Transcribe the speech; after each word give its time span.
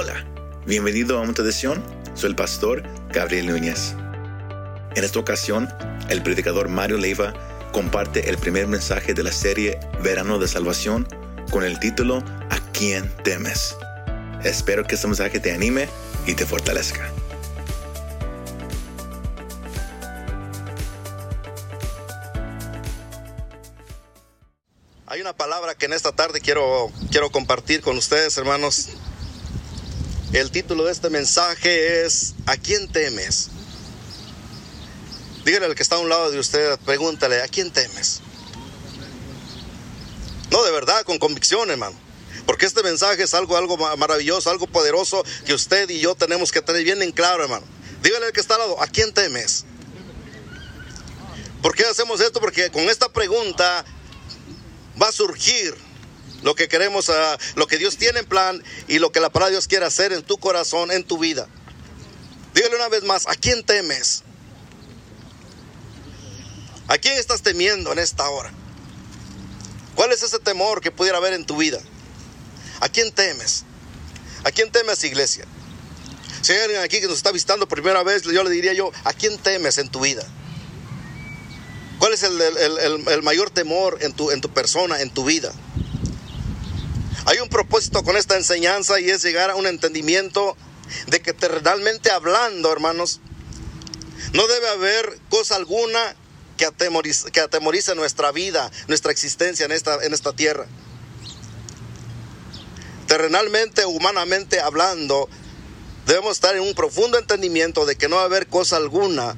Hola, 0.00 0.24
bienvenido 0.64 1.18
a 1.18 1.24
Monte 1.24 1.42
de. 1.42 1.50
Soy 2.14 2.30
el 2.30 2.36
pastor 2.36 2.84
Gabriel 3.08 3.48
Núñez. 3.48 3.96
En 4.94 5.02
esta 5.02 5.18
ocasión, 5.18 5.68
el 6.08 6.22
predicador 6.22 6.68
Mario 6.68 6.98
Leiva 6.98 7.34
comparte 7.72 8.30
el 8.30 8.38
primer 8.38 8.68
mensaje 8.68 9.12
de 9.12 9.24
la 9.24 9.32
serie 9.32 9.80
Verano 10.00 10.38
de 10.38 10.46
Salvación 10.46 11.08
con 11.50 11.64
el 11.64 11.80
título 11.80 12.18
¿A 12.48 12.60
quién 12.72 13.12
temes? 13.24 13.76
Espero 14.44 14.84
que 14.84 14.94
este 14.94 15.08
mensaje 15.08 15.40
te 15.40 15.50
anime 15.50 15.88
y 16.28 16.34
te 16.34 16.46
fortalezca. 16.46 17.10
Hay 25.06 25.20
una 25.20 25.32
palabra 25.32 25.74
que 25.74 25.86
en 25.86 25.92
esta 25.92 26.12
tarde 26.12 26.40
quiero, 26.40 26.92
quiero 27.10 27.30
compartir 27.30 27.80
con 27.80 27.96
ustedes, 27.96 28.38
hermanos. 28.38 28.90
El 30.38 30.52
título 30.52 30.84
de 30.84 30.92
este 30.92 31.10
mensaje 31.10 32.04
es 32.06 32.34
¿A 32.46 32.56
quién 32.56 32.86
temes? 32.86 33.48
Dígale 35.44 35.66
al 35.66 35.74
que 35.74 35.82
está 35.82 35.96
a 35.96 35.98
un 35.98 36.08
lado 36.08 36.30
de 36.30 36.38
usted, 36.38 36.78
pregúntale, 36.86 37.42
¿a 37.42 37.48
quién 37.48 37.72
temes? 37.72 38.20
No, 40.52 40.62
de 40.62 40.70
verdad, 40.70 41.02
con 41.02 41.18
convicción, 41.18 41.72
hermano. 41.72 41.96
Porque 42.46 42.66
este 42.66 42.84
mensaje 42.84 43.24
es 43.24 43.34
algo, 43.34 43.56
algo 43.56 43.76
maravilloso, 43.96 44.48
algo 44.48 44.68
poderoso 44.68 45.24
que 45.44 45.54
usted 45.54 45.90
y 45.90 45.98
yo 45.98 46.14
tenemos 46.14 46.52
que 46.52 46.62
tener 46.62 46.84
bien 46.84 47.02
en 47.02 47.10
claro, 47.10 47.42
hermano. 47.42 47.66
Dígale 48.04 48.26
al 48.26 48.32
que 48.32 48.38
está 48.38 48.54
al 48.54 48.60
lado, 48.60 48.80
¿a 48.80 48.86
quién 48.86 49.12
temes? 49.12 49.64
¿Por 51.62 51.74
qué 51.74 51.84
hacemos 51.84 52.20
esto? 52.20 52.38
Porque 52.38 52.70
con 52.70 52.84
esta 52.84 53.08
pregunta 53.08 53.84
va 55.02 55.08
a 55.08 55.12
surgir 55.12 55.74
lo 56.42 56.54
que 56.54 56.68
queremos, 56.68 57.08
ah, 57.08 57.38
lo 57.56 57.66
que 57.66 57.78
Dios 57.78 57.96
tiene 57.96 58.20
en 58.20 58.26
plan 58.26 58.62
y 58.86 58.98
lo 58.98 59.12
que 59.12 59.20
la 59.20 59.30
palabra 59.30 59.50
de 59.50 59.56
Dios 59.56 59.68
quiere 59.68 59.86
hacer 59.86 60.12
en 60.12 60.22
tu 60.22 60.38
corazón, 60.38 60.90
en 60.90 61.04
tu 61.04 61.18
vida. 61.18 61.48
Dígale 62.54 62.76
una 62.76 62.88
vez 62.88 63.04
más, 63.04 63.26
¿a 63.26 63.34
quién 63.34 63.64
temes? 63.64 64.22
¿A 66.88 66.96
quién 66.98 67.18
estás 67.18 67.42
temiendo 67.42 67.92
en 67.92 67.98
esta 67.98 68.28
hora? 68.28 68.50
¿Cuál 69.94 70.12
es 70.12 70.22
ese 70.22 70.38
temor 70.38 70.80
que 70.80 70.90
pudiera 70.90 71.18
haber 71.18 71.34
en 71.34 71.44
tu 71.44 71.56
vida? 71.56 71.80
¿A 72.80 72.88
quién 72.88 73.12
temes? 73.12 73.64
¿A 74.44 74.50
quién 74.50 74.70
temes, 74.70 75.02
iglesia? 75.04 75.44
Si 76.40 76.52
alguien 76.52 76.80
aquí 76.80 77.00
que 77.00 77.08
nos 77.08 77.16
está 77.16 77.32
visitando 77.32 77.68
por 77.68 77.80
primera 77.80 78.02
vez, 78.04 78.22
yo 78.22 78.42
le 78.44 78.50
diría 78.50 78.72
yo, 78.72 78.92
¿a 79.04 79.12
quién 79.12 79.36
temes 79.38 79.78
en 79.78 79.88
tu 79.88 80.00
vida? 80.00 80.24
¿Cuál 81.98 82.12
es 82.12 82.22
el, 82.22 83.22
mayor 83.22 83.50
temor 83.50 83.98
en 84.00 84.12
tu, 84.12 84.30
en 84.30 84.40
tu 84.40 84.48
persona, 84.48 85.00
en 85.00 85.10
tu 85.10 85.24
vida? 85.24 85.52
Hay 87.28 87.40
un 87.40 87.50
propósito 87.50 88.02
con 88.04 88.16
esta 88.16 88.36
enseñanza 88.36 88.98
y 89.00 89.10
es 89.10 89.22
llegar 89.22 89.50
a 89.50 89.54
un 89.54 89.66
entendimiento 89.66 90.56
de 91.08 91.20
que 91.20 91.34
terrenalmente 91.34 92.10
hablando, 92.10 92.72
hermanos, 92.72 93.20
no 94.32 94.46
debe 94.46 94.68
haber 94.70 95.18
cosa 95.28 95.56
alguna 95.56 96.16
que 96.56 96.64
atemorice, 96.64 97.94
nuestra 97.96 98.32
vida, 98.32 98.70
nuestra 98.86 99.12
existencia 99.12 99.66
en 99.66 99.72
esta, 99.72 100.02
en 100.02 100.14
esta 100.14 100.32
tierra. 100.32 100.66
Terrenalmente, 103.06 103.84
humanamente 103.84 104.60
hablando, 104.60 105.28
debemos 106.06 106.32
estar 106.32 106.56
en 106.56 106.62
un 106.62 106.72
profundo 106.72 107.18
entendimiento 107.18 107.84
de 107.84 107.96
que 107.96 108.08
no 108.08 108.16
va 108.16 108.22
a 108.22 108.24
haber 108.24 108.46
cosa 108.46 108.78
alguna 108.78 109.36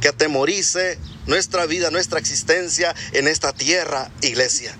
que 0.00 0.08
atemorice 0.08 0.98
nuestra 1.26 1.64
vida, 1.66 1.92
nuestra 1.92 2.18
existencia 2.18 2.92
en 3.12 3.28
esta 3.28 3.52
tierra, 3.52 4.10
iglesia. 4.20 4.76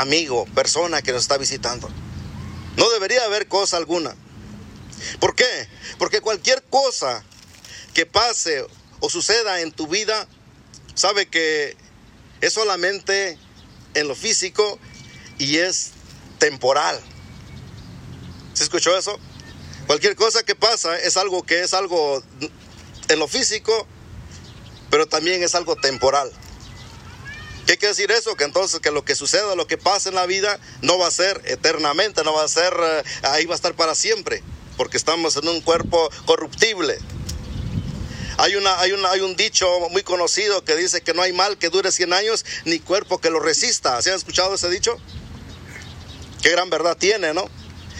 Amigo, 0.00 0.46
persona 0.54 1.02
que 1.02 1.12
nos 1.12 1.22
está 1.22 1.38
visitando. 1.38 1.88
No 2.76 2.90
debería 2.90 3.24
haber 3.24 3.48
cosa 3.48 3.76
alguna. 3.76 4.14
¿Por 5.20 5.34
qué? 5.34 5.68
Porque 5.98 6.20
cualquier 6.20 6.62
cosa 6.64 7.24
que 7.94 8.06
pase 8.06 8.66
o 9.00 9.10
suceda 9.10 9.60
en 9.60 9.72
tu 9.72 9.86
vida, 9.86 10.26
sabe 10.94 11.26
que 11.26 11.76
es 12.40 12.52
solamente 12.52 13.38
en 13.94 14.08
lo 14.08 14.14
físico 14.14 14.78
y 15.38 15.58
es 15.58 15.92
temporal. 16.38 17.00
¿Se 18.52 18.64
escuchó 18.64 18.96
eso? 18.96 19.18
Cualquier 19.86 20.16
cosa 20.16 20.42
que 20.42 20.54
pasa 20.54 20.98
es 20.98 21.16
algo 21.16 21.42
que 21.44 21.62
es 21.62 21.74
algo 21.74 22.22
en 23.08 23.18
lo 23.18 23.28
físico 23.28 23.86
pero 24.90 25.06
también 25.06 25.42
es 25.42 25.54
algo 25.54 25.76
temporal. 25.76 26.32
¿Qué 27.66 27.76
quiere 27.78 27.94
decir 27.94 28.10
eso? 28.12 28.36
Que 28.36 28.44
entonces 28.44 28.80
que 28.80 28.90
lo 28.90 29.04
que 29.04 29.14
suceda, 29.14 29.56
lo 29.56 29.66
que 29.66 29.76
pasa 29.76 30.08
en 30.08 30.14
la 30.14 30.26
vida, 30.26 30.58
no 30.82 30.98
va 30.98 31.08
a 31.08 31.10
ser 31.10 31.42
eternamente, 31.46 32.22
no 32.22 32.32
va 32.32 32.44
a 32.44 32.48
ser, 32.48 32.72
eh, 32.80 33.02
ahí 33.22 33.44
va 33.46 33.54
a 33.54 33.56
estar 33.56 33.74
para 33.74 33.94
siempre, 33.94 34.42
porque 34.76 34.96
estamos 34.96 35.36
en 35.36 35.48
un 35.48 35.60
cuerpo 35.60 36.08
corruptible. 36.26 36.98
Hay, 38.38 38.54
una, 38.54 38.78
hay, 38.78 38.92
una, 38.92 39.10
hay 39.10 39.20
un 39.20 39.34
dicho 39.34 39.66
muy 39.90 40.02
conocido 40.02 40.62
que 40.64 40.76
dice 40.76 41.00
que 41.00 41.14
no 41.14 41.22
hay 41.22 41.32
mal 41.32 41.58
que 41.58 41.70
dure 41.70 41.90
100 41.90 42.12
años, 42.12 42.44
ni 42.64 42.78
cuerpo 42.78 43.18
que 43.18 43.30
lo 43.30 43.40
resista. 43.40 44.00
¿Se 44.02 44.10
han 44.10 44.16
escuchado 44.16 44.54
ese 44.54 44.68
dicho? 44.68 44.96
Qué 46.42 46.50
gran 46.50 46.70
verdad 46.70 46.96
tiene, 46.96 47.34
¿no? 47.34 47.48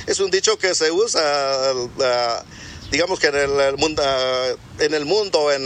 Es 0.07 0.21
un 0.21 0.31
dicho 0.31 0.59
que 0.59 0.75
se 0.75 0.93
usa... 0.93 1.73
Uh, 1.75 1.91
digamos 2.91 3.19
que 3.19 3.29
en 3.29 3.35
el, 3.35 3.77
mundo, 3.77 4.03
en, 4.79 4.95
el 4.95 5.05
mundo 5.05 5.51
en, 5.53 5.65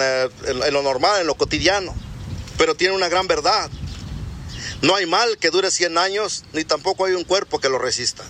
lo 0.72 0.82
normal, 0.82 1.20
en 1.20 1.26
lo 1.26 1.34
cotidiano, 1.34 1.94
pero 2.56 2.74
tiene 2.74 2.94
una 2.94 3.08
gran 3.08 3.26
verdad. 3.26 3.70
No 4.82 4.94
hay 4.94 5.06
mal 5.06 5.38
que 5.38 5.50
dure 5.50 5.70
100 5.70 5.98
años, 5.98 6.44
ni 6.52 6.64
tampoco 6.64 7.04
hay 7.04 7.12
un 7.14 7.24
cuerpo 7.24 7.60
que 7.60 7.68
lo 7.68 7.78
resista. 7.78 8.24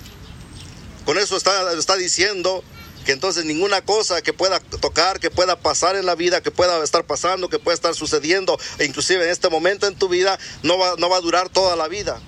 Con 1.04 1.18
eso 1.18 1.36
está, 1.36 1.72
está 1.72 1.96
diciendo 1.96 2.64
que 3.04 3.12
entonces 3.12 3.44
ninguna 3.44 3.82
cosa 3.82 4.20
que 4.20 4.32
pueda 4.32 4.60
tocar, 4.60 5.20
que 5.20 5.30
pueda 5.30 5.58
pasar 5.60 5.96
en 5.96 6.06
la 6.06 6.14
vida, 6.14 6.42
que 6.42 6.50
pueda 6.50 6.82
estar 6.82 7.06
pasando, 7.06 7.48
que 7.48 7.58
pueda 7.58 7.74
estar 7.74 7.94
sucediendo, 7.94 8.58
e 8.78 8.84
inclusive 8.84 9.24
en 9.24 9.30
este 9.30 9.48
momento 9.48 9.86
en 9.86 9.96
tu 9.96 10.08
vida, 10.08 10.38
no 10.62 10.76
va, 10.76 10.96
no 10.98 11.08
va 11.08 11.16
a 11.16 11.20
durar 11.20 11.48
toda 11.48 11.76
la 11.76 11.88
vida. 11.88 12.20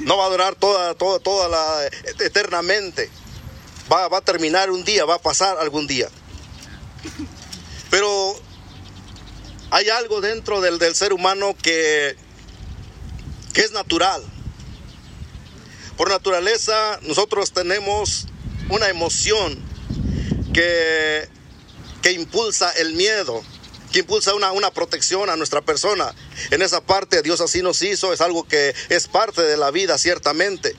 No 0.00 0.18
va 0.18 0.26
a 0.26 0.30
durar 0.30 0.54
toda, 0.54 0.94
toda, 0.94 1.18
toda 1.18 1.48
la 1.48 1.86
eternamente 2.20 3.10
va, 3.90 4.16
a 4.16 4.20
terminar 4.20 4.70
un 4.70 4.84
día, 4.84 5.04
va 5.04 5.14
a 5.14 5.22
pasar 5.22 5.56
algún 5.58 5.86
día. 5.86 6.08
Pero 7.90 8.38
hay 9.70 9.88
algo 9.88 10.20
dentro 10.20 10.60
del, 10.60 10.78
del 10.78 10.94
ser 10.94 11.12
humano 11.12 11.56
que, 11.60 12.16
que 13.52 13.62
es 13.62 13.72
natural. 13.72 14.22
Por 15.96 16.08
naturaleza 16.08 17.00
nosotros 17.02 17.52
tenemos 17.52 18.26
una 18.68 18.88
emoción 18.88 19.58
que, 20.52 21.28
que 22.02 22.12
impulsa 22.12 22.70
el 22.72 22.94
miedo, 22.94 23.42
que 23.92 24.00
impulsa 24.00 24.34
una, 24.34 24.52
una, 24.52 24.70
protección 24.70 25.30
a 25.30 25.36
nuestra 25.36 25.60
persona. 25.60 26.14
En 26.50 26.62
esa 26.62 26.80
parte 26.80 27.22
Dios 27.22 27.40
así 27.40 27.62
nos 27.62 27.82
hizo, 27.82 28.12
es 28.12 28.20
algo 28.20 28.46
que 28.46 28.74
es 28.88 29.08
parte 29.08 29.42
de 29.42 29.56
la 29.56 29.70
vida 29.70 29.98
ciertamente 29.98 30.76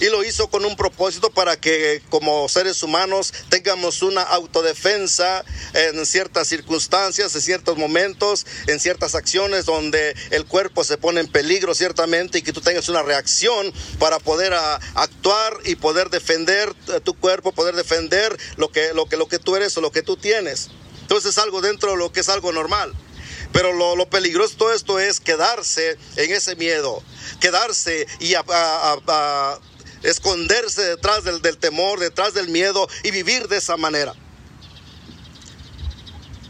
y 0.00 0.06
lo 0.06 0.24
hizo 0.24 0.48
con 0.48 0.64
un 0.64 0.76
propósito 0.76 1.30
para 1.30 1.60
que 1.60 2.02
como 2.10 2.48
seres 2.48 2.82
humanos 2.82 3.32
tengamos 3.48 4.02
una 4.02 4.22
autodefensa 4.22 5.44
en 5.74 6.04
ciertas 6.06 6.48
circunstancias, 6.48 7.34
en 7.34 7.40
ciertos 7.40 7.76
momentos, 7.76 8.46
en 8.66 8.80
ciertas 8.80 9.14
acciones 9.14 9.64
donde 9.64 10.14
el 10.30 10.44
cuerpo 10.46 10.84
se 10.84 10.98
pone 10.98 11.20
en 11.20 11.28
peligro 11.28 11.74
ciertamente 11.74 12.38
y 12.38 12.42
que 12.42 12.52
tú 12.52 12.60
tengas 12.60 12.88
una 12.88 13.02
reacción 13.02 13.72
para 13.98 14.18
poder 14.18 14.54
ah, 14.54 14.80
actuar 14.94 15.58
y 15.64 15.76
poder 15.76 16.10
defender 16.10 16.72
tu 17.04 17.14
cuerpo, 17.14 17.52
poder 17.52 17.74
defender 17.74 18.36
lo 18.56 18.70
que, 18.70 18.92
lo, 18.94 19.06
que, 19.06 19.16
lo 19.16 19.28
que 19.28 19.38
tú 19.38 19.56
eres 19.56 19.76
o 19.76 19.80
lo 19.80 19.90
que 19.90 20.02
tú 20.02 20.16
tienes. 20.16 20.70
Entonces 21.02 21.30
es 21.30 21.38
algo 21.38 21.60
dentro 21.60 21.92
de 21.92 21.96
lo 21.96 22.12
que 22.12 22.20
es 22.20 22.28
algo 22.28 22.52
normal. 22.52 22.94
Pero 23.52 23.72
lo, 23.72 24.08
peligroso 24.10 24.52
de 24.52 24.58
todo 24.58 24.72
esto 24.72 24.98
es 24.98 25.20
quedarse 25.20 25.96
en 26.16 26.32
ese 26.32 26.54
miedo, 26.56 27.02
quedarse 27.40 28.06
y 28.20 28.34
a, 28.34 28.44
esconderse 30.02 30.82
detrás 30.82 31.24
del, 31.24 31.40
temor, 31.58 32.00
detrás 32.00 32.34
del 32.34 32.48
miedo 32.48 32.88
y 33.02 33.10
vivir 33.10 33.48
de 33.48 33.58
esa 33.58 33.76
manera. 33.76 34.14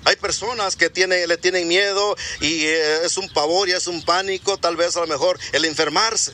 Hay 0.05 0.17
personas 0.17 0.77
que 0.77 0.91
le 1.07 1.37
tienen 1.37 1.69
miedo 1.69 2.17
y 2.41 2.65
eh, 2.65 3.05
es 3.05 3.19
un 3.19 3.29
pavor 3.29 3.69
y 3.69 3.73
es 3.73 3.87
un 3.87 4.03
pánico, 4.03 4.57
tal 4.57 4.77
vez 4.77 4.97
a 4.97 5.01
lo 5.01 5.07
mejor 5.07 5.39
el 5.53 5.65
enfermarse. 5.65 6.33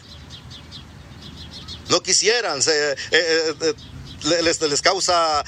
No 1.89 2.03
quisieran, 2.03 2.61
eh, 2.61 2.95
eh, 3.11 3.75
les, 4.43 4.61
les, 4.61 4.81
causa 4.81 5.41
ah, 5.41 5.45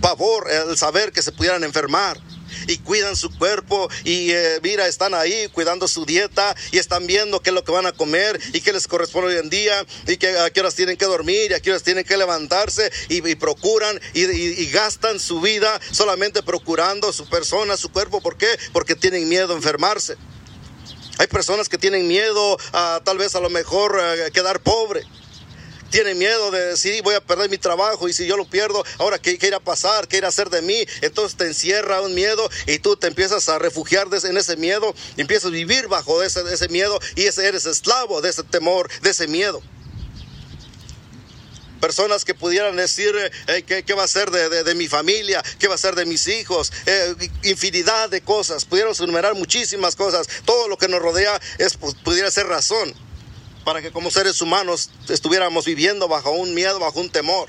pavor 0.00 0.50
el 0.50 0.76
saber 0.76 1.12
que 1.12 1.22
se 1.22 1.32
pudieran 1.32 1.62
enfermar 1.62 2.18
y 2.66 2.78
cuidan 2.78 3.16
su 3.16 3.30
cuerpo 3.36 3.88
y 4.04 4.30
eh, 4.30 4.60
mira, 4.62 4.86
están 4.86 5.14
ahí 5.14 5.48
cuidando 5.52 5.88
su 5.88 6.04
dieta 6.04 6.54
y 6.72 6.78
están 6.78 7.06
viendo 7.06 7.40
qué 7.40 7.50
es 7.50 7.54
lo 7.54 7.64
que 7.64 7.72
van 7.72 7.86
a 7.86 7.92
comer 7.92 8.40
y 8.52 8.60
qué 8.60 8.72
les 8.72 8.86
corresponde 8.86 9.34
hoy 9.34 9.40
en 9.40 9.50
día 9.50 9.84
y 10.06 10.16
que, 10.16 10.38
a 10.38 10.50
qué 10.50 10.60
horas 10.60 10.74
tienen 10.74 10.96
que 10.96 11.04
dormir 11.04 11.50
y 11.50 11.54
a 11.54 11.60
qué 11.60 11.70
horas 11.70 11.82
tienen 11.82 12.04
que 12.04 12.16
levantarse 12.16 12.90
y, 13.08 13.20
procuran 13.36 14.00
y, 14.14 14.66
gastan 14.66 15.18
su 15.18 15.40
vida 15.40 15.80
solamente 15.90 16.42
procurando 16.42 17.12
su 17.12 17.28
persona, 17.28 17.76
su 17.76 17.90
cuerpo. 17.90 18.20
¿Por 18.20 18.36
qué? 18.36 18.48
Porque 18.72 18.94
tienen 18.94 19.28
miedo 19.28 19.52
a 19.52 19.56
enfermarse. 19.56 20.16
Hay 21.18 21.26
personas 21.26 21.68
que 21.68 21.76
tienen 21.76 22.08
miedo 22.08 22.56
a 22.72 23.00
tal 23.04 23.18
vez 23.18 23.34
a 23.34 23.40
lo 23.40 23.50
mejor 23.50 24.00
a 24.00 24.30
quedar 24.30 24.60
pobre 24.60 25.04
tiene 25.90 26.14
miedo 26.14 26.50
de 26.50 26.66
decir 26.66 27.02
voy 27.02 27.14
a 27.14 27.20
perder 27.20 27.50
mi 27.50 27.58
trabajo 27.58 28.08
y 28.08 28.12
si 28.12 28.26
yo 28.26 28.36
lo 28.36 28.44
pierdo, 28.44 28.84
ahora 28.98 29.18
qué, 29.18 29.38
qué 29.38 29.48
irá 29.48 29.58
a 29.58 29.60
pasar, 29.60 30.08
qué 30.08 30.18
irá 30.18 30.28
a 30.28 30.30
hacer 30.30 30.50
de 30.50 30.62
mí. 30.62 30.84
Entonces 31.02 31.36
te 31.36 31.46
encierra 31.46 32.00
un 32.00 32.14
miedo 32.14 32.48
y 32.66 32.78
tú 32.78 32.96
te 32.96 33.06
empiezas 33.06 33.48
a 33.48 33.58
refugiar 33.58 34.08
en 34.24 34.36
ese 34.36 34.56
miedo, 34.56 34.94
empiezas 35.16 35.46
a 35.46 35.50
vivir 35.50 35.88
bajo 35.88 36.22
ese, 36.22 36.42
ese 36.52 36.68
miedo 36.68 36.98
y 37.16 37.22
eres 37.22 37.66
esclavo 37.66 38.20
de 38.20 38.30
ese 38.30 38.42
temor, 38.42 38.88
de 39.02 39.10
ese 39.10 39.26
miedo. 39.26 39.62
Personas 41.80 42.26
que 42.26 42.34
pudieran 42.34 42.76
decir 42.76 43.14
¿qué, 43.66 43.94
va 43.94 44.04
a 44.04 44.08
ser 44.08 44.30
de, 44.30 44.74
mi 44.74 44.86
familia, 44.86 45.42
qué 45.58 45.66
va 45.66 45.74
a 45.74 45.78
ser 45.78 45.94
de 45.94 46.04
mis 46.04 46.28
hijos, 46.28 46.70
eh, 46.84 47.14
infinidad 47.44 48.10
de 48.10 48.20
cosas, 48.20 48.66
pudiéramos 48.66 49.00
enumerar 49.00 49.34
muchísimas 49.34 49.96
cosas, 49.96 50.28
todo 50.44 50.68
lo 50.68 50.76
que 50.76 50.88
nos 50.88 51.00
rodea 51.00 51.40
es, 51.58 51.78
pues, 51.78 51.94
pudiera 51.94 52.30
ser 52.30 52.46
razón 52.46 52.94
para 53.64 53.82
que 53.82 53.92
como 53.92 54.10
seres 54.10 54.40
humanos 54.40 54.90
estuviéramos 55.08 55.64
viviendo 55.64 56.08
bajo 56.08 56.30
un 56.30 56.54
miedo, 56.54 56.78
bajo 56.78 57.00
un 57.00 57.10
temor. 57.10 57.48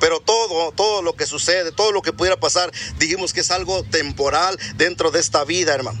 Pero 0.00 0.20
todo, 0.20 0.72
todo 0.72 1.02
lo 1.02 1.14
que 1.14 1.26
sucede, 1.26 1.72
todo 1.72 1.92
lo 1.92 2.00
que 2.00 2.12
pudiera 2.12 2.40
pasar, 2.40 2.72
dijimos 2.98 3.34
que 3.34 3.40
es 3.40 3.50
algo 3.50 3.82
temporal 3.84 4.58
dentro 4.76 5.10
de 5.10 5.20
esta 5.20 5.44
vida, 5.44 5.74
hermano. 5.74 6.00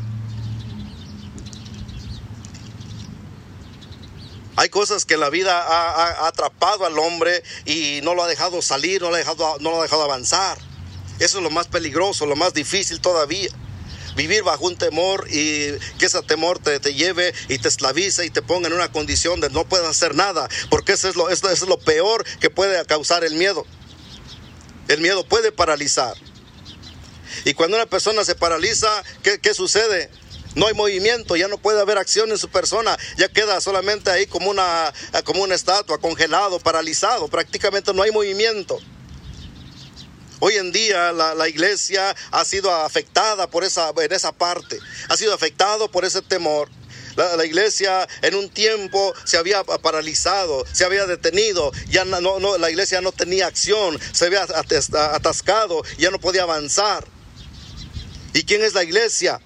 Hay 4.56 4.68
cosas 4.68 5.04
que 5.04 5.16
la 5.16 5.30
vida 5.30 5.58
ha, 5.58 6.26
atrapado 6.26 6.84
al 6.84 6.98
hombre 6.98 7.42
y 7.64 8.00
no 8.02 8.14
lo 8.14 8.22
ha 8.22 8.28
dejado 8.28 8.60
salir, 8.60 9.00
no 9.00 9.08
lo 9.08 9.14
ha 9.14 9.18
dejado, 9.18 9.56
no 9.60 9.70
lo 9.70 9.78
ha 9.80 9.82
dejado 9.82 10.02
avanzar. 10.02 10.58
Eso 11.18 11.38
es 11.38 11.42
lo 11.42 11.50
más 11.50 11.66
peligroso, 11.68 12.26
lo 12.26 12.36
más 12.36 12.52
difícil 12.52 13.00
todavía. 13.00 13.50
Vivir 14.16 14.42
bajo 14.42 14.66
un 14.66 14.76
temor 14.76 15.26
y 15.30 15.72
que 15.98 16.06
ese 16.06 16.20
temor 16.22 16.58
te, 16.58 16.78
lleve 16.94 17.32
y 17.48 17.58
te 17.58 17.68
esclavice 17.68 18.24
y 18.24 18.30
te 18.30 18.42
ponga 18.42 18.68
en 18.68 18.74
una 18.74 18.90
condición 18.90 19.40
de 19.40 19.50
no 19.50 19.68
puedes 19.68 19.86
hacer 19.86 20.14
nada, 20.14 20.48
porque 20.68 20.92
eso 20.92 21.08
es 21.08 21.16
lo, 21.16 21.28
es 21.28 21.62
lo 21.62 21.78
peor 21.78 22.24
que 22.40 22.50
puede 22.50 22.84
causar 22.86 23.24
el 23.24 23.34
miedo. 23.34 23.66
El 24.88 25.00
miedo 25.00 25.24
puede 25.24 25.52
paralizar. 25.52 26.16
Y 27.44 27.54
cuando 27.54 27.76
una 27.76 27.86
persona 27.86 28.24
se 28.24 28.34
paraliza, 28.34 28.88
¿qué, 29.22 29.38
qué 29.38 29.54
sucede? 29.54 30.10
No 30.56 30.66
hay 30.66 30.74
movimiento, 30.74 31.36
ya 31.36 31.46
no 31.46 31.58
puede 31.58 31.80
haber 31.80 31.96
acción 31.98 32.30
en 32.32 32.38
su 32.38 32.48
persona, 32.48 32.98
ya 33.16 33.28
queda 33.28 33.60
solamente 33.60 34.10
ahí 34.10 34.26
como 34.26 34.50
una, 34.50 34.92
como 35.24 35.42
una 35.42 35.54
estatua, 35.54 35.98
congelado, 35.98 36.58
paralizado, 36.58 37.28
prácticamente 37.28 37.94
no 37.94 38.02
hay 38.02 38.10
movimiento. 38.10 38.80
Hoy 40.40 40.56
en 40.56 40.72
día 40.72 41.12
la, 41.12 41.48
iglesia 41.48 42.16
ha 42.30 42.44
sido 42.46 42.72
afectada 42.72 43.48
por 43.48 43.62
esa, 43.62 43.92
en 43.96 44.12
esa 44.12 44.32
parte, 44.32 44.78
ha 45.08 45.16
sido 45.16 45.34
afectado 45.34 45.90
por 45.90 46.04
ese 46.04 46.22
temor. 46.22 46.70
La, 47.16 47.44
iglesia 47.44 48.08
en 48.22 48.34
un 48.34 48.48
tiempo 48.48 49.12
se 49.24 49.36
había 49.36 49.62
paralizado, 49.64 50.64
se 50.72 50.86
había 50.86 51.04
detenido, 51.04 51.72
ya 51.88 52.06
no, 52.06 52.56
la 52.56 52.70
iglesia 52.70 53.02
no 53.02 53.12
tenía 53.12 53.46
acción, 53.46 54.00
se 54.12 54.26
había 54.26 54.42
atascado, 54.44 55.82
ya 55.98 56.10
no 56.10 56.18
podía 56.18 56.44
avanzar. 56.44 57.06
¿Y 58.32 58.44
quién 58.44 58.62
es 58.62 58.72
la 58.72 58.84
iglesia? 58.84 59.40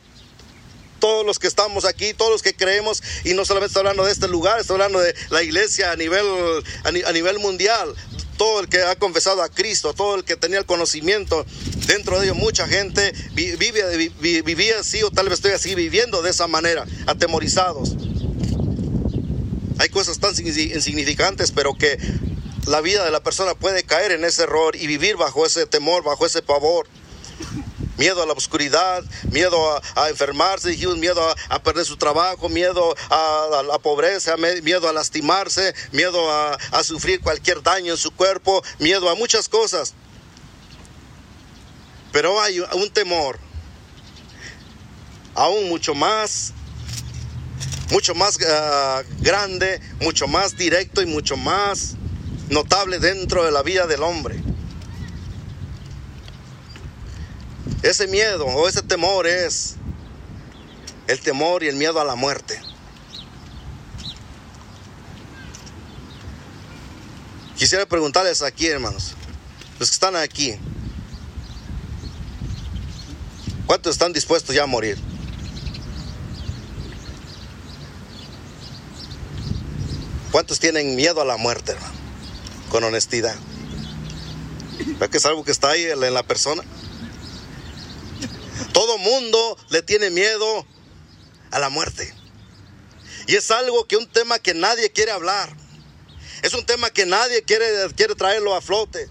todos 1.05 1.27
los 1.27 1.39
que 1.39 1.49
estamos 1.49 1.85
aquí, 1.85 2.15
todos 2.15 2.31
los 2.31 2.43
que 2.43 2.57
creemos, 2.57 3.03
y 3.25 3.35
no 3.35 3.45
solamente 3.45 3.73
estoy 3.73 3.81
hablando 3.81 4.07
de 4.07 4.13
este 4.13 4.27
lugar, 4.27 4.59
estoy 4.59 4.77
hablando 4.77 5.01
de 5.01 5.15
la 5.29 5.43
iglesia 5.43 5.93
a 5.93 5.97
nivel, 5.97 6.25
a, 6.83 7.13
nivel 7.13 7.39
mundial, 7.41 7.95
todo 8.37 8.61
el 8.61 8.69
que 8.69 8.83
ha 8.83 8.97
confesado 8.97 9.43
a 9.43 9.49
Cristo, 9.49 9.95
todo 9.95 10.17
el 10.17 10.25
que 10.25 10.37
tenía 10.37 10.59
el 10.59 10.67
conocimiento, 10.67 11.45
dentro 11.87 12.19
de 12.19 12.27
ellos 12.27 12.37
mucha 12.37 12.67
gente 12.67 13.13
vive, 13.33 14.11
vivía 14.19 14.81
así 14.81 15.03
o 15.03 15.11
tal 15.11 15.29
vez 15.29 15.35
estoy 15.35 15.53
así 15.53 15.75
viviendo 15.75 16.23
de 16.23 16.31
esa 16.31 16.47
manera, 16.47 16.85
atemorizados. 17.07 17.97
Hay 19.79 19.89
cosas 19.89 20.19
tan 20.19 20.33
insignificantes, 20.39 21.51
pero 21.53 21.75
que 21.75 21.99
la 22.67 22.81
vida 22.81 23.05
de 23.05 23.11
la 23.11 23.23
persona 23.23 23.55
puede 23.55 23.83
caer 23.83 24.13
en 24.13 24.25
ese 24.25 24.45
error 24.45 24.77
y 24.77 24.87
vivir 24.87 25.17
bajo 25.17 25.45
ese 25.45 25.67
temor, 25.67 26.03
bajo 26.05 26.27
ese 26.27 26.43
pavor 26.43 26.87
miedo 27.97 28.23
a 28.23 28.27
la 28.27 28.33
oscuridad, 28.33 29.05
miedo 29.31 29.81
a, 29.97 30.09
enfermarse, 30.09 30.77
miedo 30.97 31.35
a, 31.49 31.63
perder 31.63 31.85
su 31.85 31.97
trabajo, 31.97 32.49
miedo 32.49 32.95
a, 33.11 33.63
la 33.67 33.79
pobreza, 33.79 34.37
miedo 34.37 34.89
a 34.89 34.93
lastimarse, 34.93 35.75
miedo 35.93 36.31
a, 36.31 36.59
sufrir 36.85 37.21
cualquier 37.21 37.63
daño 37.63 37.93
en 37.93 37.99
su 37.99 38.11
cuerpo, 38.11 38.63
miedo 38.79 39.09
a 39.09 39.15
muchas 39.15 39.49
cosas. 39.49 39.95
Pero 42.13 42.41
hay 42.41 42.61
un 42.61 42.91
temor, 42.91 43.39
aún 45.35 45.69
mucho 45.69 45.95
más, 45.95 46.53
mucho 47.91 48.15
más 48.15 48.39
ah, 48.47 49.03
grande, 49.19 49.81
mucho 50.01 50.29
más 50.29 50.57
directo 50.57 51.03
y 51.03 51.07
mucho 51.07 51.37
más 51.37 51.97
notable 52.51 52.99
dentro 52.99 53.45
de 53.45 53.51
la 53.51 53.63
vida 53.63 53.87
del 53.87 54.03
hombre. 54.03 54.54
Ese 57.85 58.07
miedo 58.07 58.47
o 58.47 58.67
ese 58.67 58.81
temor 58.81 59.27
es 59.27 59.77
el 61.07 61.21
temor 61.21 61.63
y 61.63 61.69
el 61.69 61.77
miedo 61.77 62.01
a 62.01 62.05
la 62.07 62.15
muerte. 62.15 62.59
Quisiera 67.59 67.85
preguntarles 67.85 68.41
aquí, 68.41 68.69
hermanos, 68.69 69.13
los 69.79 69.91
que 69.91 69.95
están 69.97 70.17
aquí, 70.17 70.57
¿cuántos 73.67 73.93
están 73.93 74.15
dispuestos 74.15 74.55
ya 74.55 74.63
a 74.63 74.67
morir? 74.67 74.97
¿Cuántos 80.33 80.59
tienen 80.59 80.97
miedo 80.97 81.21
a 81.21 81.27
la 81.27 81.37
muerte, 81.37 81.73
hermano? 81.73 81.95
Con 82.71 82.83
honestidad. 82.83 83.37
¿Verdad 84.87 85.11
que 85.11 85.19
es 85.19 85.27
algo 85.27 85.45
que 85.45 85.53
está 85.53 85.69
ahí 85.69 85.85
en 85.85 86.15
la 86.15 86.23
persona? 86.23 86.63
Todo 88.73 88.99
mundo 88.99 89.57
le 89.71 89.83
tiene 89.83 90.11
miedo 90.11 90.67
a 91.51 91.59
la 91.59 91.69
muerte. 91.69 92.13
Y 93.27 93.37
es 93.37 93.51
algo 93.51 93.87
que 93.87 93.97
un 93.97 94.07
tema 94.07 94.39
que 94.39 94.55
nadie 94.55 94.91
quiere 94.91 95.13
hablar. 95.13 95.55
Es 96.43 96.53
un 96.55 96.67
tema 96.67 96.91
que 96.91 97.07
nadie 97.07 97.43
quiere, 97.43 97.67
quiere 97.97 98.15
traerlo 98.15 98.55
a 98.55 98.61
flote. 98.61 99.09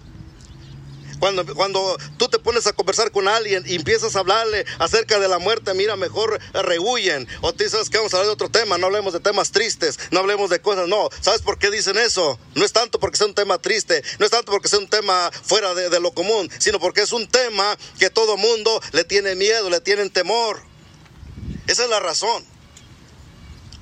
Cuando, 1.18 1.46
cuando 1.54 1.96
tú 2.16 2.28
te 2.28 2.38
pones 2.38 2.66
a 2.66 2.72
conversar 2.72 3.10
con 3.10 3.28
alguien 3.28 3.64
y 3.66 3.76
empiezas 3.76 4.16
a 4.16 4.20
hablarle 4.20 4.64
acerca 4.78 5.18
de 5.18 5.28
la 5.28 5.38
muerte, 5.38 5.74
mira, 5.74 5.96
mejor 5.96 6.40
rehuyen. 6.52 7.26
O 7.40 7.52
tú 7.52 7.68
sabes 7.68 7.90
que 7.90 7.98
vamos 7.98 8.12
a 8.14 8.18
hablar 8.18 8.28
de 8.28 8.32
otro 8.32 8.50
tema, 8.50 8.78
no 8.78 8.86
hablemos 8.86 9.12
de 9.12 9.20
temas 9.20 9.52
tristes, 9.52 9.98
no 10.10 10.20
hablemos 10.20 10.50
de 10.50 10.60
cosas, 10.60 10.88
no. 10.88 11.08
¿Sabes 11.20 11.42
por 11.42 11.58
qué 11.58 11.70
dicen 11.70 11.98
eso? 11.98 12.38
No 12.54 12.64
es 12.64 12.72
tanto 12.72 12.98
porque 13.00 13.16
sea 13.16 13.26
un 13.26 13.34
tema 13.34 13.58
triste, 13.58 14.02
no 14.18 14.24
es 14.24 14.30
tanto 14.30 14.52
porque 14.52 14.68
sea 14.68 14.78
un 14.78 14.88
tema 14.88 15.30
fuera 15.42 15.74
de, 15.74 15.88
de 15.88 16.00
lo 16.00 16.12
común, 16.12 16.50
sino 16.58 16.78
porque 16.78 17.02
es 17.02 17.12
un 17.12 17.28
tema 17.28 17.76
que 17.98 18.10
todo 18.10 18.36
mundo 18.36 18.80
le 18.92 19.04
tiene 19.04 19.34
miedo, 19.34 19.70
le 19.70 19.80
tienen 19.80 20.10
temor. 20.10 20.62
Esa 21.66 21.84
es 21.84 21.90
la 21.90 22.00
razón. 22.00 22.53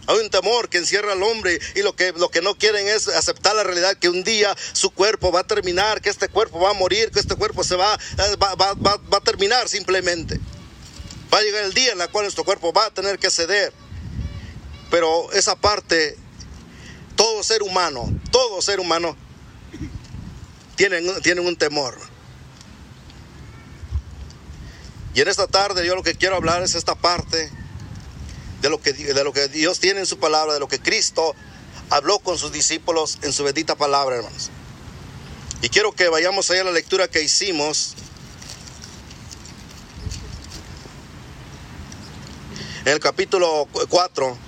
Hay 0.06 0.18
un 0.18 0.30
temor 0.30 0.68
que 0.68 0.78
encierra 0.78 1.12
al 1.12 1.22
hombre 1.22 1.60
y 1.76 1.82
lo 1.82 1.94
que, 1.94 2.12
lo 2.12 2.28
que 2.28 2.42
no 2.42 2.56
quieren 2.56 2.88
es 2.88 3.06
aceptar 3.06 3.54
la 3.54 3.62
realidad 3.62 3.96
que 3.96 4.08
un 4.08 4.24
día 4.24 4.54
su 4.72 4.90
cuerpo 4.90 5.30
va 5.30 5.40
a 5.40 5.46
terminar, 5.46 6.00
que 6.00 6.10
este 6.10 6.28
cuerpo 6.28 6.58
va 6.58 6.70
a 6.70 6.74
morir, 6.74 7.12
que 7.12 7.20
este 7.20 7.36
cuerpo 7.36 7.62
se 7.62 7.76
va, 7.76 7.94
eh, 7.94 8.36
va, 8.42 8.54
va, 8.56 8.74
va, 8.74 9.18
a 9.18 9.20
terminar 9.20 9.68
simplemente. 9.68 10.40
Va 11.32 11.38
a 11.38 11.42
llegar 11.42 11.64
el 11.64 11.72
día 11.72 11.92
en 11.92 12.00
el 12.00 12.08
cual 12.08 12.24
nuestro 12.24 12.44
cuerpo 12.44 12.72
va 12.72 12.86
a 12.86 12.90
tener 12.90 13.18
que 13.18 13.30
ceder. 13.30 13.72
Pero 14.90 15.30
esa 15.32 15.54
parte, 15.54 16.16
todo 17.14 17.42
ser 17.44 17.62
humano, 17.62 18.12
todo 18.32 18.60
ser 18.60 18.80
humano, 18.80 19.16
tienen, 20.74 21.22
tienen 21.22 21.46
un 21.46 21.56
temor. 21.56 21.96
Y 25.14 25.20
en 25.20 25.28
esta 25.28 25.46
tarde 25.46 25.86
yo 25.86 25.94
lo 25.94 26.02
que 26.02 26.16
quiero 26.16 26.34
hablar 26.34 26.62
es 26.62 26.74
esta 26.74 26.96
parte 26.96 27.50
de 28.62 28.70
lo, 28.70 28.80
que, 28.80 28.92
de 28.92 29.24
lo 29.24 29.32
que 29.32 29.48
Dios 29.48 29.80
tiene 29.80 30.00
en 30.00 30.06
su 30.06 30.18
palabra, 30.18 30.54
de 30.54 30.60
lo 30.60 30.68
que 30.68 30.80
Cristo 30.80 31.34
habló 31.90 32.20
con 32.20 32.38
sus 32.38 32.52
discípulos 32.52 33.18
en 33.22 33.32
su 33.32 33.42
bendita 33.42 33.74
palabra, 33.74 34.16
hermanos. 34.16 34.50
Y 35.62 35.68
quiero 35.68 35.92
que 35.92 36.08
vayamos 36.08 36.48
allá 36.50 36.62
a 36.62 36.64
la 36.64 36.72
lectura 36.72 37.08
que 37.08 37.22
hicimos. 37.22 37.94
En 42.84 42.92
el 42.92 43.00
capítulo 43.00 43.68
4, 43.88 44.38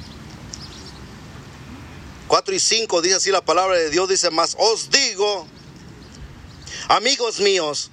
4 2.29 2.55
y 2.55 2.61
5 2.61 3.03
dice 3.03 3.17
así 3.17 3.31
la 3.31 3.45
palabra 3.45 3.77
de 3.77 3.91
Dios, 3.91 4.09
dice 4.09 4.31
más, 4.31 4.57
os 4.59 4.91
digo, 4.91 5.47
amigos 6.89 7.41
míos, 7.41 7.91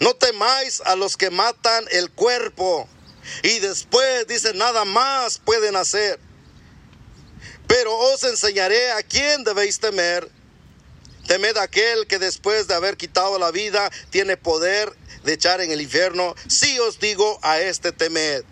no 0.00 0.14
temáis 0.14 0.80
a 0.82 0.94
los 0.94 1.16
que 1.16 1.30
matan 1.30 1.84
el 1.90 2.10
cuerpo 2.10 2.88
y 3.42 3.58
después 3.60 4.26
dice, 4.26 4.54
nada 4.54 4.84
más 4.84 5.38
pueden 5.38 5.76
hacer. 5.76 6.18
Pero 7.66 7.96
os 7.96 8.22
enseñaré 8.24 8.92
a 8.92 9.02
quién 9.02 9.44
debéis 9.44 9.80
temer. 9.80 10.30
Temed 11.26 11.56
a 11.56 11.62
aquel 11.62 12.06
que 12.06 12.18
después 12.18 12.68
de 12.68 12.74
haber 12.74 12.96
quitado 12.96 13.38
la 13.38 13.50
vida 13.50 13.90
tiene 14.10 14.36
poder 14.36 14.92
de 15.24 15.32
echar 15.32 15.60
en 15.60 15.72
el 15.72 15.80
infierno. 15.80 16.34
Si 16.46 16.78
os 16.78 17.00
digo 17.00 17.38
a 17.42 17.60
este 17.60 17.90
temed. 17.90 18.44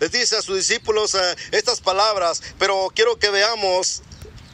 les 0.00 0.12
dice 0.12 0.36
a 0.36 0.42
sus 0.42 0.56
discípulos 0.56 1.14
eh, 1.14 1.36
estas 1.50 1.80
palabras, 1.80 2.42
pero 2.58 2.92
quiero 2.94 3.18
que 3.18 3.30
veamos 3.30 4.02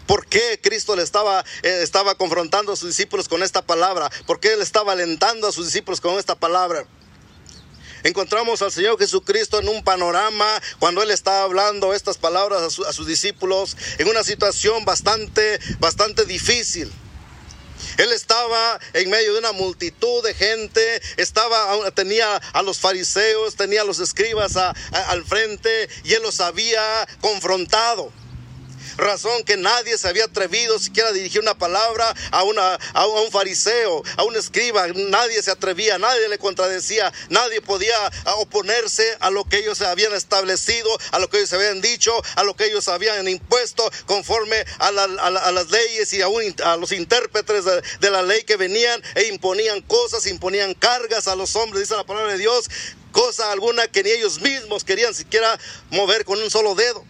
¿Por 0.07 0.27
qué 0.27 0.61
Cristo 0.63 0.97
le 0.97 1.03
estaba, 1.03 1.45
eh, 1.63 1.81
estaba 1.83 2.15
confrontando 2.17 2.73
a 2.73 2.77
sus 2.77 2.89
discípulos 2.89 3.29
con 3.29 3.43
esta 3.43 3.63
palabra? 3.63 4.11
¿Por 4.27 4.39
qué 4.39 4.53
él 4.53 4.61
estaba 4.61 4.93
alentando 4.93 5.49
a 5.49 5.53
sus 5.53 5.67
discípulos 5.67 6.01
con 6.01 6.19
esta 6.19 6.35
palabra? 6.35 6.87
Encontramos 8.05 8.61
al 8.61 8.71
Señor 8.71 8.99
Jesucristo 8.99 9.59
en 9.59 9.69
un 9.69 9.83
panorama 9.83 10.47
cuando 10.79 11.03
Él 11.03 11.11
estaba 11.11 11.43
hablando 11.43 11.95
estas 11.95 12.19
palabras 12.19 12.61
a, 12.63 12.89
a 12.89 12.93
sus 12.93 13.07
discípulos 13.07 13.77
en 13.99 14.09
una 14.09 14.23
situación 14.23 14.85
bastante, 14.85 15.59
bastante 15.79 16.27
difícil. 16.27 16.93
Él 17.97 18.13
estaba 18.13 18.79
en 18.93 19.09
medio 19.09 19.33
de 19.33 19.39
una 19.39 19.53
multitud 19.53 20.23
de 20.23 20.35
gente, 20.35 21.01
estaba, 21.17 21.91
tenía 21.93 22.37
a 22.37 22.63
los 22.63 22.79
fariseos, 22.79 23.57
tenía 23.57 23.83
a 23.83 23.85
los 23.85 24.01
escribas 24.01 24.57
al 24.57 25.25
frente 25.25 25.89
y 26.05 26.13
él 26.13 26.23
los 26.23 26.41
había 26.41 27.09
confrontado 27.21 28.13
razón 28.97 29.45
que 29.45 29.57
nadie 29.57 29.99
se 29.99 30.09
había 30.09 30.25
atrevido 30.25 30.79
siquiera 30.79 31.09
a 31.09 31.13
dirigir 31.13 31.41
una 31.41 31.57
palabra 31.57 32.15
a, 32.31 32.45
una, 32.45 32.75
a, 32.93 33.07
un 33.07 33.31
fariseo, 33.31 34.03
a 34.17 34.25
un 34.25 34.37
escriba. 34.37 34.87
Nadie 34.89 35.43
se 35.43 35.51
atrevía, 35.51 35.99
nadie 35.99 36.29
le 36.29 36.39
contradecía, 36.39 37.13
nadie 37.29 37.61
podía 37.61 37.97
oponerse 38.37 39.17
a 39.21 39.31
lo 39.31 39.45
que 39.45 39.59
ellos 39.59 39.81
habían 39.83 40.15
establecido, 40.15 40.91
a 41.13 41.19
lo 41.19 41.29
que 41.29 41.39
ellos 41.39 41.53
habían 41.53 41.81
dicho, 41.81 42.13
a 42.37 42.45
lo 42.45 42.55
que 42.55 42.67
ellos 42.67 42.89
habían 42.89 43.27
impuesto 43.29 43.91
conforme 44.07 44.65
a, 44.79 44.93
las 44.93 45.71
leyes 45.71 46.13
y 46.13 46.23
aún 46.23 46.55
a 46.65 46.77
los 46.77 46.93
intérpretes 46.93 47.65
de, 47.65 47.83
de 48.01 48.11
la 48.11 48.23
ley 48.23 48.45
que 48.45 48.57
venían 48.57 49.03
e 49.15 49.25
imponían 49.25 49.81
cosas, 49.83 50.27
imponían 50.27 50.75
cargas 50.75 51.29
a 51.29 51.37
los 51.37 51.57
hombres, 51.57 51.83
dice 51.83 51.97
la 51.97 52.05
palabra 52.05 52.33
de 52.33 52.39
Dios, 52.39 52.69
cosa 53.13 53.53
alguna 53.53 53.89
que 53.89 54.03
ni 54.03 54.11
ellos 54.11 54.41
mismos 54.41 54.85
querían 54.85 55.15
siquiera 55.15 55.59
mover 55.91 56.25
con 56.25 56.41
un 56.43 56.51
solo 56.51 56.75
dedo. 56.75 57.05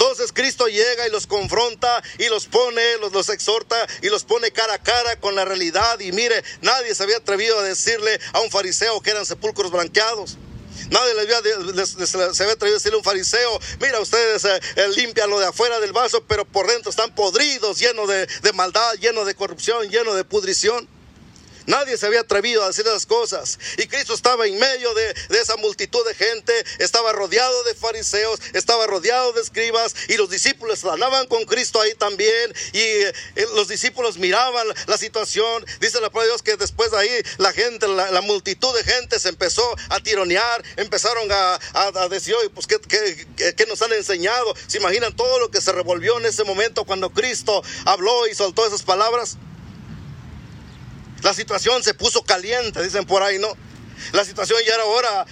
Entonces 0.00 0.32
Cristo 0.32 0.66
llega 0.66 1.06
y 1.06 1.10
los 1.10 1.26
confronta 1.26 2.02
y 2.16 2.30
los 2.30 2.46
pone, 2.46 2.96
los, 3.02 3.12
los 3.12 3.28
exhorta 3.28 3.76
y 4.00 4.08
los 4.08 4.24
pone 4.24 4.50
cara 4.50 4.72
a 4.72 4.78
cara 4.78 5.20
con 5.20 5.34
la 5.34 5.44
realidad. 5.44 6.00
Y 6.00 6.10
mire, 6.12 6.42
nadie 6.62 6.94
se 6.94 7.02
había 7.02 7.18
atrevido 7.18 7.58
a 7.58 7.62
decirle 7.62 8.18
a 8.32 8.40
un 8.40 8.50
fariseo 8.50 9.02
que 9.02 9.10
eran 9.10 9.26
sepulcros 9.26 9.70
blanqueados. 9.70 10.38
Nadie 10.88 11.12
le 11.12 11.20
había, 11.20 11.86
se 11.86 12.42
había 12.42 12.54
atrevido 12.54 12.76
a 12.76 12.78
decirle 12.78 12.94
a 12.94 12.98
un 12.98 13.04
fariseo, 13.04 13.60
mira 13.78 14.00
ustedes 14.00 14.42
eh, 14.46 14.60
eh, 14.76 14.88
limpian 14.96 15.28
lo 15.28 15.38
de 15.38 15.48
afuera 15.48 15.78
del 15.80 15.92
vaso, 15.92 16.24
pero 16.26 16.46
por 16.46 16.66
dentro 16.66 16.88
están 16.88 17.14
podridos, 17.14 17.78
llenos 17.78 18.08
de 18.08 18.52
maldad, 18.54 18.94
llenos 18.94 19.26
de 19.26 19.34
corrupción, 19.34 19.86
llenos 19.90 20.16
de 20.16 20.24
pudrición. 20.24 20.88
Nadie 21.66 21.96
se 21.96 22.06
había 22.06 22.20
atrevido 22.20 22.62
a 22.62 22.68
decir 22.68 22.86
esas 22.86 23.06
cosas. 23.06 23.58
Y 23.76 23.86
Cristo 23.86 24.14
estaba 24.14 24.46
en 24.46 24.58
medio 24.58 24.92
de, 24.94 25.14
esa 25.40 25.56
multitud 25.56 26.04
de 26.06 26.14
gente, 26.14 26.52
estaba 26.78 27.12
rodeado 27.12 27.62
de 27.64 27.74
fariseos, 27.74 28.40
estaba 28.52 28.86
rodeado 28.86 29.32
de 29.32 29.40
escribas 29.40 29.94
y 30.08 30.16
los 30.16 30.30
discípulos 30.30 30.84
hablaban 30.84 31.26
con 31.26 31.44
Cristo 31.44 31.80
ahí 31.80 31.94
también. 31.94 32.54
Y 32.72 32.80
eh, 32.80 33.12
los 33.54 33.68
discípulos 33.68 34.18
miraban 34.18 34.66
la 34.86 34.98
situación. 34.98 35.64
Dice 35.80 36.00
la 36.00 36.10
palabra 36.10 36.22
de 36.22 36.28
Dios 36.30 36.42
que 36.42 36.56
después 36.56 36.90
de 36.90 36.98
ahí 36.98 37.22
la 37.38 37.52
gente, 37.52 37.88
la, 37.88 38.20
multitud 38.20 38.74
de 38.76 38.84
gente 38.84 39.18
se 39.18 39.30
empezó 39.30 39.64
a 39.88 39.98
tironear, 40.00 40.62
empezaron 40.76 41.26
a, 41.32 41.58
decir, 42.10 42.34
oye, 42.34 42.50
pues 42.50 42.66
¿qué, 42.66 42.78
qué 43.56 43.66
nos 43.66 43.80
han 43.82 43.92
enseñado? 43.92 44.54
¿Se 44.66 44.78
imaginan 44.78 45.16
todo 45.16 45.38
lo 45.38 45.50
que 45.50 45.60
se 45.60 45.72
revolvió 45.72 46.18
en 46.18 46.26
ese 46.26 46.44
momento 46.44 46.84
cuando 46.84 47.10
Cristo 47.10 47.62
habló 47.86 48.26
y 48.26 48.34
soltó 48.34 48.66
esas 48.66 48.82
palabras? 48.82 49.38
La 51.22 51.34
situación 51.34 51.82
se 51.82 51.94
puso 51.94 52.22
caliente, 52.22 52.82
dicen 52.82 53.06
por 53.06 53.22
ahí, 53.22 53.38
¿no? 53.38 53.48
La 54.12 54.24
situación 54.24 54.58
ya 54.66 54.74
era 54.74 54.82
ahora, 54.82 55.26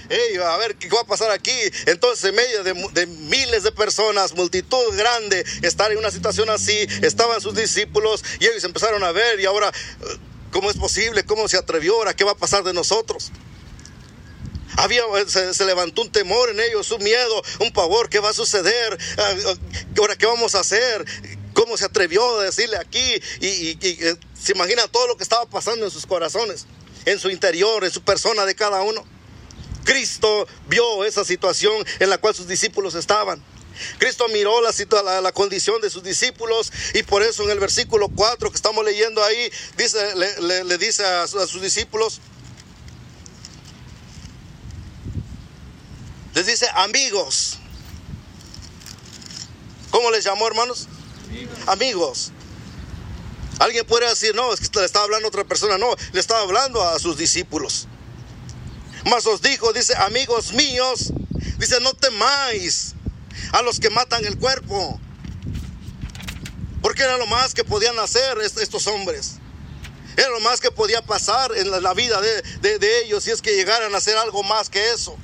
a 0.53 0.57
ver 0.59 0.77
qué 0.77 0.89
va 0.89 1.01
a 1.01 1.07
pasar 1.07 1.31
aquí. 1.31 1.57
Entonces, 1.87 2.25
en 2.27 2.35
medio 2.35 2.63
de, 2.63 3.07
miles 3.07 3.63
de 3.63 3.73
personas, 3.73 4.35
multitud 4.35 4.95
grande, 4.97 5.45
estar 5.63 5.91
en 5.91 5.99
una 5.99 6.11
situación 6.11 6.51
así, 6.51 6.87
estaban 7.03 7.41
sus 7.41 7.55
discípulos 7.55 8.23
y 8.41 8.47
ellos 8.47 8.65
empezaron 8.65 9.03
a 9.05 9.13
ver 9.13 9.41
y 9.41 9.47
ahora, 9.47 9.73
¿cómo 10.53 10.71
es 10.71 10.77
posible? 10.77 11.25
¿Cómo 11.25 11.49
se 11.49 11.57
atrevió 11.57 11.95
ahora? 11.97 12.15
¿Qué 12.15 12.25
va 12.25 12.33
a 12.33 12.37
pasar 12.37 12.63
de 12.63 12.75
nosotros? 12.75 13.31
Había, 14.77 15.03
se, 15.27 15.55
se, 15.55 15.65
levantó 15.65 16.03
un 16.03 16.13
temor 16.13 16.51
en 16.51 16.61
ellos, 16.61 16.91
un 16.93 17.03
miedo, 17.03 17.43
un 17.59 17.73
pavor, 17.73 18.09
¿qué 18.09 18.21
va 18.21 18.31
a 18.31 18.35
suceder? 18.35 18.97
Ah, 19.17 19.35
ah, 19.47 19.55
¿Ahora 19.99 20.15
qué 20.15 20.27
vamos 20.27 20.55
a 20.55 20.61
hacer? 20.61 21.05
¿Cómo 21.53 21.77
se 21.77 21.87
atrevió 21.87 22.39
a 22.39 22.45
decirle 22.45 22.77
aquí? 22.77 23.21
Y, 23.41 23.77
eh, 23.81 24.17
se 24.43 24.53
imagina 24.53 24.87
todo 24.89 25.07
lo 25.09 25.17
que 25.17 25.23
estaba 25.23 25.47
pasando 25.47 25.85
en 25.85 25.91
sus 25.91 26.07
corazones, 26.07 26.67
en 27.05 27.19
su 27.19 27.31
interior, 27.31 27.85
en 27.85 27.91
su 27.91 28.03
persona 28.03 28.45
de 28.47 28.55
cada 28.55 28.83
uno. 28.83 29.05
Cristo 29.85 30.47
vio 30.69 31.05
esa 31.05 31.25
situación 31.25 31.85
en 31.99 32.11
la 32.11 32.19
cual 32.19 32.35
sus 32.35 32.47
discípulos 32.47 32.95
estaban. 32.95 33.43
Cristo 33.99 34.27
miró 34.29 34.61
la, 34.61 35.21
la, 35.21 35.33
condición 35.33 35.81
de 35.81 35.89
sus 35.89 36.03
discípulos 36.03 36.73
y 36.95 37.05
por 37.05 37.23
eso 37.23 37.45
en 37.45 37.51
el 37.51 37.61
versículo 37.61 38.09
4 38.09 38.51
que 38.51 38.57
estamos 38.57 38.85
leyendo 38.85 39.23
ahí, 39.23 39.51
dice, 39.77 40.15
le, 40.17 40.79
dice 40.79 41.05
a, 41.05 41.27
sus 41.27 41.63
discípulos, 41.63 42.21
les 46.35 46.47
dice 46.47 46.67
amigos. 46.75 47.59
¿Cómo 49.91 50.11
les 50.11 50.25
llamó 50.25 50.47
hermanos? 50.47 50.89
amigos. 51.67 52.33
Alguien 53.59 53.85
puede 53.87 54.09
decir, 54.09 54.35
no, 54.35 54.53
es 54.53 54.61
que 54.61 54.79
le 54.79 54.87
estaba 54.87 55.05
hablando 55.05 55.27
a 55.27 55.29
otra 55.29 55.45
persona. 55.45 55.79
No, 55.79 55.95
le 56.13 56.21
estaba 56.21 56.41
hablando 56.41 56.83
a 56.83 56.99
sus 56.99 57.17
discípulos. 57.17 57.89
Mas 59.05 59.27
os 59.27 59.41
dijo, 59.41 59.73
dice, 59.73 59.95
amigos 59.97 60.53
míos, 60.53 61.13
dice, 61.59 61.81
no 61.81 61.95
temáis 61.95 62.95
a 63.53 63.63
los 63.63 63.81
que 63.81 63.91
matan 63.91 64.25
el 64.25 64.39
cuerpo. 64.39 65.01
Porque 66.83 67.03
era 67.03 67.17
lo 67.17 67.27
más 67.27 67.55
que 67.55 67.65
podían 67.65 67.99
hacer 67.99 68.39
estos 68.39 68.87
hombres. 68.87 69.37
Era 70.17 70.31
lo 70.31 70.41
más 70.41 70.61
que 70.61 70.71
podía 70.71 71.03
pasar 71.03 71.57
en 71.57 71.71
la 71.83 71.95
vida 71.95 72.21
de, 72.21 72.79
de 72.79 73.05
ellos 73.05 73.25
si 73.25 73.31
es 73.31 73.41
que 73.41 73.55
llegaran 73.55 73.95
a 73.95 73.99
hacer 73.99 74.17
algo 74.17 74.43
más 74.43 74.69
que 74.69 74.91
eso. 74.91 75.17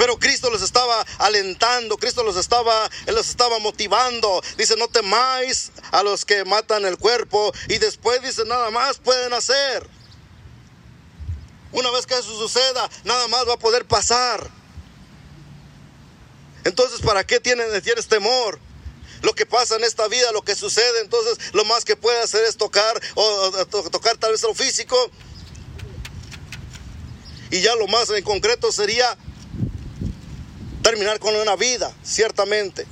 Pero 0.00 0.18
Cristo 0.18 0.48
los 0.48 0.62
estaba 0.62 1.04
alentando, 1.18 1.98
Cristo 1.98 2.24
los 2.24 2.38
estaba, 2.38 2.90
los 3.08 3.28
estaba 3.28 3.58
motivando. 3.58 4.42
Dice, 4.56 4.74
no 4.76 4.88
temáis 4.88 5.72
a 5.92 6.02
los 6.02 6.24
que 6.24 6.42
matan 6.46 6.86
el 6.86 6.96
cuerpo. 6.96 7.52
Y 7.68 7.76
después 7.76 8.22
dice, 8.22 8.46
nada 8.46 8.70
más 8.70 8.96
pueden 8.96 9.34
hacer. 9.34 9.86
Una 11.72 11.90
vez 11.90 12.06
que 12.06 12.14
eso 12.14 12.34
suceda, 12.34 12.88
nada 13.04 13.28
más 13.28 13.46
va 13.46 13.52
a 13.52 13.58
poder 13.58 13.84
pasar. 13.84 14.50
Entonces, 16.64 17.02
¿para 17.02 17.26
qué 17.26 17.38
tienes, 17.38 17.82
tienes 17.82 18.08
temor? 18.08 18.58
Lo 19.20 19.34
que 19.34 19.44
pasa 19.44 19.76
en 19.76 19.84
esta 19.84 20.08
vida, 20.08 20.32
lo 20.32 20.40
que 20.40 20.54
sucede, 20.54 21.02
entonces 21.02 21.52
lo 21.52 21.66
más 21.66 21.84
que 21.84 21.96
puede 21.96 22.22
hacer 22.22 22.46
es 22.46 22.56
tocar 22.56 22.98
o, 23.16 23.66
tocar 23.66 24.16
tal 24.16 24.32
vez 24.32 24.42
lo 24.44 24.54
físico. 24.54 25.10
Y 27.50 27.60
ya 27.60 27.74
lo 27.76 27.86
más 27.86 28.08
en 28.08 28.24
concreto 28.24 28.72
sería 28.72 29.18
terminar 30.82 31.18
con 31.18 31.34
una 31.36 31.56
vida, 31.56 31.92
ciertamente. 32.02 32.86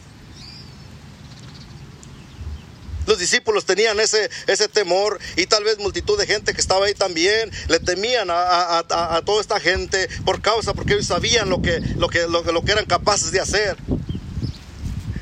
Los 3.08 3.18
discípulos 3.18 3.64
tenían 3.64 3.98
ese, 4.00 4.28
ese 4.46 4.68
temor 4.68 5.18
y 5.34 5.46
tal 5.46 5.64
vez 5.64 5.78
multitud 5.78 6.18
de 6.18 6.26
gente 6.26 6.52
que 6.52 6.60
estaba 6.60 6.84
ahí 6.84 6.92
también 6.92 7.50
le 7.68 7.80
temían 7.80 8.28
a, 8.30 8.84
toda 9.24 9.40
esta 9.40 9.58
gente 9.58 10.08
por 10.26 10.42
causa, 10.42 10.74
porque 10.74 10.92
ellos 10.92 11.06
sabían 11.06 11.48
lo 11.48 11.62
que, 11.62 11.80
lo 11.96 12.10
que, 12.10 12.26
lo, 12.28 12.62
que 12.62 12.72
eran 12.72 12.84
capaces 12.84 13.32
de 13.32 13.40
hacer. 13.40 13.78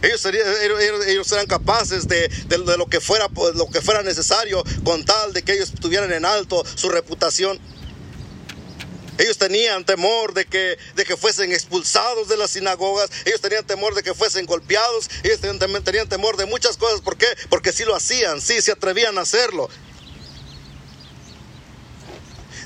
Ellos, 0.03 0.21
serían, 0.21 0.47
eran 0.49 1.47
capaces 1.47 2.09
de, 2.09 2.29
de, 2.49 2.59
lo, 2.59 2.87
que 2.87 3.01
fuera, 3.01 3.29
lo 3.55 3.71
que 3.71 3.81
fuera 3.81 4.03
necesario 4.03 4.65
con 4.83 5.05
tal 5.05 5.33
de 5.33 5.43
que 5.43 5.53
ellos 5.53 5.73
tuvieran 5.81 6.13
en 6.13 6.25
alto 6.25 6.65
su 6.75 6.89
reputación. 6.89 7.57
Ellos 9.19 9.39
tenían 9.39 9.85
temor 9.85 10.35
de 10.35 10.45
que, 10.45 10.79
de 10.95 11.05
que 11.05 11.17
fuesen 11.17 11.53
expulsados 11.53 12.29
de 12.29 12.37
las 12.37 12.51
sinagogas. 12.51 13.11
Ellos 13.25 13.41
tenían 13.41 13.67
temor 13.67 13.95
de 13.95 14.03
que 14.03 14.15
fuesen 14.15 14.47
golpeados. 14.47 15.09
Ellos 15.23 15.41
tenían, 15.41 15.85
tenían 15.85 16.09
temor 16.09 16.37
de 16.37 16.47
muchas 16.47 16.77
cosas. 16.77 17.01
¿Por 17.01 17.17
qué? 17.17 17.27
Porque 17.49 17.73
sí 17.73 17.85
lo 17.85 17.95
hacían, 17.95 18.41
sí 18.41 18.61
se 18.61 18.73
atrevían 18.73 19.19
a 19.19 19.23
hacerlo. 19.23 19.69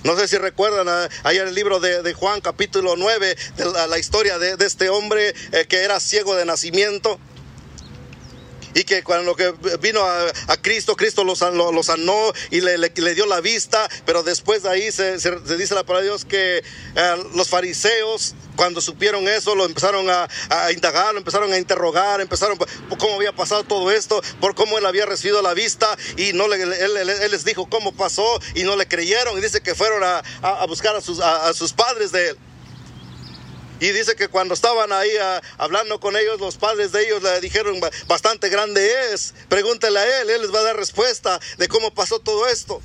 No 0.03 0.17
sé 0.17 0.29
si 0.29 0.39
recuerdan 0.39 0.89
ah, 0.89 1.09
allá 1.25 1.43
en 1.43 1.49
el 1.49 1.55
libro 1.55 1.79
de, 1.79 2.15
Juan 2.15 2.41
capítulo 2.41 2.97
9, 2.97 3.37
de 3.57 3.65
la, 3.89 3.99
historia 3.99 4.39
de, 4.39 4.57
este 4.65 4.89
hombre 4.89 5.35
eh, 5.53 5.67
que 5.69 5.83
era 5.83 6.01
ciego 6.01 6.35
de 6.37 6.47
nacimiento 6.47 7.21
y 8.75 8.85
que 8.85 9.03
cuando 9.03 9.35
que 9.37 9.53
vino 9.81 10.03
a, 10.03 10.57
Cristo, 10.63 10.97
Cristo 10.97 11.25
lo, 11.25 11.35
sanó 11.37 12.33
y 12.51 12.61
le, 12.61 13.15
dio 13.15 13.27
la 13.27 13.41
vista, 13.41 13.89
pero 14.05 14.23
después 14.23 14.63
de 14.63 14.71
ahí 14.71 14.93
se, 14.93 15.15
dice 15.57 15.75
la 15.75 15.85
palabra 15.85 16.01
de 16.01 16.09
Dios 16.09 16.25
que 16.25 16.59
eh, 16.59 17.25
los 17.35 17.49
fariseos 17.49 18.35
cuando 18.57 18.81
supieron 18.81 19.27
eso 19.27 19.55
lo 19.55 19.65
empezaron 19.65 20.07
a, 20.11 20.29
indagar, 20.73 21.15
lo 21.15 21.19
empezaron 21.19 21.53
a 21.53 21.57
interrogar, 21.57 22.21
empezaron 22.21 22.59
por 22.59 22.69
cómo 22.99 23.15
había 23.15 23.33
pasado 23.33 23.65
todo 23.65 23.91
esto, 23.91 24.21
por 24.41 24.55
cómo 24.55 24.79
él 24.79 24.85
había 24.85 25.07
recibido 25.07 25.41
la 25.41 25.55
vista 25.55 25.97
y 26.17 26.33
no 26.35 26.47
le, 26.47 26.63
él, 26.63 27.31
les 27.31 27.45
dijo 27.45 27.71
cómo 27.71 27.93
pasó 27.93 28.39
y 28.55 28.65
no 28.65 28.77
le 28.77 28.87
creyeron 28.87 29.39
y 29.39 29.41
dice 29.41 29.63
que 29.63 29.75
fueron 29.75 30.03
a, 30.05 30.23
buscar 30.67 30.95
a 30.95 31.01
sus, 31.01 31.21
a 31.21 31.53
sus 31.55 31.73
padres 31.73 32.13
de 32.13 32.31
él. 32.31 32.39
Y 33.81 33.91
dice 33.93 34.15
que 34.15 34.29
cuando 34.29 34.55
estaban 34.55 34.93
ahí 34.93 35.11
ah, 35.21 35.41
hablando 35.59 35.99
con 36.01 36.17
ellos, 36.17 36.39
los 36.39 36.57
padres 36.57 36.93
de 36.93 37.03
ellos 37.03 37.23
le 37.23 37.41
dijeron, 37.41 37.81
bastante 38.07 38.49
grande 38.49 39.13
es, 39.13 39.35
pregúntele 39.49 39.99
a 39.99 40.21
él, 40.21 40.31
él 40.31 40.43
les 40.43 40.55
va 40.55 40.61
a 40.61 40.65
dar 40.65 40.77
respuesta 40.77 41.41
de 41.57 41.69
cómo 41.69 41.93
pasó 41.93 42.21
todo 42.21 42.47
esto. 42.47 42.83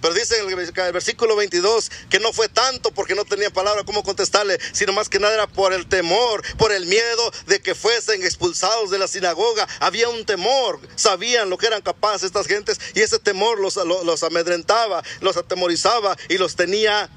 Pero 0.00 0.14
dice 0.14 0.38
en 0.38 0.48
el 0.48 0.92
versículo 0.92 1.36
22 1.36 1.90
que 2.08 2.20
no 2.20 2.32
fue 2.32 2.48
tanto 2.48 2.90
porque 2.90 3.14
no 3.14 3.24
tenía 3.24 3.50
palabra 3.50 3.84
cómo 3.84 4.02
contestarle, 4.02 4.58
sino 4.72 4.92
más 4.92 5.08
que 5.08 5.18
nada 5.18 5.34
era 5.34 5.46
por 5.46 5.72
el 5.72 5.86
temor, 5.86 6.42
por 6.56 6.72
el 6.72 6.86
miedo 6.86 7.32
de 7.46 7.60
que 7.60 7.74
fuesen 7.74 8.22
expulsados 8.22 8.90
de 8.90 8.98
la 8.98 9.08
sinagoga. 9.08 9.68
Había 9.80 10.08
un 10.08 10.24
temor, 10.24 10.80
sabían 10.96 11.50
lo 11.50 11.58
que 11.58 11.66
eran 11.66 11.82
capaces 11.82 12.24
estas 12.24 12.46
gentes 12.46 12.80
y 12.94 13.00
ese 13.00 13.18
temor 13.18 13.60
los, 13.60 13.76
los, 13.76 14.22
amedrentaba, 14.22 15.02
los 15.20 15.36
atemorizaba 15.36 16.16
y 16.28 16.38
los 16.38 16.56
tenía 16.56 17.10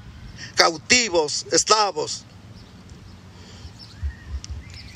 cautivos, 0.56 1.46
esclavos. 1.52 2.24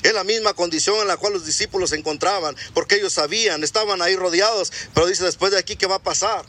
Es 0.01 0.13
la 0.13 0.23
misma 0.23 0.53
condición 0.53 0.99
en 1.01 1.07
la 1.07 1.17
cual 1.17 1.33
los 1.33 1.45
discípulos 1.45 1.89
se 1.89 1.97
encontraban, 1.97 2.55
porque 2.73 2.95
ellos 2.95 3.13
sabían, 3.13 3.63
estaban 3.63 4.01
ahí 4.01 4.15
rodeados, 4.15 4.71
pero 4.93 5.07
dice 5.07 5.25
después 5.25 5.51
de 5.51 5.59
aquí, 5.59 5.75
¿qué 5.75 5.87
va 5.87 5.95
a 5.95 6.03
pasar? 6.03 6.45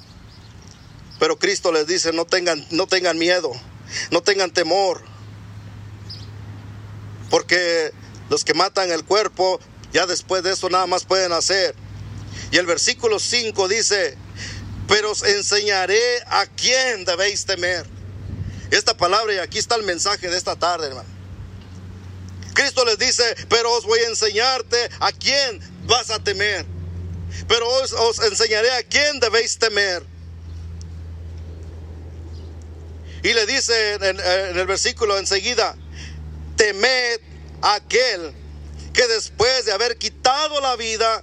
Pero 1.18 1.38
Cristo 1.38 1.72
les 1.72 1.86
dice, 1.86 2.12
no 2.12 2.24
tengan, 2.24 2.64
no 2.70 2.86
tengan 2.86 3.18
miedo, 3.18 3.52
no 4.10 4.22
tengan 4.22 4.52
temor. 4.52 5.02
Porque 7.28 7.92
los 8.28 8.44
que 8.44 8.54
matan 8.54 8.90
el 8.90 9.04
cuerpo, 9.04 9.60
ya 9.92 10.06
después 10.06 10.42
de 10.42 10.52
eso 10.52 10.70
nada 10.70 10.86
más 10.86 11.04
pueden 11.04 11.32
hacer. 11.32 11.74
Y 12.52 12.56
el 12.56 12.66
versículo 12.66 13.18
5 13.18 13.68
dice, 13.68 14.16
pero 14.88 15.10
os 15.10 15.22
enseñaré 15.22 16.00
a 16.26 16.46
quién 16.46 17.04
debéis 17.04 17.44
temer. 17.44 17.86
Esta 18.70 18.96
palabra, 18.96 19.34
y 19.34 19.38
aquí 19.38 19.58
está 19.58 19.74
el 19.74 19.82
mensaje 19.82 20.28
de 20.28 20.36
esta 20.36 20.56
tarde, 20.56 20.86
hermano. 20.86 21.19
Cristo 22.54 22.84
les 22.84 22.98
dice, 22.98 23.22
pero 23.48 23.72
os 23.72 23.84
voy 23.84 24.00
a 24.00 24.08
enseñarte 24.08 24.90
a 25.00 25.12
quién 25.12 25.60
vas 25.86 26.10
a 26.10 26.22
temer. 26.22 26.66
Pero 27.48 27.68
os, 27.68 28.18
enseñaré 28.20 28.70
a 28.72 28.82
quién 28.82 29.20
debéis 29.20 29.58
temer. 29.58 30.04
Y 33.22 33.32
le 33.32 33.46
dice 33.46 33.94
en, 33.94 34.18
el 34.58 34.66
versículo 34.66 35.18
enseguida, 35.18 35.76
temed 36.56 37.20
a 37.62 37.74
aquel 37.74 38.34
que 38.92 39.06
después 39.06 39.66
de 39.66 39.72
haber 39.72 39.98
quitado 39.98 40.60
la 40.60 40.76
vida, 40.76 41.22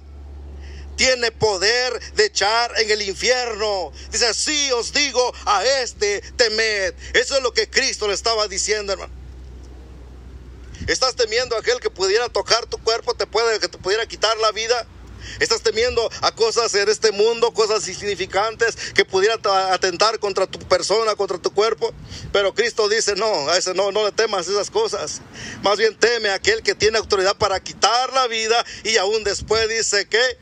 tiene 0.96 1.30
poder 1.30 2.00
de 2.14 2.26
echar 2.26 2.72
en 2.80 2.90
el 2.90 3.02
infierno. 3.02 3.92
Dice, 4.10 4.26
así 4.26 4.70
os 4.72 4.92
digo 4.92 5.32
a 5.46 5.64
este 5.64 6.20
temed. 6.36 6.92
Eso 7.14 7.36
es 7.36 7.42
lo 7.42 7.54
que 7.54 7.70
Cristo 7.70 8.08
le 8.08 8.14
estaba 8.14 8.48
diciendo, 8.48 8.92
hermano. 8.92 9.17
¿Estás 10.88 11.14
temiendo 11.14 11.54
a 11.54 11.60
aquel 11.60 11.80
que 11.80 11.90
pudiera 11.90 12.30
tocar 12.30 12.64
tu 12.64 12.78
cuerpo, 12.78 13.12
te 13.14 13.26
puede, 13.26 13.60
que 13.60 13.68
te 13.68 13.76
pudiera 13.76 14.06
quitar 14.06 14.34
la 14.38 14.52
vida? 14.52 14.86
Estás 15.38 15.60
temiendo 15.60 16.08
a 16.22 16.34
cosas 16.34 16.74
en 16.74 16.88
este 16.88 17.12
mundo, 17.12 17.52
cosas 17.52 17.86
insignificantes 17.86 18.74
que 18.94 19.04
pudieran 19.04 19.38
atentar 19.70 20.18
contra 20.18 20.46
tu 20.46 20.58
persona, 20.60 21.14
contra 21.14 21.36
tu 21.36 21.52
cuerpo. 21.52 21.92
Pero 22.32 22.54
Cristo 22.54 22.88
dice, 22.88 23.16
no, 23.16 23.50
a 23.50 23.58
ese 23.58 23.74
no, 23.74 23.92
no 23.92 24.02
le 24.02 24.12
temas 24.12 24.48
esas 24.48 24.70
cosas. 24.70 25.20
Más 25.62 25.76
bien 25.76 25.94
teme 25.94 26.30
a 26.30 26.34
aquel 26.34 26.62
que 26.62 26.74
tiene 26.74 26.96
autoridad 26.96 27.36
para 27.36 27.60
quitar 27.60 28.10
la 28.14 28.26
vida 28.26 28.64
y 28.82 28.96
aún 28.96 29.24
después 29.24 29.68
dice 29.68 30.08
que 30.08 30.38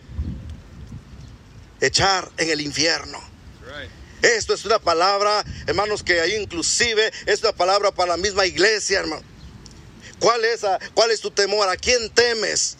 echar 1.81 2.31
en 2.37 2.51
el 2.51 2.61
infierno. 2.61 3.21
Esto 4.23 4.55
es 4.55 4.65
una 4.65 4.79
palabra, 4.79 5.45
hermanos, 5.67 6.05
que 6.05 6.37
inclusive 6.39 7.13
es 7.27 7.41
una 7.41 7.53
palabra 7.53 7.91
para 7.91 8.13
la 8.13 8.17
misma 8.17 8.47
iglesia, 8.47 9.01
hermano. 9.01 9.36
¿Cuál 10.21 10.45
es, 10.45 10.63
¿Cuál 10.95 11.11
es 11.11 11.21
tu 11.21 11.31
temor? 11.31 11.69
¿A 11.69 11.77
quién 11.77 12.11
temes? 12.11 12.77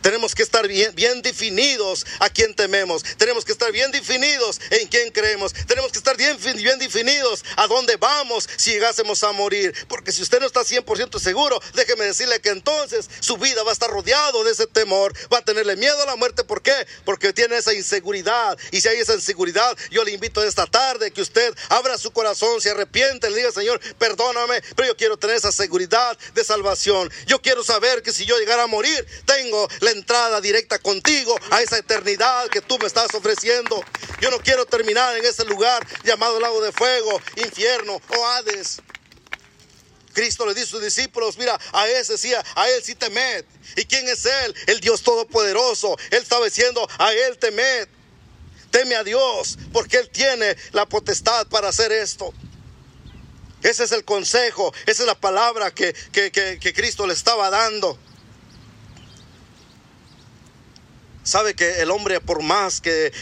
Tenemos 0.00 0.34
que 0.34 0.42
estar 0.42 0.66
bien, 0.66 1.22
definidos 1.22 2.06
a 2.20 2.30
quién 2.30 2.54
tememos. 2.54 3.02
Tenemos 3.16 3.44
que 3.44 3.52
estar 3.52 3.72
bien 3.72 3.90
definidos 3.90 4.60
en 4.70 4.88
quién 4.88 5.10
creemos. 5.10 5.52
Tenemos 5.66 5.92
que 5.92 5.98
estar 5.98 6.16
bien, 6.16 6.36
bien 6.56 6.78
definidos 6.78 7.44
a 7.56 7.66
dónde 7.66 7.96
vamos 7.96 8.48
si 8.56 8.72
llegásemos 8.72 9.22
a 9.22 9.32
morir. 9.32 9.74
Porque 9.88 10.12
si 10.12 10.22
usted 10.22 10.40
no 10.40 10.46
está 10.46 10.60
100% 10.60 11.18
seguro, 11.18 11.60
déjeme 11.74 12.04
decirle 12.04 12.40
que 12.40 12.50
entonces 12.50 13.08
su 13.20 13.36
vida 13.36 13.62
va 13.62 13.70
a 13.70 13.72
estar 13.72 13.90
rodeado 13.90 14.44
de 14.44 14.52
ese 14.52 14.66
temor. 14.66 15.12
Va 15.32 15.38
a 15.38 15.44
tenerle 15.44 15.76
miedo 15.76 16.02
a 16.02 16.06
la 16.06 16.16
muerte. 16.16 16.44
¿Por 16.44 16.62
qué? 16.62 16.86
Porque 17.04 17.32
tiene 17.32 17.56
esa 17.56 17.74
inseguridad. 17.74 18.58
Y 18.70 18.80
si 18.80 18.88
hay 18.88 18.98
esa 18.98 19.14
inseguridad, 19.14 19.76
yo 19.90 20.04
le 20.04 20.12
invito 20.12 20.42
esta 20.42 20.66
tarde 20.66 21.10
que 21.10 21.22
usted 21.22 21.54
abra 21.68 21.98
su 21.98 22.10
corazón, 22.10 22.60
se 22.60 22.70
arrepiente, 22.70 23.30
le 23.30 23.36
diga, 23.36 23.52
Señor, 23.52 23.80
perdóname, 23.98 24.62
pero 24.76 24.88
yo 24.88 24.96
quiero 24.96 25.16
tener 25.16 25.36
esa 25.36 25.52
seguridad 25.52 26.16
de 26.34 26.44
salvación. 26.44 27.10
Yo 27.26 27.40
quiero 27.40 27.62
saber 27.64 28.02
que 28.02 28.12
si 28.12 28.24
yo 28.24 28.38
llegara 28.38 28.64
a 28.64 28.66
morir, 28.66 29.06
tengo 29.24 29.68
la 29.80 29.90
entrada 29.90 30.40
directa 30.40 30.78
contigo 30.78 31.38
a 31.50 31.62
esa 31.62 31.78
eternidad 31.78 32.48
que 32.48 32.60
tú 32.60 32.78
me 32.78 32.86
estás 32.86 33.14
ofreciendo. 33.14 33.82
Yo 34.20 34.30
no 34.30 34.38
quiero 34.38 34.66
terminar 34.66 35.16
en 35.16 35.24
ese 35.24 35.44
lugar 35.44 35.86
llamado 36.04 36.40
lago 36.40 36.60
de 36.60 36.72
fuego, 36.72 37.20
infierno 37.36 38.00
o 38.16 38.26
Hades. 38.26 38.80
Cristo 40.12 40.46
le 40.46 40.54
dice 40.54 40.66
a 40.66 40.70
sus 40.70 40.82
discípulos, 40.82 41.38
mira, 41.38 41.58
a 41.72 41.86
ese 41.88 42.18
sí, 42.18 42.32
a 42.34 42.68
él 42.70 42.82
sí 42.82 42.94
temed. 42.94 43.44
¿Y 43.76 43.84
quién 43.84 44.08
es 44.08 44.24
él? 44.26 44.54
El 44.66 44.80
Dios 44.80 45.02
Todopoderoso. 45.02 45.96
Él 46.10 46.22
estaba 46.22 46.44
diciendo, 46.44 46.88
a 46.98 47.12
él 47.12 47.38
temed. 47.38 47.88
Teme 48.70 48.96
a 48.96 49.04
Dios, 49.04 49.58
porque 49.72 49.96
Él 49.96 50.10
tiene 50.10 50.56
la 50.72 50.86
potestad 50.86 51.46
para 51.46 51.68
hacer 51.68 51.92
esto. 51.92 52.34
Ese 53.62 53.84
es 53.84 53.92
el 53.92 54.04
consejo, 54.04 54.72
esa 54.86 55.02
es 55.02 55.06
la 55.06 55.18
palabra 55.18 55.72
que, 55.72 55.94
que, 56.12 56.30
que 56.30 56.72
Cristo 56.74 57.06
le 57.06 57.14
estaba 57.14 57.50
dando. 57.50 57.98
Sabe 61.28 61.52
que 61.52 61.82
el 61.82 61.90
hombre, 61.90 62.22
por 62.22 62.42
más 62.42 62.80
que, 62.80 63.12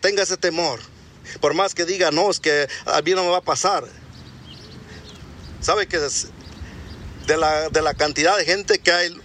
tenga 0.00 0.22
ese 0.22 0.36
temor, 0.36 0.78
por 1.40 1.52
más 1.52 1.74
que 1.74 1.84
diga, 1.84 2.12
no, 2.12 2.30
es 2.30 2.38
que 2.38 2.68
a 2.86 3.02
mí 3.02 3.10
no 3.10 3.24
me 3.24 3.30
va 3.30 3.38
a 3.38 3.42
pasar. 3.42 3.88
Sabe 5.60 5.88
que 5.88 5.98
de 5.98 7.36
la, 7.36 7.68
de 7.68 7.82
la 7.82 7.94
cantidad 7.94 8.38
de 8.38 8.44
gente 8.44 8.78
que 8.78 8.92
hay, 8.92 9.20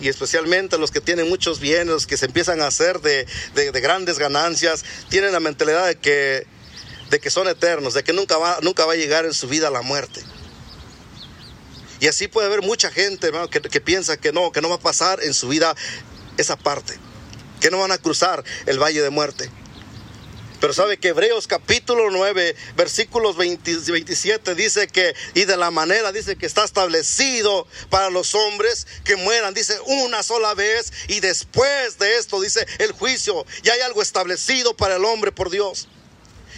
y 0.00 0.06
especialmente 0.06 0.78
los 0.78 0.92
que 0.92 1.00
tienen 1.00 1.28
muchos 1.28 1.58
bienes, 1.58 1.88
los 1.88 2.06
que 2.06 2.16
se 2.16 2.26
empiezan 2.26 2.60
a 2.60 2.68
hacer 2.68 3.00
de, 3.00 3.26
grandes 3.82 4.20
ganancias, 4.20 4.84
tienen 5.08 5.32
la 5.32 5.40
mentalidad 5.40 5.88
de 5.88 5.96
que, 5.96 6.46
de 7.10 7.18
que 7.18 7.28
son 7.28 7.48
eternos, 7.48 7.92
de 7.92 8.04
que 8.04 8.12
nunca 8.12 8.38
va, 8.38 8.60
nunca 8.62 8.86
va 8.86 8.92
a 8.92 8.96
llegar 8.96 9.26
en 9.26 9.34
su 9.34 9.48
vida 9.48 9.68
la 9.68 9.82
muerte. 9.82 10.22
Y 11.98 12.06
así 12.06 12.28
puede 12.28 12.46
haber 12.46 12.62
mucha 12.62 12.92
gente 12.92 13.32
que, 13.50 13.60
que, 13.62 13.80
piensa 13.80 14.16
que 14.16 14.30
no, 14.30 14.52
que 14.52 14.60
no 14.60 14.68
va 14.68 14.76
a 14.76 14.80
pasar 14.80 15.24
en 15.24 15.34
su 15.34 15.48
vida 15.48 15.74
esa 16.36 16.54
parte 16.54 17.00
que 17.60 17.70
no 17.70 17.78
van 17.78 17.92
a 17.92 17.98
cruzar 17.98 18.44
el 18.66 18.78
valle 18.78 19.02
de 19.02 19.10
muerte. 19.10 19.50
Pero 20.60 20.72
sabe 20.72 20.98
que 20.98 21.08
Hebreos 21.08 21.46
capítulo 21.46 22.10
9, 22.10 22.56
versículos 22.76 23.36
27 23.36 24.54
dice 24.56 24.88
que, 24.88 25.14
y 25.34 25.44
de 25.44 25.56
la 25.56 25.70
manera 25.70 26.10
dice 26.10 26.36
que 26.36 26.46
está 26.46 26.64
establecido 26.64 27.66
para 27.90 28.10
los 28.10 28.34
hombres 28.34 28.88
que 29.04 29.14
mueran, 29.16 29.54
dice 29.54 29.78
una 29.86 30.24
sola 30.24 30.54
vez, 30.54 30.92
y 31.06 31.20
después 31.20 31.98
de 31.98 32.18
esto 32.18 32.40
dice 32.40 32.66
el 32.78 32.90
juicio, 32.90 33.46
y 33.62 33.68
hay 33.68 33.80
algo 33.82 34.02
establecido 34.02 34.76
para 34.76 34.96
el 34.96 35.04
hombre 35.04 35.30
por 35.30 35.48
Dios. 35.48 35.86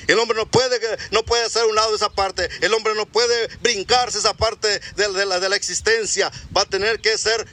El 0.07 0.19
hombre 0.19 0.37
no 0.39 0.51
puede, 0.51 0.81
no 1.11 1.23
puede 1.23 1.45
hacer 1.45 1.67
un 1.67 1.75
lado 1.75 1.91
de 1.91 1.97
esa 1.97 2.11
parte, 2.11 2.49
el 2.63 2.73
hombre 2.73 2.95
no 2.95 3.05
puede 3.05 3.49
brincarse 3.59 4.19
esa 4.19 4.33
parte 4.33 4.81
de, 4.97 5.27
la, 5.27 5.41
de 5.41 5.49
la 5.51 5.57
existencia, 5.57 6.33
va 6.57 6.63
a 6.63 6.67
tener 6.67 7.01
que 7.01 7.19
ser, 7.19 7.47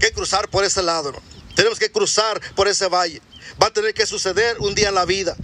que 0.00 0.12
cruzar 0.12 0.48
por 0.48 0.64
ese 0.64 0.82
lado. 0.82 1.12
Tenemos 1.54 1.78
que 1.78 1.90
cruzar 1.90 2.40
por 2.54 2.68
ese 2.68 2.88
valle. 2.88 3.20
Va 3.62 3.68
a 3.68 3.72
tener 3.72 3.94
que 3.94 4.06
suceder 4.06 4.56
un 4.60 4.74
día 4.74 4.88
en 4.88 4.94
la 4.94 5.04
vida, 5.04 5.36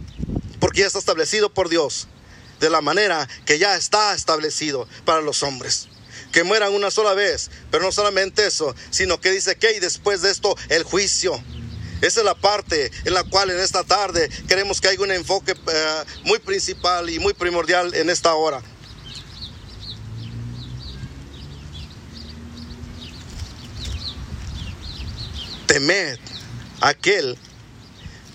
porque 0.61 0.81
ya 0.81 0.87
está 0.87 0.99
establecido 0.99 1.53
por 1.53 1.69
Dios, 1.69 2.09
de 2.61 2.71
la 2.71 2.81
manera 2.81 3.29
que 3.45 3.59
ya 3.59 3.77
está 3.77 4.15
establecido 4.15 4.89
para 5.05 5.21
los 5.21 5.43
hombres. 5.43 5.89
Que 6.33 6.45
mueran 6.45 6.73
una 6.73 6.91
sola 6.91 7.15
vez, 7.15 7.51
pero 7.71 7.85
no 7.85 7.93
solamente 7.93 8.47
eso, 8.47 8.75
sino 8.91 9.21
que 9.21 9.31
dice 9.31 9.57
que 9.57 9.73
y 9.73 9.81
después 9.81 10.23
de 10.23 10.31
esto 10.31 10.57
el 10.69 10.83
juicio. 10.83 11.43
Esa 12.03 12.21
es 12.21 12.27
la 12.27 12.35
parte 12.35 12.91
en 13.05 13.15
la 13.15 13.25
cual 13.25 13.51
en 13.51 13.59
esta 13.59 13.83
tarde 13.83 14.29
queremos 14.47 14.81
que 14.81 14.89
haya 14.89 15.01
un 15.01 15.13
enfoque 15.13 15.53
eh, 15.53 16.05
muy 16.25 16.39
principal 16.39 17.09
y 17.09 17.19
muy 17.19 17.33
primordial 17.33 17.95
en 17.95 18.11
esta 18.11 18.35
hora. 18.35 18.63
Temed 25.67 26.19
aquel 26.81 27.39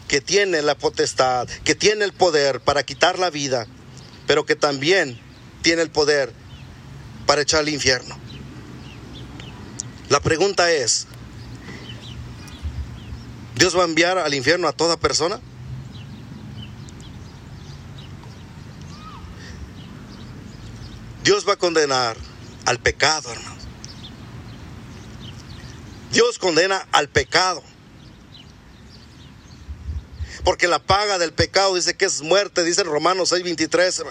que 0.08 0.22
tiene 0.22 0.62
la 0.62 0.76
potestad, 0.76 1.48
que 1.64 1.76
tiene 1.76 2.06
el 2.06 2.14
poder 2.14 2.60
para 2.60 2.84
quitar 2.84 3.18
la 3.18 3.30
vida, 3.30 3.68
pero 4.28 4.46
que 4.46 4.56
también 4.56 5.20
tiene 5.62 5.82
el 5.82 5.90
poder 5.90 6.34
para 7.26 7.42
echar 7.42 7.62
al 7.62 7.70
infierno. 7.70 8.20
La 10.10 10.20
pregunta 10.20 10.72
es, 10.72 11.08
¿Dios 13.56 13.78
va 13.78 13.84
a 13.84 13.86
enviar 13.86 14.18
al 14.18 14.34
infierno 14.34 14.68
a 14.68 14.74
toda 14.74 14.98
persona? 14.98 15.40
Dios 21.24 21.48
va 21.48 21.54
a 21.54 21.58
condenar 21.58 22.18
al 22.66 22.80
pecado, 22.80 23.32
hermano. 23.32 23.51
Dios 26.12 26.40
condena 26.40 26.88
al 26.92 27.10
pecado. 27.10 27.64
Porque 30.44 30.68
la 30.68 30.80
paga 30.80 31.18
del 31.18 31.34
pecado 31.34 31.76
dice 31.76 31.96
que 31.96 32.06
es 32.06 32.22
muerte, 32.22 32.64
dice 32.64 32.82
en 32.82 32.88
Romanos 32.88 33.32
6:23. 33.32 34.04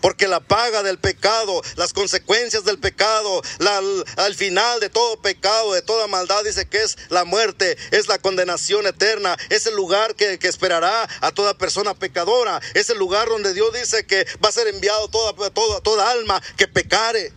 Porque 0.00 0.28
la 0.28 0.40
paga 0.40 0.82
del 0.82 0.98
pecado, 0.98 1.62
las 1.76 1.94
consecuencias 1.94 2.64
del 2.64 2.78
pecado, 2.78 3.40
al 4.16 4.34
final 4.34 4.78
de 4.80 4.90
todo 4.90 5.20
pecado, 5.22 5.72
de 5.72 5.80
toda 5.80 6.06
maldad, 6.08 6.44
dice 6.44 6.66
que 6.68 6.82
es 6.82 6.98
la 7.08 7.24
muerte, 7.24 7.78
es 7.90 8.06
la 8.06 8.18
condenación 8.18 8.86
eterna, 8.86 9.34
es 9.48 9.66
el 9.66 9.74
lugar 9.74 10.14
que, 10.14 10.38
esperará 10.42 11.08
a 11.22 11.32
toda 11.32 11.56
persona 11.56 11.94
pecadora, 11.94 12.60
es 12.74 12.90
el 12.90 12.98
lugar 12.98 13.28
donde 13.28 13.54
Dios 13.54 13.72
dice 13.72 14.04
que 14.06 14.26
va 14.44 14.50
a 14.50 14.52
ser 14.52 14.68
enviado 14.68 15.08
toda, 15.08 15.50
toda, 15.50 15.80
toda 15.80 16.10
alma 16.10 16.42
que 16.58 16.68
pecare. 16.68 17.32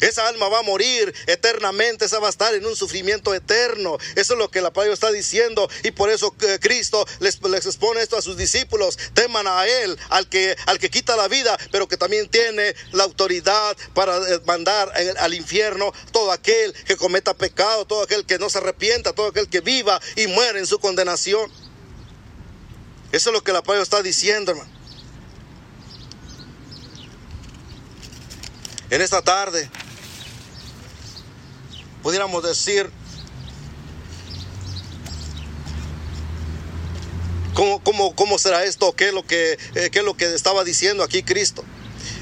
Esa 0.00 0.26
alma 0.28 0.48
va 0.48 0.60
a 0.60 0.62
morir 0.62 1.14
eternamente, 1.26 2.04
esa 2.04 2.18
va 2.18 2.28
a 2.28 2.30
estar 2.30 2.54
en 2.54 2.64
un 2.64 2.76
sufrimiento 2.76 3.34
eterno. 3.34 3.98
Eso 4.16 4.32
es 4.34 4.38
lo 4.38 4.50
que 4.50 4.60
la 4.60 4.72
palabra 4.72 4.94
está 4.94 5.10
diciendo 5.12 5.68
y 5.82 5.90
por 5.90 6.10
eso 6.10 6.34
eh, 6.40 6.58
Cristo 6.60 7.06
les, 7.20 7.38
expone 7.66 8.00
esto 8.00 8.16
a 8.16 8.22
sus 8.22 8.36
discípulos. 8.36 8.98
Teman 9.14 9.46
a 9.46 9.66
Él, 9.66 9.98
al 10.08 10.28
que, 10.28 10.56
al 10.66 10.78
que 10.78 10.90
quita 10.90 11.16
la 11.16 11.28
vida, 11.28 11.58
pero 11.70 11.88
que 11.88 11.96
también 11.96 12.28
tiene 12.28 12.74
la 12.92 13.04
autoridad 13.04 13.76
para 13.94 14.16
eh, 14.16 14.40
mandar 14.46 14.92
al 15.18 15.34
infierno 15.34 15.92
todo 16.12 16.32
aquel 16.32 16.72
que 16.84 16.96
cometa 16.96 17.34
pecado, 17.34 17.84
todo 17.86 18.02
aquel 18.02 18.24
que 18.24 18.38
no 18.38 18.48
se 18.48 18.58
arrepienta, 18.58 19.12
todo 19.12 19.28
aquel 19.28 19.48
que 19.48 19.60
viva 19.60 20.00
y 20.16 20.26
muere 20.26 20.58
en 20.58 20.66
su 20.66 20.78
condenación. 20.78 21.50
Eso 23.12 23.30
es 23.30 23.34
lo 23.34 23.42
que 23.42 23.52
la 23.52 23.62
palabra 23.62 23.82
está 23.82 24.02
diciendo, 24.02 24.52
hermano. 24.52 24.70
En 28.90 29.00
esta 29.00 29.22
tarde 29.22 29.70
pudiéramos 32.02 32.42
decir, 32.42 32.90
¿cómo, 37.54 37.82
cómo, 37.82 38.14
cómo 38.14 38.38
será 38.38 38.64
esto? 38.64 38.92
¿Qué 38.94 39.08
es, 39.08 39.14
lo 39.14 39.26
que, 39.26 39.58
eh, 39.74 39.90
¿Qué 39.90 40.00
es 40.00 40.04
lo 40.04 40.16
que 40.16 40.34
estaba 40.34 40.64
diciendo 40.64 41.02
aquí 41.02 41.22
Cristo? 41.22 41.64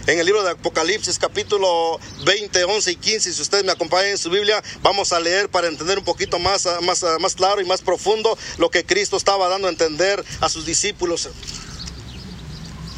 En 0.06 0.18
el 0.18 0.26
libro 0.26 0.42
de 0.42 0.50
Apocalipsis 0.50 1.18
capítulo 1.18 2.00
20, 2.24 2.64
11 2.64 2.92
y 2.92 2.96
15, 2.96 3.32
si 3.32 3.42
ustedes 3.42 3.64
me 3.64 3.72
acompañan 3.72 4.12
en 4.12 4.18
su 4.18 4.30
Biblia, 4.30 4.62
vamos 4.82 5.12
a 5.12 5.20
leer 5.20 5.50
para 5.50 5.68
entender 5.68 5.98
un 5.98 6.04
poquito 6.04 6.38
más, 6.38 6.66
más, 6.82 7.04
más 7.20 7.34
claro 7.34 7.60
y 7.60 7.66
más 7.66 7.82
profundo 7.82 8.36
lo 8.56 8.70
que 8.70 8.84
Cristo 8.84 9.16
estaba 9.16 9.48
dando 9.48 9.68
a 9.68 9.70
entender 9.70 10.24
a 10.40 10.48
sus 10.48 10.64
discípulos. 10.64 11.28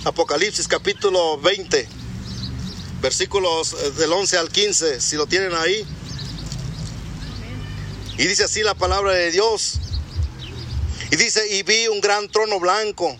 Apocalipsis 0.04 0.68
capítulo 0.68 1.36
20, 1.38 1.86
versículos 3.02 3.74
eh, 3.74 3.90
del 3.98 4.12
11 4.12 4.38
al 4.38 4.48
15, 4.48 5.00
si 5.00 5.16
lo 5.16 5.26
tienen 5.26 5.52
ahí. 5.54 5.84
Y 8.20 8.26
dice 8.26 8.44
así 8.44 8.62
la 8.62 8.74
palabra 8.74 9.12
de 9.12 9.30
Dios. 9.30 9.80
Y 11.10 11.16
dice, 11.16 11.56
y 11.56 11.62
vi 11.62 11.88
un 11.88 12.02
gran 12.02 12.28
trono 12.28 12.60
blanco 12.60 13.16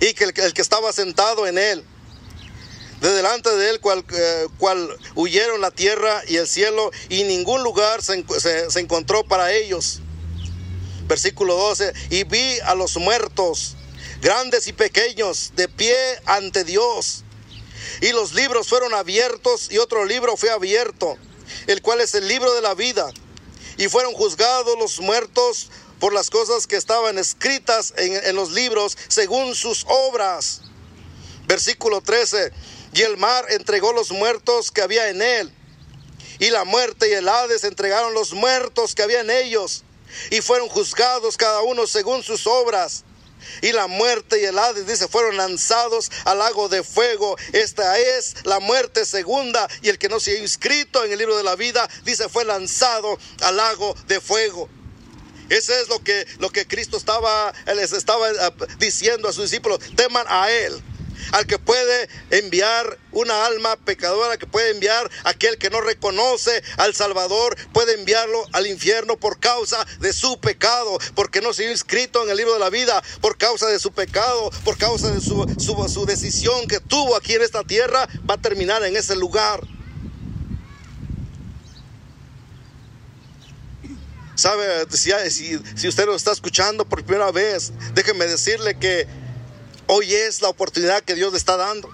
y 0.00 0.14
que 0.14 0.24
el, 0.24 0.32
que 0.32 0.62
estaba 0.62 0.94
sentado 0.94 1.46
en 1.46 1.58
él. 1.58 1.84
De 3.02 3.10
delante 3.10 3.54
de 3.54 3.68
él, 3.68 3.80
cual, 3.80 4.02
eh, 4.10 4.46
cual, 4.56 4.96
huyeron 5.14 5.60
la 5.60 5.70
tierra 5.70 6.22
y 6.26 6.36
el 6.36 6.48
cielo, 6.48 6.90
y 7.10 7.24
ningún 7.24 7.62
lugar 7.62 8.02
se, 8.02 8.24
se 8.70 8.80
encontró 8.80 9.24
para 9.24 9.52
ellos. 9.52 10.00
Versículo 11.06 11.54
12, 11.56 11.92
y 12.08 12.24
vi 12.24 12.60
a 12.60 12.74
los 12.74 12.96
muertos, 12.96 13.76
grandes 14.22 14.68
y 14.68 14.72
pequeños, 14.72 15.52
de 15.54 15.68
pie 15.68 15.94
ante 16.24 16.64
Dios. 16.64 17.24
Y 18.00 18.12
los 18.12 18.32
libros 18.32 18.68
fueron 18.68 18.94
abiertos, 18.94 19.68
y 19.70 19.76
otro 19.76 20.06
libro 20.06 20.38
fue 20.38 20.48
abierto, 20.48 21.18
el 21.66 21.82
cual 21.82 22.00
es 22.00 22.14
el 22.14 22.26
libro 22.26 22.54
de 22.54 22.62
la 22.62 22.72
vida 22.72 23.12
y 23.76 23.88
fueron 23.88 24.12
juzgados 24.14 24.78
los 24.78 25.00
muertos 25.00 25.70
por 26.00 26.12
las 26.14 26.30
cosas 26.30 26.66
que 26.66 26.76
estaban 26.76 27.18
escritas 27.18 27.92
en, 27.96 28.34
los 28.34 28.52
libros 28.52 28.96
según 29.08 29.54
sus 29.54 29.84
obras. 29.88 30.62
Versículo 31.46 32.00
13. 32.00 32.52
Y 32.94 33.02
el 33.02 33.16
mar 33.16 33.44
entregó 33.50 33.92
los 33.92 34.10
muertos 34.10 34.70
que 34.70 34.82
había 34.82 35.08
en 35.10 35.22
él. 35.22 35.52
Y 36.38 36.48
la 36.50 36.64
muerte 36.64 37.08
y 37.08 37.12
el 37.12 37.28
Hades 37.28 37.64
entregaron 37.64 38.14
los 38.14 38.32
muertos 38.32 38.94
que 38.94 39.02
había 39.02 39.20
en 39.20 39.30
ellos. 39.30 39.84
Y 40.30 40.40
fueron 40.40 40.68
juzgados 40.68 41.36
cada 41.36 41.60
uno 41.60 41.86
según 41.86 42.22
sus 42.22 42.46
obras. 42.46 43.04
Y 43.62 43.72
la 43.72 43.86
muerte 43.86 44.40
y 44.40 44.44
el 44.44 44.58
Hades, 44.58 44.86
dice, 44.86 45.08
fueron 45.08 45.36
lanzados 45.36 46.10
al 46.24 46.38
lago 46.38 46.68
de 46.68 46.82
fuego. 46.82 47.36
Esta 47.52 47.98
es 47.98 48.34
la 48.44 48.60
muerte 48.60 49.04
segunda. 49.04 49.68
Y 49.82 49.88
el 49.88 49.98
que 49.98 50.08
no 50.08 50.20
se 50.20 50.32
ha 50.32 50.38
inscrito 50.38 51.04
en 51.04 51.12
el 51.12 51.18
libro 51.18 51.36
de 51.36 51.44
la 51.44 51.56
vida, 51.56 51.88
dice, 52.04 52.28
fue 52.28 52.44
lanzado 52.44 53.18
al 53.42 53.56
lago 53.56 53.94
de 54.06 54.20
fuego. 54.20 54.68
Ese 55.48 55.80
es 55.80 55.88
lo 55.88 56.02
que, 56.02 56.26
lo 56.38 56.50
que 56.50 56.66
Cristo 56.66 56.96
estaba, 56.96 57.52
les 57.74 57.92
estaba 57.92 58.30
eh, 58.30 58.34
diciendo 58.78 59.28
a 59.28 59.32
sus 59.32 59.50
discípulos. 59.50 59.80
Teman 59.96 60.26
a 60.28 60.50
Él 60.50 60.80
al 61.32 61.46
que 61.46 61.58
puede 61.58 62.08
enviar 62.30 62.98
una 63.12 63.46
alma 63.46 63.76
pecadora, 63.76 64.36
que 64.36 64.46
puede 64.46 64.70
enviar 64.70 65.10
aquel 65.24 65.58
que 65.58 65.70
no 65.70 65.80
reconoce 65.80 66.62
al 66.76 66.94
Salvador, 66.94 67.56
puede 67.72 67.94
enviarlo 67.94 68.44
al 68.52 68.66
infierno 68.66 69.16
por 69.16 69.40
causa 69.40 69.84
de 70.00 70.12
su 70.12 70.40
pecado, 70.40 70.98
porque 71.14 71.40
no 71.40 71.52
se 71.52 71.66
ha 71.66 71.70
inscrito 71.70 72.22
en 72.24 72.30
el 72.30 72.36
libro 72.36 72.54
de 72.54 72.60
la 72.60 72.70
vida, 72.70 73.02
por 73.20 73.36
causa 73.36 73.66
de 73.66 73.78
su 73.78 73.92
pecado, 73.92 74.50
por 74.64 74.78
causa 74.78 75.10
de 75.10 75.20
su, 75.20 75.46
su, 75.58 76.06
decisión 76.06 76.66
que 76.66 76.80
tuvo 76.80 77.16
aquí 77.16 77.34
en 77.34 77.42
esta 77.42 77.62
tierra, 77.62 78.08
va 78.28 78.34
a 78.34 78.38
terminar 78.40 78.82
en 78.84 78.96
ese 78.96 79.16
lugar. 79.16 79.60
¿Sabe? 84.34 84.86
Si, 84.90 85.10
si, 85.76 85.88
usted 85.88 86.06
lo 86.06 86.16
está 86.16 86.32
escuchando 86.32 86.86
por 86.86 87.04
primera 87.04 87.30
vez, 87.30 87.72
déjeme 87.92 88.26
decirle 88.26 88.78
que 88.78 89.06
Hoy 89.92 90.14
es 90.14 90.40
la 90.40 90.48
oportunidad 90.48 91.02
que 91.02 91.16
Dios 91.16 91.32
le 91.32 91.38
está 91.38 91.56
dando. 91.56 91.90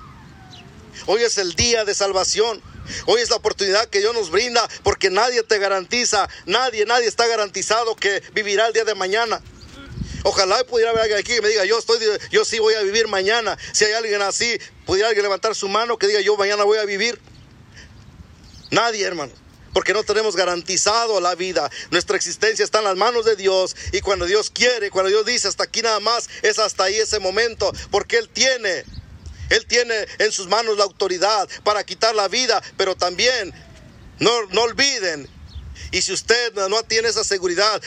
Hoy 1.06 1.22
es 1.22 1.38
el 1.38 1.54
día 1.54 1.86
de 1.86 1.94
salvación. 1.94 2.62
Hoy 3.06 3.22
es 3.22 3.30
la 3.30 3.36
oportunidad 3.36 3.88
que 3.88 4.00
Dios 4.00 4.12
nos 4.12 4.30
brinda 4.30 4.68
porque 4.82 5.08
nadie 5.08 5.42
te 5.42 5.58
garantiza, 5.58 6.28
nadie, 6.44 6.84
nadie 6.84 7.06
está 7.06 7.26
garantizado 7.26 7.96
que 7.96 8.22
vivirá 8.34 8.66
el 8.66 8.74
día 8.74 8.84
de 8.84 8.94
mañana. 8.94 9.40
Ojalá 10.24 10.62
pudiera 10.64 10.90
haber 10.90 11.04
alguien 11.04 11.20
aquí 11.20 11.36
que 11.36 11.40
me 11.40 11.48
diga, 11.48 11.64
yo 11.64 11.78
estoy, 11.78 11.98
yo 12.30 12.44
sí 12.44 12.58
voy 12.58 12.74
a 12.74 12.82
vivir 12.82 13.08
mañana. 13.08 13.56
Si 13.72 13.86
hay 13.86 13.94
alguien 13.94 14.20
así, 14.20 14.60
pudiera 14.84 15.08
alguien 15.08 15.22
levantar 15.22 15.54
su 15.54 15.66
mano 15.66 15.96
que 15.96 16.06
diga, 16.06 16.20
yo 16.20 16.36
mañana 16.36 16.64
voy 16.64 16.76
a 16.76 16.84
vivir. 16.84 17.18
Nadie, 18.70 19.06
hermano 19.06 19.45
porque 19.76 19.92
no 19.92 20.04
tenemos 20.04 20.36
garantizado 20.36 21.20
la 21.20 21.34
vida. 21.34 21.70
Nuestra 21.90 22.16
existencia 22.16 22.64
está 22.64 22.78
en 22.78 22.86
las 22.86 22.96
manos 22.96 23.26
de 23.26 23.36
Dios 23.36 23.76
y 23.92 24.00
cuando 24.00 24.24
Dios 24.24 24.48
quiere, 24.48 24.88
cuando 24.90 25.10
Dios 25.10 25.26
dice 25.26 25.48
hasta 25.48 25.64
aquí 25.64 25.82
nada 25.82 26.00
más, 26.00 26.30
es 26.40 26.58
hasta 26.58 26.84
ahí 26.84 26.96
ese 26.96 27.18
momento, 27.18 27.70
porque 27.90 28.16
Él 28.16 28.30
tiene, 28.30 28.84
Él 29.50 29.66
tiene 29.66 29.94
en 30.18 30.32
sus 30.32 30.46
manos 30.46 30.78
la 30.78 30.84
autoridad 30.84 31.46
para 31.62 31.84
quitar 31.84 32.14
la 32.14 32.26
vida, 32.26 32.62
pero 32.78 32.96
también 32.96 33.52
no, 34.18 34.46
no 34.46 34.62
olviden, 34.62 35.28
y 35.92 36.00
si 36.00 36.14
usted 36.14 36.54
no 36.54 36.82
tiene 36.84 37.08
esa 37.08 37.22
seguridad, 37.22 37.82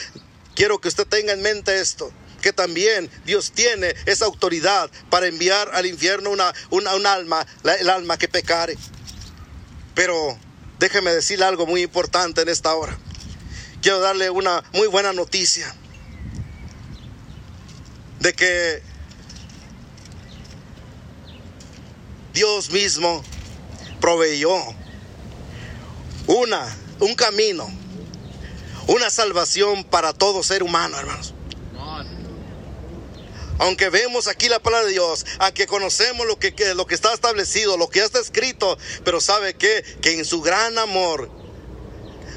quiero 0.54 0.80
que 0.80 0.86
usted 0.86 1.08
tenga 1.08 1.32
en 1.32 1.42
mente 1.42 1.80
esto 1.80 2.12
que 2.40 2.52
también 2.52 3.10
Dios 3.24 3.50
tiene 3.50 3.96
esa 4.06 4.26
autoridad 4.26 4.92
para 5.10 5.26
enviar 5.26 5.68
al 5.74 5.86
infierno 5.86 6.30
una, 6.30 6.54
un 6.70 6.86
alma, 6.86 7.44
el 7.80 7.90
alma 7.90 8.16
que 8.16 8.28
pecare. 8.28 8.78
Pero 9.96 10.38
déjeme 10.80 11.12
decirle 11.12 11.44
algo 11.44 11.66
muy 11.66 11.82
importante 11.82 12.40
en 12.40 12.48
esta 12.48 12.74
hora. 12.74 12.98
Quiero 13.82 14.00
darle 14.00 14.30
una 14.30 14.64
muy 14.72 14.88
buena 14.88 15.12
noticia 15.12 15.74
de 18.18 18.32
que 18.32 18.82
Dios 22.32 22.70
mismo 22.70 23.22
proveyó 24.00 24.56
una, 26.26 26.76
un 27.00 27.14
camino, 27.14 27.70
una 28.86 29.10
salvación 29.10 29.84
para 29.84 30.14
todo 30.14 30.42
ser 30.42 30.62
humano, 30.62 30.98
hermanos. 30.98 31.34
Aunque 33.60 33.90
vemos 33.90 34.26
aquí 34.26 34.48
la 34.48 34.58
palabra 34.58 34.86
de 34.86 34.92
Dios, 34.92 35.26
aunque 35.38 35.66
conocemos 35.66 36.26
lo 36.26 36.38
que, 36.38 36.54
lo 36.74 36.86
que 36.86 36.94
está 36.94 37.12
establecido, 37.12 37.76
lo 37.76 37.90
que 37.90 37.98
ya 37.98 38.06
está 38.06 38.18
escrito, 38.18 38.78
pero 39.04 39.20
sabe 39.20 39.54
que, 39.54 39.84
que 40.00 40.12
en 40.12 40.24
su 40.24 40.40
gran 40.40 40.78
amor, 40.78 41.30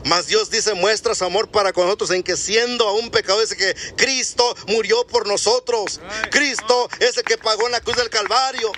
mas 0.03 0.27
Dios 0.27 0.49
dice, 0.49 0.73
muestra 0.73 1.15
su 1.15 1.23
amor 1.23 1.49
para 1.49 1.71
con 1.71 1.85
nosotros 1.85 2.11
en 2.11 2.23
que 2.23 2.35
siendo 2.35 2.89
aún 2.89 3.09
pecadores, 3.09 3.55
que 3.55 3.73
Cristo 3.95 4.53
murió 4.67 5.07
por 5.07 5.25
nosotros. 5.25 6.01
Cristo 6.29 6.89
es 6.99 7.15
el 7.15 7.23
que 7.23 7.37
pagó 7.37 7.67
en 7.67 7.71
la 7.71 7.79
cruz 7.79 7.95
del 7.95 8.09
Calvario. 8.09 8.73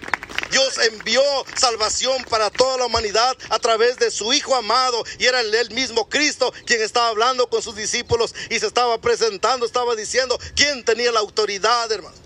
Dios 0.51 0.77
envió 0.77 1.23
salvación 1.55 2.23
para 2.25 2.51
toda 2.51 2.77
la 2.77 2.85
humanidad 2.85 3.35
a 3.49 3.57
través 3.57 3.97
de 3.97 4.11
su 4.11 4.33
Hijo 4.33 4.55
amado. 4.55 5.03
Y 5.17 5.25
era 5.25 5.41
el 5.41 5.71
mismo 5.71 6.07
Cristo 6.09 6.53
quien 6.67 6.83
estaba 6.83 7.07
hablando 7.07 7.49
con 7.49 7.63
sus 7.63 7.75
discípulos 7.75 8.35
y 8.51 8.59
se 8.59 8.67
estaba 8.67 9.01
presentando, 9.01 9.65
estaba 9.65 9.95
diciendo 9.95 10.39
quién 10.55 10.85
tenía 10.85 11.11
la 11.11 11.21
autoridad, 11.21 11.91
hermano. 11.91 12.24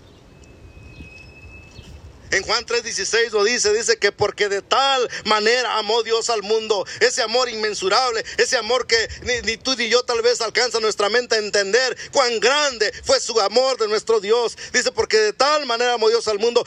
En 2.30 2.44
Juan 2.44 2.64
3:16 2.64 3.32
lo 3.32 3.42
dice, 3.42 3.72
dice 3.72 3.98
que 3.98 4.12
porque 4.12 4.48
de 4.48 4.62
tal 4.62 5.10
manera 5.24 5.78
amó 5.78 6.02
Dios 6.04 6.30
al 6.30 6.42
mundo, 6.42 6.86
ese 7.00 7.22
amor 7.22 7.48
inmensurable, 7.48 8.24
ese 8.36 8.56
amor 8.56 8.86
que 8.86 8.96
ni, 9.22 9.40
ni, 9.42 9.56
tú 9.56 9.74
ni 9.76 9.88
yo 9.88 10.04
tal 10.04 10.22
vez 10.22 10.40
alcanza 10.40 10.78
nuestra 10.78 11.08
mente 11.08 11.34
a 11.34 11.38
entender 11.38 11.96
cuán 12.12 12.38
grande 12.38 12.92
fue 13.04 13.18
su 13.18 13.38
amor 13.40 13.78
de 13.78 13.88
nuestro 13.88 14.20
Dios. 14.20 14.56
Dice, 14.72 14.92
porque 14.92 15.18
de 15.18 15.32
tal 15.32 15.66
manera 15.66 15.94
amó 15.94 16.08
Dios 16.08 16.28
al 16.28 16.38
mundo 16.38 16.64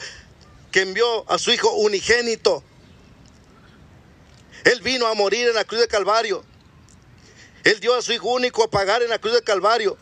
que 0.70 0.82
envió 0.82 1.30
a 1.30 1.38
su 1.38 1.50
Hijo 1.50 1.70
unigénito. 1.72 2.62
Él 4.64 4.82
vino 4.82 5.06
a 5.06 5.14
morir 5.14 5.48
en 5.48 5.54
la 5.54 5.64
cruz 5.64 5.80
de 5.80 5.88
Calvario. 5.88 6.44
Él 7.64 7.80
dio 7.80 7.94
a 7.94 8.02
su 8.02 8.12
Hijo 8.12 8.28
único 8.28 8.64
a 8.64 8.70
pagar 8.70 9.02
en 9.02 9.08
la 9.08 9.18
cruz 9.18 9.32
de 9.32 9.42
Calvario 9.42 9.96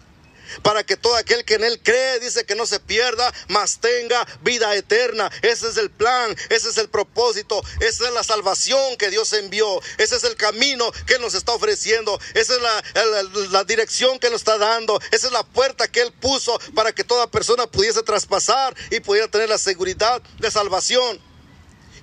para 0.63 0.85
que 0.85 0.97
todo 0.97 1.17
aquel 1.17 1.45
que 1.45 1.55
en 1.55 1.65
Él 1.65 1.81
cree, 1.83 2.21
dice 2.21 2.45
que 2.45 2.55
no 2.55 2.67
se 2.67 2.81
pierda, 2.81 3.33
mas 3.49 3.79
tenga 3.81 4.27
vida 4.43 4.75
eterna. 4.75 5.31
Ese 5.43 5.69
es 5.69 5.77
el 5.77 5.91
plan, 5.91 6.35
ese 6.51 6.69
es 6.69 6.79
el 6.79 6.89
propósito, 6.89 7.63
esa 7.81 8.09
es 8.09 8.15
la 8.15 8.25
salvación 8.25 8.97
que 8.97 9.11
Dios 9.11 9.33
envió, 9.33 9.81
ese 9.99 10.17
es 10.17 10.25
el 10.25 10.37
camino 10.37 10.91
que 11.07 11.19
nos 11.19 11.35
está 11.35 11.53
ofreciendo, 11.53 12.19
esa 12.35 12.55
es 12.55 12.61
la, 12.63 12.85
la, 12.95 13.23
la 13.51 13.65
dirección 13.65 14.19
que 14.19 14.31
nos 14.31 14.41
está 14.41 14.59
dando, 14.59 15.01
esa 15.11 15.27
es 15.27 15.33
la 15.33 15.43
puerta 15.43 15.89
que 15.89 16.03
Él 16.03 16.13
puso 16.13 16.59
para 16.75 16.93
que 16.93 17.05
toda 17.05 17.31
persona 17.31 17.67
pudiese 17.67 18.03
traspasar 18.03 18.75
y 18.91 19.01
pudiera 19.01 19.29
tener 19.29 19.49
la 19.49 19.59
seguridad 19.59 20.23
de 20.39 20.51
salvación 20.51 21.21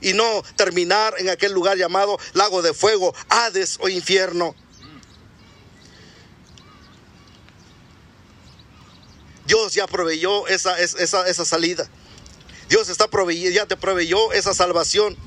y 0.01 0.13
no 0.13 0.43
terminar 0.55 1.15
en 1.17 1.29
aquel 1.29 1.51
lugar 1.51 1.77
llamado 1.77 2.17
lago 2.33 2.62
de 2.62 2.73
fuego, 2.73 3.13
Hades 3.29 3.77
o 3.81 3.89
infierno. 3.89 4.55
Dios 9.49 9.73
ya 9.73 9.88
proveyó 9.88 10.47
esa, 10.47 10.79
esa, 10.79 11.27
esa 11.27 11.43
salida. 11.43 11.89
Dios 12.69 12.88
está 12.88 13.07
proveyendo, 13.07 13.49
ya 13.49 13.65
te 13.65 13.75
proveyó 13.75 14.31
esa 14.31 14.53
salvación. 14.53 15.17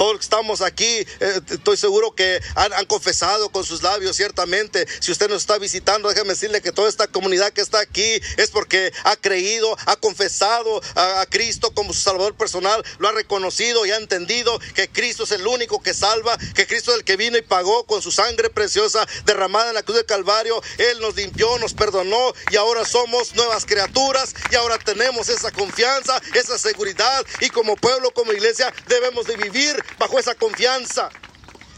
Todos 0.00 0.12
los 0.12 0.20
que 0.20 0.24
estamos 0.24 0.62
aquí, 0.62 0.86
eh, 0.86 1.40
estoy 1.50 1.76
seguro 1.76 2.14
que 2.14 2.40
han, 2.54 2.86
confesado 2.86 3.50
con 3.52 3.64
sus 3.64 3.82
labios, 3.82 4.16
ciertamente. 4.16 4.86
Si 4.98 5.12
usted 5.12 5.28
nos 5.28 5.42
está 5.42 5.58
visitando, 5.58 6.08
déjeme 6.08 6.30
decirle 6.30 6.62
que 6.62 6.72
toda 6.72 6.88
esta 6.88 7.06
comunidad 7.06 7.52
que 7.52 7.60
está 7.60 7.80
aquí 7.80 8.18
es 8.38 8.48
porque 8.48 8.94
ha 9.04 9.16
creído, 9.16 9.76
ha 9.84 9.96
confesado 9.96 10.80
a, 10.94 11.20
a 11.20 11.26
Cristo 11.26 11.74
como 11.74 11.92
su 11.92 12.00
Salvador 12.00 12.34
personal, 12.34 12.82
lo 12.98 13.08
ha 13.08 13.12
reconocido 13.12 13.84
y 13.84 13.90
ha 13.90 13.98
entendido 13.98 14.58
que 14.74 14.88
Cristo 14.88 15.24
es 15.24 15.32
el 15.32 15.46
único 15.46 15.82
que 15.82 15.92
salva, 15.92 16.38
que 16.54 16.66
Cristo 16.66 16.92
es 16.92 16.96
el 16.96 17.04
que 17.04 17.18
vino 17.18 17.36
y 17.36 17.42
pagó 17.42 17.84
con 17.84 18.00
su 18.00 18.10
sangre 18.10 18.48
preciosa 18.48 19.06
derramada 19.26 19.68
en 19.68 19.74
la 19.74 19.82
cruz 19.82 19.98
del 19.98 20.06
Calvario. 20.06 20.62
Él 20.78 20.98
nos 21.02 21.14
limpió, 21.14 21.58
nos 21.58 21.74
perdonó 21.74 22.32
y 22.50 22.56
ahora 22.56 22.86
somos 22.86 23.34
nuevas 23.34 23.66
criaturas 23.66 24.34
y 24.50 24.54
ahora 24.54 24.78
tenemos 24.78 25.28
esa 25.28 25.50
confianza, 25.50 26.22
esa 26.32 26.56
seguridad 26.56 27.26
y 27.40 27.50
como 27.50 27.76
pueblo, 27.76 28.12
como 28.12 28.32
iglesia, 28.32 28.72
debemos 28.88 29.26
de 29.26 29.36
vivir 29.36 29.89
bajo 29.98 30.18
esa 30.18 30.34
confianza. 30.34 31.10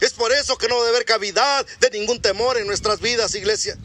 Es 0.01 0.11
por 0.11 0.33
eso 0.33 0.57
que 0.57 0.67
no 0.67 0.75
debe 0.79 0.89
haber 0.89 1.05
cavidad 1.05 1.65
de 1.79 1.89
ningún 1.91 2.21
temor 2.21 2.57
en 2.57 2.67
nuestras 2.67 2.99
vidas, 2.99 3.35
iglesia. 3.35 3.77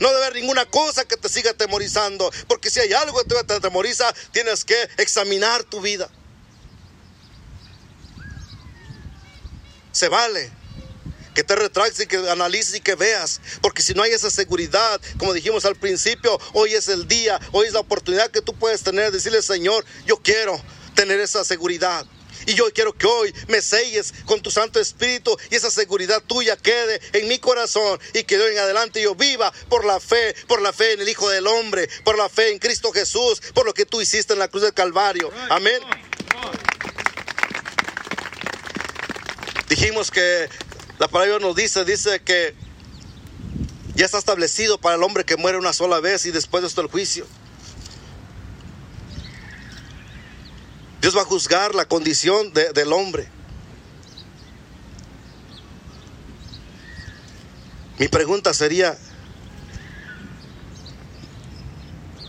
No 0.00 0.08
debe 0.08 0.24
haber 0.24 0.34
ninguna 0.34 0.66
cosa 0.66 1.04
que 1.04 1.16
te 1.16 1.28
siga 1.28 1.54
temorizando. 1.54 2.32
Porque 2.48 2.68
si 2.68 2.80
hay 2.80 2.92
algo 2.92 3.22
que 3.22 3.44
te 3.44 3.60
temoriza, 3.60 4.12
tienes 4.32 4.64
que 4.64 4.76
examinar 4.98 5.62
tu 5.62 5.80
vida. 5.80 6.10
Se 9.92 10.08
vale 10.08 10.50
que 11.34 11.44
te 11.44 11.54
retractes 11.54 12.00
y 12.00 12.06
que 12.06 12.16
analices 12.30 12.74
y 12.74 12.80
que 12.80 12.94
veas. 12.94 13.40
Porque 13.60 13.82
si 13.82 13.94
no 13.94 14.02
hay 14.02 14.12
esa 14.12 14.30
seguridad, 14.30 15.00
como 15.18 15.32
dijimos 15.32 15.64
al 15.64 15.76
principio, 15.76 16.38
hoy 16.52 16.74
es 16.74 16.88
el 16.88 17.06
día, 17.08 17.40
hoy 17.52 17.66
es 17.66 17.72
la 17.72 17.80
oportunidad 17.80 18.30
que 18.30 18.42
tú 18.42 18.54
puedes 18.54 18.82
tener. 18.82 19.12
Decirle, 19.12 19.42
Señor, 19.42 19.84
yo 20.06 20.16
quiero 20.16 20.60
tener 20.94 21.20
esa 21.20 21.44
seguridad. 21.44 22.04
Y 22.46 22.54
yo 22.54 22.70
quiero 22.72 22.92
que 22.92 23.06
hoy 23.06 23.34
me 23.48 23.62
selles 23.62 24.12
con 24.26 24.40
tu 24.40 24.50
Santo 24.50 24.80
Espíritu 24.80 25.36
y 25.50 25.56
esa 25.56 25.70
seguridad 25.70 26.22
tuya 26.26 26.56
quede 26.56 27.00
en 27.12 27.28
mi 27.28 27.38
corazón 27.38 27.98
y 28.14 28.24
que 28.24 28.38
de 28.38 28.44
hoy 28.44 28.52
en 28.52 28.58
adelante 28.58 29.02
yo 29.02 29.14
viva 29.14 29.52
por 29.68 29.84
la 29.84 30.00
fe, 30.00 30.34
por 30.46 30.60
la 30.60 30.72
fe 30.72 30.92
en 30.92 31.00
el 31.00 31.08
Hijo 31.08 31.28
del 31.28 31.46
Hombre, 31.46 31.88
por 32.04 32.16
la 32.16 32.28
fe 32.28 32.52
en 32.52 32.58
Cristo 32.58 32.92
Jesús, 32.92 33.40
por 33.54 33.66
lo 33.66 33.74
que 33.74 33.86
tú 33.86 34.00
hiciste 34.00 34.32
en 34.32 34.38
la 34.38 34.48
cruz 34.48 34.62
del 34.62 34.74
Calvario. 34.74 35.30
Amén. 35.48 35.80
Dijimos 39.68 40.10
que 40.10 40.48
la 40.98 41.08
palabra 41.08 41.38
nos 41.38 41.56
dice, 41.56 41.84
dice 41.84 42.20
que 42.20 42.54
ya 43.94 44.04
está 44.04 44.18
establecido 44.18 44.78
para 44.78 44.96
el 44.96 45.02
hombre 45.02 45.24
que 45.24 45.36
muere 45.36 45.58
una 45.58 45.72
sola 45.72 46.00
vez 46.00 46.26
y 46.26 46.30
después 46.30 46.62
de 46.62 46.68
esto 46.68 46.80
el 46.80 46.88
juicio. 46.88 47.26
Dios 51.02 51.16
va 51.16 51.22
a 51.22 51.24
juzgar 51.24 51.74
la 51.74 51.84
condición 51.84 52.52
de, 52.52 52.72
del 52.72 52.92
hombre. 52.92 53.28
Mi 57.98 58.06
pregunta 58.06 58.54
sería, 58.54 58.96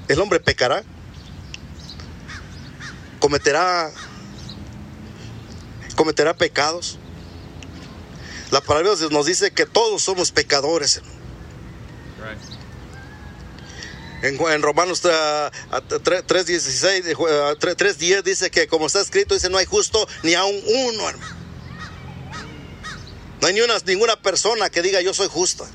¿el 0.07 0.19
hombre 0.19 0.39
pecará? 0.39 0.83
¿Cometerá, 3.19 3.91
cometerá 5.95 6.33
pecados? 6.33 6.97
La 8.49 8.61
palabra 8.61 8.93
nos 9.11 9.25
dice 9.27 9.51
que 9.51 9.67
todos 9.67 10.01
somos 10.01 10.31
pecadores. 10.31 10.99
En, 14.23 14.61
Romanos 14.61 15.03
3.16, 15.03 17.17
3.10 17.17 18.23
dice 18.23 18.49
que 18.49 18.69
como 18.69 18.87
está 18.87 19.01
escrito, 19.01 19.33
dice, 19.33 19.49
no 19.49 19.57
hay 19.57 19.65
justo 19.65 20.07
ni 20.23 20.33
aún 20.33 20.55
uno, 20.65 21.09
hermano. 21.09 21.35
No 23.41 23.47
hay 23.47 23.53
ni 23.53 23.59
una, 23.59 23.77
ninguna 23.85 24.15
persona 24.15 24.69
que 24.69 24.81
diga 24.81 25.01
yo 25.01 25.13
soy 25.13 25.27
justa. 25.27 25.65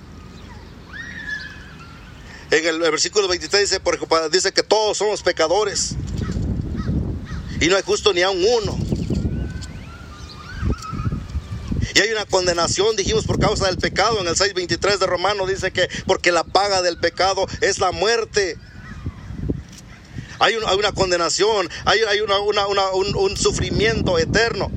En 2.50 2.64
el, 2.64 2.82
el 2.82 2.90
versículo 2.90 3.28
23 3.28 3.68
dice, 3.68 3.80
porque 3.80 4.06
dice 4.32 4.52
que 4.52 4.62
todos 4.62 4.96
somos 4.96 5.22
pecadores. 5.22 5.90
Y 7.60 7.66
no 7.66 7.76
hay 7.76 7.82
justo 7.82 8.14
ni 8.14 8.22
aún 8.22 8.42
uno. 8.62 8.78
Y 11.98 12.00
hay 12.00 12.12
una 12.12 12.26
condenación, 12.26 12.94
dijimos, 12.94 13.24
por 13.24 13.40
causa 13.40 13.66
del 13.66 13.76
pecado. 13.76 14.20
En 14.20 14.28
el 14.28 14.36
6.23 14.36 14.98
de 14.98 15.06
Romano 15.06 15.48
dice 15.48 15.72
que 15.72 15.88
porque 16.06 16.30
la 16.30 16.44
paga 16.44 16.80
del 16.80 16.96
pecado 16.96 17.44
es 17.60 17.80
la 17.80 17.90
muerte. 17.90 18.56
Hay, 20.38 20.54
un, 20.54 20.64
hay 20.64 20.78
una 20.78 20.92
condenación, 20.92 21.68
hay, 21.84 21.98
un 22.20 23.36
sufrimiento 23.36 24.16
eterno. 24.16 24.70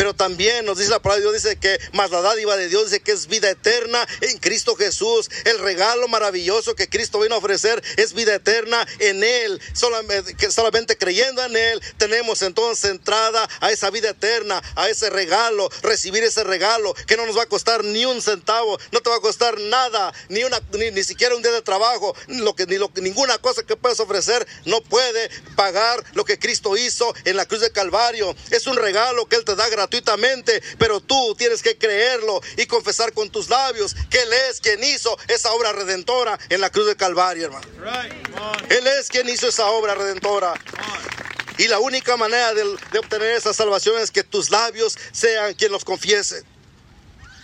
Pero 0.00 0.14
también 0.14 0.64
nos 0.64 0.78
dice 0.78 0.88
la 0.88 1.02
palabra 1.02 1.16
de 1.16 1.30
Dios, 1.30 1.42
dice 1.42 1.56
que 1.58 1.78
más 1.92 2.10
la 2.10 2.22
dádiva 2.22 2.56
de 2.56 2.70
Dios 2.70 2.84
dice 2.84 3.02
que 3.02 3.12
es 3.12 3.26
vida 3.26 3.50
eterna 3.50 4.08
en 4.22 4.38
Cristo 4.38 4.74
Jesús. 4.74 5.28
El 5.44 5.58
regalo 5.58 6.08
maravilloso 6.08 6.74
que 6.74 6.88
Cristo 6.88 7.20
vino 7.20 7.34
a 7.34 7.38
ofrecer 7.38 7.84
es 7.98 8.14
vida 8.14 8.34
eterna 8.34 8.88
en 8.98 9.22
Él. 9.22 9.60
Solamente, 9.74 10.34
que 10.36 10.50
solamente 10.50 10.96
creyendo 10.96 11.44
en 11.44 11.54
Él 11.54 11.82
tenemos 11.98 12.40
entonces 12.40 12.90
entrada 12.90 13.46
a 13.60 13.72
esa 13.72 13.90
vida 13.90 14.08
eterna, 14.08 14.62
a 14.74 14.88
ese 14.88 15.10
regalo, 15.10 15.68
recibir 15.82 16.24
ese 16.24 16.44
regalo 16.44 16.94
que 17.06 17.18
no 17.18 17.26
nos 17.26 17.36
va 17.36 17.42
a 17.42 17.48
costar 17.50 17.84
ni 17.84 18.06
un 18.06 18.22
centavo, 18.22 18.78
no 18.92 19.02
te 19.02 19.10
va 19.10 19.16
a 19.16 19.20
costar 19.20 19.60
nada, 19.60 20.14
ni, 20.30 20.44
una, 20.44 20.62
ni, 20.78 20.92
ni 20.92 21.04
siquiera 21.04 21.36
un 21.36 21.42
día 21.42 21.52
de 21.52 21.60
trabajo, 21.60 22.16
lo 22.26 22.56
que, 22.56 22.64
ni 22.64 22.78
ninguna 23.02 23.36
cosa 23.36 23.64
que 23.64 23.76
puedas 23.76 24.00
ofrecer 24.00 24.46
no 24.64 24.80
puede 24.80 25.28
pagar 25.56 26.02
lo 26.14 26.24
que 26.24 26.38
Cristo 26.38 26.78
hizo 26.78 27.14
en 27.26 27.36
la 27.36 27.44
cruz 27.44 27.60
de 27.60 27.70
Calvario. 27.70 28.34
Es 28.50 28.66
un 28.66 28.78
regalo 28.78 29.28
que 29.28 29.36
Él 29.36 29.44
te 29.44 29.54
da 29.56 29.68
gratuitamente 29.68 29.89
gratuitamente, 29.90 30.62
pero 30.78 31.00
tú 31.00 31.34
tienes 31.36 31.62
que 31.62 31.76
creerlo 31.76 32.40
y 32.56 32.66
confesar 32.66 33.12
con 33.12 33.28
tus 33.28 33.48
labios 33.48 33.94
que 34.08 34.22
Él 34.22 34.32
es 34.48 34.60
quien 34.60 34.82
hizo 34.84 35.18
esa 35.28 35.52
obra 35.52 35.72
redentora 35.72 36.38
en 36.48 36.60
la 36.60 36.70
cruz 36.70 36.86
del 36.86 36.96
Calvario, 36.96 37.46
hermano. 37.46 37.66
Él 38.68 38.86
es 38.86 39.08
quien 39.08 39.28
hizo 39.28 39.48
esa 39.48 39.66
obra 39.70 39.94
redentora. 39.94 40.54
Y 41.58 41.68
la 41.68 41.78
única 41.78 42.16
manera 42.16 42.54
de, 42.54 42.64
de 42.92 42.98
obtener 42.98 43.32
esa 43.32 43.52
salvación 43.52 44.00
es 44.00 44.10
que 44.10 44.22
tus 44.22 44.50
labios 44.50 44.96
sean 45.12 45.54
quien 45.54 45.72
los 45.72 45.84
confiese 45.84 46.44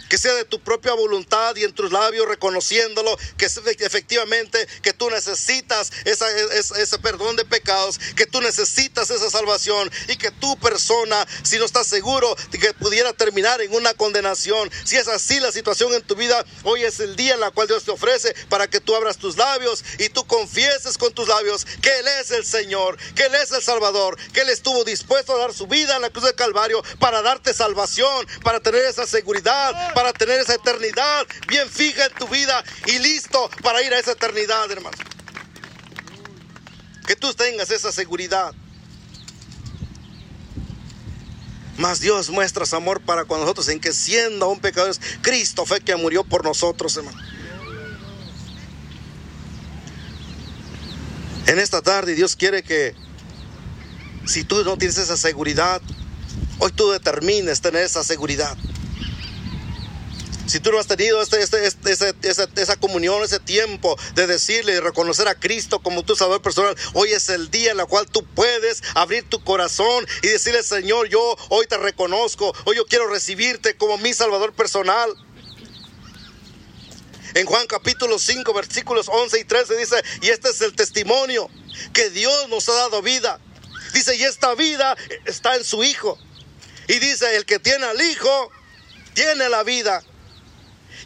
que 0.09 0.19
sea 0.19 0.35
de 0.35 0.45
tu 0.45 0.61
propia 0.61 0.92
voluntad 0.92 1.57
y 1.57 1.64
en 1.64 1.73
tus 1.73 1.92
labios 1.92 2.29
reconociéndolo, 2.29 3.16
que 3.37 3.47
efectivamente 3.47 4.66
que 4.83 4.92
tú 4.92 5.11
necesitas 5.11 5.92
esa, 6.05 6.27
ese 6.31 6.99
perdón 6.99 7.37
de 7.37 7.45
pecados, 7.45 7.99
que 8.16 8.27
tú 8.27 8.40
necesitas 8.40 9.11
esa 9.11 9.31
salvación 9.31 9.90
y 10.09 10.16
que 10.16 10.31
tu 10.31 10.57
persona, 10.59 11.27
si 11.42 11.59
no 11.59 11.64
estás 11.64 11.87
seguro 11.87 12.35
de 12.51 12.59
que 12.59 12.75
pudiera 12.75 13.12
terminar 13.12 13.61
en 13.61 13.75
una 13.75 13.95
condenación, 13.95 14.71
si 14.85 14.97
es 14.97 15.09
así 15.09 15.40
la 15.40 15.53
situación 15.53 15.95
en 15.95 16.03
tu 16.03 16.14
vida, 16.14 16.45
hoy 16.64 16.85
es 16.85 17.01
el 17.01 17.16
día 17.16 17.35
en 17.35 17.42
el 17.42 17.53
cual 17.53 17.69
Dios 17.69 17.85
te 17.85 17.90
ofrece 17.90 18.35
para 18.49 18.69
que 18.69 18.81
tú 18.81 18.95
abras 18.95 19.19
tus 19.19 19.37
labios 19.37 19.85
y 19.99 20.09
tú 20.09 20.27
confieses 20.27 20.99
con 20.99 21.12
tus 21.12 21.29
labios 21.29 21.66
que 21.83 21.99
Él 21.99 22.07
es 22.21 22.31
el 22.31 22.45
Señor, 22.45 22.97
que 23.14 23.25
Él 23.25 23.35
es 23.35 23.53
el 23.53 23.62
Salvador, 23.62 24.16
que 24.33 24.42
Él 24.42 24.49
estuvo 24.49 24.85
dispuesto 24.85 25.35
a 25.35 25.38
dar 25.38 25.55
su 25.55 25.66
vida 25.66 25.97
en 25.97 26.03
la 26.03 26.11
cruz 26.11 26.25
del 26.25 26.35
Calvario 26.35 26.83
para 26.99 27.23
darte 27.23 27.55
salvación, 27.55 28.27
para 28.42 28.61
tener 28.61 28.85
esa 28.85 29.07
seguridad 29.07 29.95
para 29.97 30.13
tener 30.13 30.39
esa 30.39 30.53
eternidad 30.53 31.27
bien 31.49 31.71
fija 31.71 32.05
en 32.05 32.13
tu 32.13 32.29
vida 32.29 32.63
y 32.85 32.99
listo 32.99 33.51
para 33.63 33.81
ir 33.81 33.95
a 33.95 33.99
esa 33.99 34.13
eternidad, 34.13 34.71
hermano. 34.71 34.95
que 37.07 37.17
tú 37.17 37.33
tengas 37.33 37.71
esa 37.71 37.91
seguridad. 37.91 38.53
Mas 41.79 42.01
Dios 42.01 42.29
muestra 42.29 42.67
su 42.67 42.77
amor 42.77 43.01
para 43.01 43.25
con 43.25 43.41
nosotros 43.41 43.69
en 43.69 43.81
que 43.81 43.95
siendo 43.95 44.45
aún 44.45 44.61
pecadores, 44.61 45.01
Cristo 45.23 45.65
fue 45.65 45.81
quien 45.81 46.03
murió 46.03 46.25
por 46.25 46.45
nosotros, 46.45 46.95
hermano. 46.99 47.19
En 51.47 51.59
esta 51.59 51.81
tarde 51.81 52.15
Dios 52.15 52.37
quiere 52.37 52.63
que 52.63 52.95
si 54.27 54.45
tú 54.45 54.63
no 54.63 54.77
tienes 54.77 54.99
esa 54.99 55.17
seguridad, 55.17 55.81
hoy 56.59 56.71
tú 56.73 56.91
determines 56.91 57.63
tener 57.63 57.85
esa 57.85 58.05
seguridad. 58.05 58.59
Si 60.47 60.61
tú 60.61 60.71
no 60.71 60.79
has 60.79 60.87
tenido 60.87 61.21
este, 61.21 61.43
este, 61.43 61.67
este, 61.67 62.63
esa 62.63 62.77
comunión, 62.77 63.23
ese 63.25 63.41
tiempo 63.41 63.97
de 64.15 64.27
decirle 64.27 64.75
y 64.75 64.81
reconocer 64.81 65.27
a 65.27 65.35
Cristo 65.35 65.81
como 65.81 66.05
tu 66.05 66.15
Salvador 66.15 66.43
personal, 66.43 66.77
hoy 66.95 67.11
es 67.11 67.29
el 67.29 67.51
día 67.51 67.73
en 67.73 67.81
el 67.81 67.87
cual 67.87 68.07
tú 68.07 68.25
puedes 68.25 68.83
abrir 68.95 69.29
tu 69.29 69.43
corazón 69.43 70.07
y 70.23 70.29
decirle, 70.29 70.63
Señor, 70.63 71.09
yo 71.09 71.37
hoy 71.49 71.67
te 71.67 71.77
reconozco, 71.77 72.55
hoy 72.65 72.77
yo 72.77 72.87
quiero 72.87 73.09
recibirte 73.09 73.77
como 73.77 73.99
mi 73.99 74.13
Salvador 74.13 74.53
personal. 74.53 75.11
En 77.35 77.45
Juan 77.45 77.67
capítulo 77.67 78.19
5, 78.19 78.55
versículos 78.55 79.09
11 79.09 79.41
y 79.41 79.45
13 79.45 79.77
dice, 79.77 79.97
y 80.23 80.29
este 80.29 80.51
es 80.51 80.61
el 80.61 80.75
testimonio 80.75 81.51
que 81.93 82.09
Dios 82.11 82.49
nos 82.49 82.69
ha 82.69 82.75
dado 82.75 83.03
vida. 83.03 83.41
Dice, 83.93 84.17
y 84.17 84.23
esta 84.23 84.55
vida 84.55 84.97
está 85.25 85.57
en 85.57 85.65
su 85.65 85.83
Hijo. 85.83 86.19
Y 86.89 86.99
dice, 86.99 87.37
el 87.37 87.45
que 87.45 87.59
tiene 87.59 87.85
al 87.85 88.01
Hijo, 88.01 88.51
tiene 89.15 89.49
la 89.49 89.65
vida. 89.65 90.03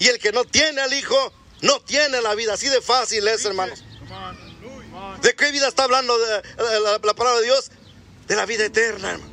Y 0.00 0.08
el 0.08 0.18
que 0.18 0.32
no 0.32 0.44
tiene 0.44 0.80
al 0.80 0.92
Hijo, 0.92 1.32
no 1.60 1.80
tiene 1.82 2.20
la 2.22 2.34
vida. 2.34 2.54
Así 2.54 2.68
de 2.68 2.80
fácil 2.80 3.28
es, 3.28 3.44
hermanos. 3.44 3.84
¿De 5.22 5.34
qué 5.36 5.52
vida 5.52 5.68
está 5.68 5.84
hablando 5.84 6.16
la, 6.18 7.14
palabra 7.14 7.38
de 7.40 7.44
Dios? 7.44 7.70
De 8.26 8.34
la 8.34 8.46
vida 8.46 8.64
eterna, 8.64 9.12
hermano. 9.12 9.30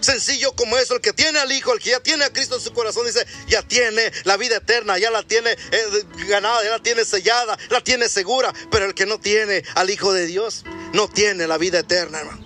Sencillo 0.00 0.52
como 0.56 0.76
eso, 0.76 0.96
el 0.96 1.00
que 1.00 1.12
tiene 1.12 1.38
al 1.38 1.52
Hijo, 1.52 1.72
el 1.72 1.78
que 1.78 1.90
ya 1.90 2.00
tiene 2.00 2.24
a 2.24 2.32
Cristo 2.32 2.56
en 2.56 2.60
su 2.60 2.72
corazón, 2.72 3.06
dice, 3.06 3.24
ya 3.46 3.62
tiene 3.62 4.10
la 4.24 4.36
vida 4.36 4.56
eterna, 4.56 4.98
ya 4.98 5.12
la 5.12 5.22
tiene 5.22 5.52
eh, 5.52 6.04
ganada, 6.26 6.64
ya 6.64 6.70
la 6.70 6.82
tiene 6.82 7.04
sellada, 7.04 7.56
la 7.70 7.80
tiene 7.80 8.08
segura. 8.08 8.52
Pero 8.72 8.86
el 8.86 8.94
que 8.94 9.06
no 9.06 9.20
tiene 9.20 9.62
al 9.76 9.88
Hijo 9.90 10.12
de 10.12 10.26
Dios, 10.26 10.64
no 10.92 11.08
tiene 11.08 11.46
la 11.46 11.58
vida 11.58 11.78
eterna, 11.78 12.18
hermano. 12.18 12.41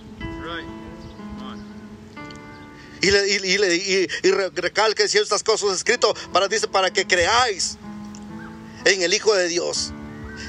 Y, 3.01 3.11
le, 3.11 3.27
y, 3.27 4.03
y, 4.03 5.07
ciertas 5.07 5.43
cosas 5.43 5.77
escritas 5.77 6.13
para, 6.33 6.47
dice, 6.47 6.67
para 6.67 6.91
que 6.91 7.05
creáis 7.05 7.77
en 8.85 9.01
el 9.01 9.13
Hijo 9.13 9.33
de 9.33 9.47
Dios. 9.47 9.91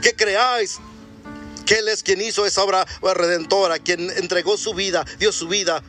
Que 0.03 0.15
creáis 0.15 0.79
que 1.67 1.75
Él 1.75 1.89
es 1.89 2.03
quien 2.03 2.21
hizo 2.21 2.47
esa 2.47 2.63
obra 2.63 2.87
redentora, 3.15 3.79
quien 3.79 4.11
entregó 4.17 4.57
su 4.57 4.75
vida, 4.75 5.05
dio 5.19 5.33
su 5.33 5.49
vida 5.49 5.83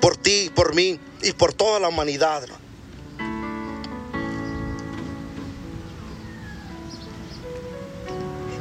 por 0.00 0.16
ti, 0.16 0.50
por 0.54 0.74
mí 0.74 0.98
y 1.22 1.32
por 1.32 1.52
toda 1.52 1.78
la 1.78 1.88
humanidad. 1.88 2.46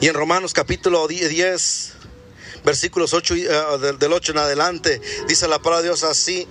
Y 0.02 0.08
en 0.08 0.16
Romanos 0.16 0.52
capítulo 0.54 1.08
10, 1.08 1.94
versículos 2.66 3.14
8, 3.14 3.36
eh, 3.36 3.96
del 4.00 4.12
8 4.12 4.32
en 4.32 4.38
adelante, 4.40 5.02
dice 5.28 5.48
la 5.48 5.60
palabra 5.60 5.84
de 5.84 5.90
Dios 5.90 6.04
así. 6.04 6.48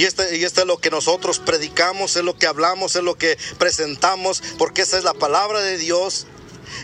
Y 0.00 0.06
este, 0.06 0.38
y 0.38 0.44
este 0.44 0.62
es 0.62 0.66
lo 0.66 0.78
que 0.78 0.90
nosotros 0.90 1.40
predicamos, 1.40 2.16
es 2.16 2.24
lo 2.24 2.34
que 2.34 2.46
hablamos, 2.46 2.96
es 2.96 3.02
lo 3.02 3.16
que 3.16 3.36
presentamos, 3.58 4.42
porque 4.56 4.80
esa 4.80 4.96
es 4.96 5.04
la 5.04 5.12
palabra 5.12 5.60
de 5.60 5.76
Dios 5.76 6.26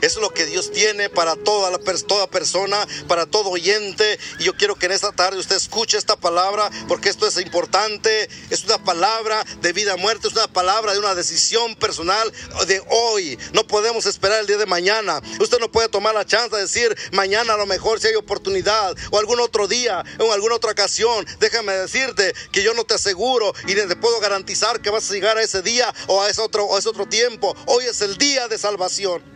es 0.02 0.16
lo 0.16 0.30
que 0.30 0.46
Dios 0.46 0.70
tiene 0.72 1.08
para 1.08 1.36
toda, 1.36 1.70
la, 1.70 1.78
toda 1.78 2.28
persona, 2.28 2.86
para 3.08 3.26
todo 3.26 3.50
oyente. 3.50 4.18
Y 4.38 4.44
yo 4.44 4.56
quiero 4.56 4.76
que 4.76 4.86
en 4.86 4.92
esta 4.92 5.12
tarde 5.12 5.38
usted 5.38 5.56
escuche 5.56 5.96
esta 5.96 6.16
palabra 6.16 6.70
porque 6.88 7.08
esto 7.08 7.26
es 7.26 7.36
importante. 7.38 8.28
Es 8.50 8.64
una 8.64 8.82
palabra 8.82 9.44
de 9.60 9.72
vida 9.72 9.96
muerte, 9.96 10.28
es 10.28 10.34
una 10.34 10.48
palabra 10.48 10.92
de 10.92 10.98
una 10.98 11.14
decisión 11.14 11.74
personal 11.76 12.32
de 12.66 12.82
hoy. 12.90 13.38
No 13.52 13.66
podemos 13.66 14.06
esperar 14.06 14.40
el 14.40 14.46
día 14.46 14.58
de 14.58 14.66
mañana. 14.66 15.20
Usted 15.40 15.58
no 15.58 15.70
puede 15.70 15.88
tomar 15.88 16.14
la 16.14 16.24
chance 16.24 16.54
de 16.54 16.62
decir 16.62 16.96
mañana 17.12 17.54
a 17.54 17.56
lo 17.56 17.66
mejor 17.66 18.00
si 18.00 18.08
hay 18.08 18.14
oportunidad 18.14 18.94
o 19.10 19.18
algún 19.18 19.40
otro 19.40 19.68
día 19.68 20.02
o 20.18 20.24
en 20.24 20.32
alguna 20.32 20.56
otra 20.56 20.72
ocasión. 20.72 21.26
Déjame 21.38 21.72
decirte 21.72 22.34
que 22.52 22.62
yo 22.62 22.74
no 22.74 22.84
te 22.84 22.94
aseguro 22.94 23.54
y 23.66 23.74
te 23.74 23.96
puedo 23.96 24.20
garantizar 24.20 24.80
que 24.80 24.90
vas 24.90 25.10
a 25.10 25.14
llegar 25.14 25.38
a 25.38 25.42
ese 25.42 25.62
día 25.62 25.92
o 26.06 26.22
a 26.22 26.30
ese 26.30 26.40
otro, 26.40 26.74
a 26.74 26.78
ese 26.78 26.88
otro 26.88 27.06
tiempo. 27.06 27.54
Hoy 27.66 27.84
es 27.84 28.00
el 28.00 28.16
día 28.16 28.48
de 28.48 28.58
salvación. 28.58 29.35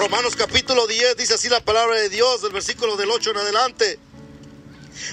Romanos 0.00 0.34
capítulo 0.34 0.86
10 0.86 1.18
dice 1.18 1.34
así 1.34 1.50
la 1.50 1.62
palabra 1.62 1.94
de 2.00 2.08
Dios, 2.08 2.40
del 2.40 2.52
versículo 2.52 2.96
del 2.96 3.10
8 3.10 3.32
en 3.32 3.36
adelante. 3.36 3.98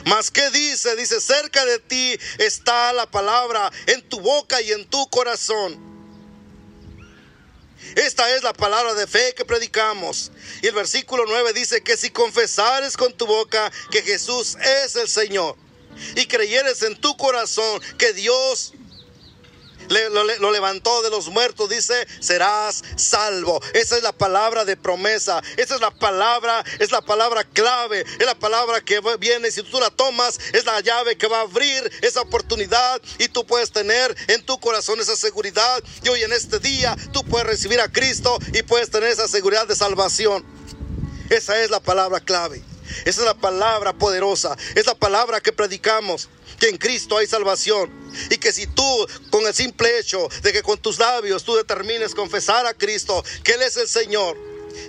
Mas 0.05 0.31
¿qué 0.31 0.49
dice? 0.51 0.95
Dice, 0.95 1.19
cerca 1.19 1.65
de 1.65 1.79
ti 1.79 2.17
está 2.37 2.93
la 2.93 3.05
palabra, 3.11 3.69
en 3.87 4.01
tu 4.07 4.21
boca 4.21 4.61
y 4.61 4.71
en 4.71 4.85
tu 4.85 5.05
corazón. 5.09 5.77
Esta 7.97 8.33
es 8.33 8.43
la 8.43 8.53
palabra 8.53 8.93
de 8.93 9.07
fe 9.07 9.35
que 9.35 9.43
predicamos. 9.43 10.31
Y 10.61 10.67
el 10.67 10.75
versículo 10.75 11.25
9 11.27 11.51
dice 11.51 11.83
que 11.83 11.97
si 11.97 12.09
confesares 12.09 12.95
con 12.95 13.11
tu 13.11 13.27
boca 13.27 13.69
que 13.91 14.01
Jesús 14.03 14.55
es 14.55 14.95
el 14.95 15.09
Señor 15.09 15.57
y 16.15 16.27
creyeres 16.27 16.81
en 16.83 16.95
tu 16.95 17.17
corazón 17.17 17.81
que 17.97 18.13
Dios 18.13 18.71
lo, 19.89 20.51
levantó 20.51 21.01
de 21.01 21.09
los 21.09 21.29
muertos, 21.29 21.69
dice, 21.69 22.07
serás 22.19 22.83
salvo. 22.95 23.61
Esa 23.73 23.97
es 23.97 24.03
la 24.03 24.11
palabra 24.11 24.65
de 24.65 24.77
promesa. 24.77 25.41
Esa 25.57 25.75
es 25.75 25.81
la 25.81 25.91
palabra, 25.91 26.63
es 26.79 26.91
la 26.91 27.01
palabra 27.01 27.43
clave. 27.43 28.01
Es 28.01 28.25
la 28.25 28.35
palabra 28.35 28.81
que 28.81 29.01
viene. 29.19 29.51
Si 29.51 29.63
tú 29.63 29.79
la 29.79 29.89
tomas, 29.89 30.39
es 30.53 30.65
la 30.65 30.79
llave 30.81 31.17
que 31.17 31.27
va 31.27 31.39
a 31.39 31.41
abrir 31.41 31.91
esa 32.01 32.21
oportunidad 32.21 33.01
y 33.17 33.27
tú 33.27 33.45
puedes 33.45 33.71
tener 33.71 34.15
en 34.27 34.45
tu 34.45 34.59
corazón 34.59 34.99
esa 34.99 35.15
seguridad. 35.15 35.83
Y 36.03 36.09
hoy 36.09 36.23
en 36.23 36.33
este 36.33 36.59
día 36.59 36.95
tú 37.11 37.23
puedes 37.25 37.47
recibir 37.47 37.79
a 37.81 37.91
Cristo 37.91 38.37
y 38.53 38.63
puedes 38.63 38.89
tener 38.89 39.09
esa 39.09 39.27
seguridad 39.27 39.67
de 39.67 39.75
salvación. 39.75 40.45
Esa 41.29 41.61
es 41.61 41.69
la 41.69 41.79
palabra 41.79 42.19
clave. 42.19 42.63
Esa 43.05 43.21
es 43.21 43.25
la 43.25 43.33
palabra 43.33 43.93
poderosa. 43.93 44.55
Es 44.75 44.85
la 44.85 44.95
palabra 44.95 45.41
que 45.41 45.51
predicamos 45.51 46.29
que 46.59 46.69
en 46.69 46.77
Cristo 46.77 47.17
hay 47.17 47.27
salvación. 47.27 47.91
Y 48.29 48.37
que 48.37 48.51
si 48.51 48.67
tú, 48.67 49.07
con 49.29 49.45
el 49.45 49.53
simple 49.53 49.99
hecho 49.99 50.27
de 50.41 50.53
que 50.53 50.63
con 50.63 50.77
tus 50.79 50.99
labios 50.99 51.43
tú 51.43 51.55
determines 51.55 52.15
confesar 52.15 52.65
a 52.65 52.73
Cristo, 52.73 53.23
que 53.43 53.53
Él 53.53 53.61
es 53.61 53.77
el 53.77 53.87
Señor, 53.87 54.37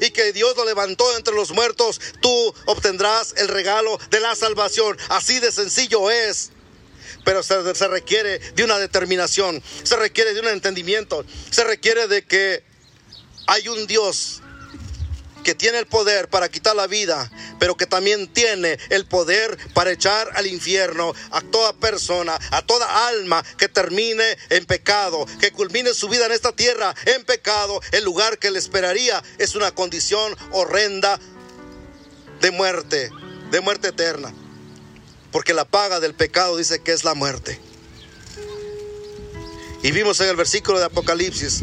y 0.01 0.11
que 0.11 0.33
Dios 0.33 0.57
lo 0.57 0.65
levantó 0.65 1.17
entre 1.17 1.35
los 1.35 1.51
muertos, 1.53 2.01
tú 2.21 2.55
obtendrás 2.67 3.35
el 3.37 3.49
regalo 3.49 3.99
de 4.11 4.21
la 4.21 4.35
salvación. 4.35 4.97
Así 5.09 5.41
de 5.41 5.53
sencillo 5.53 6.11
es. 6.11 6.51
Pero 7.25 7.43
se, 7.43 7.75
se, 7.75 7.89
requiere 7.89 8.39
de 8.39 8.65
una 8.65 8.79
determinación, 8.79 9.63
se 9.83 9.97
requiere 9.97 10.35
de 10.35 10.41
un 10.41 10.49
entendimiento, 10.49 11.25
se 11.51 11.65
requiere 11.65 12.07
de 12.07 12.25
que 12.25 12.63
hay 13.47 13.69
un 13.69 13.87
Dios 13.87 14.41
que 15.49 15.55
tiene 15.55 15.79
el 15.79 15.87
poder 15.87 16.29
para 16.29 16.51
quitar 16.51 16.77
la 16.77 16.87
vida, 16.87 17.33
pero 17.59 17.75
que 17.75 17.87
también 17.87 18.31
tiene 18.31 18.79
el 18.91 19.07
poder 19.07 19.57
para 19.73 19.91
echar 19.91 20.29
al 20.35 20.47
infierno 20.47 21.15
a 21.31 21.41
toda 21.41 21.73
persona, 21.73 22.39
a 22.51 22.61
toda 22.61 23.09
alma 23.09 23.43
que 23.57 23.67
termine 23.67 24.37
en 24.51 24.67
pecado, 24.67 25.25
que 25.41 25.51
culmine 25.51 25.95
su 25.95 26.11
vida 26.11 26.27
en 26.27 26.33
esta 26.33 26.53
tierra 26.53 26.95
en 27.07 27.25
pecado. 27.25 27.81
El 27.93 28.05
lugar 28.05 28.37
que 28.37 28.51
le 28.51 28.59
esperaría 28.59 29.25
es 29.39 29.55
una 29.55 29.71
condición 29.71 30.37
horrenda 30.53 31.19
de 32.43 32.51
muerte, 32.51 33.11
de 33.51 33.61
muerte 33.63 33.89
eterna. 33.89 34.35
Porque 35.33 35.55
la 35.55 35.65
paga 35.65 35.99
del 35.99 36.13
pecado 36.13 36.59
dice 36.59 36.83
que 36.83 36.93
es 36.93 37.05
la 37.05 37.15
muerte. 37.15 37.59
Y 39.83 39.93
vimos 39.93 40.21
en 40.21 40.29
el 40.29 40.37
versículo 40.37 40.79
de 40.79 40.85
Apocalipsis 40.85 41.63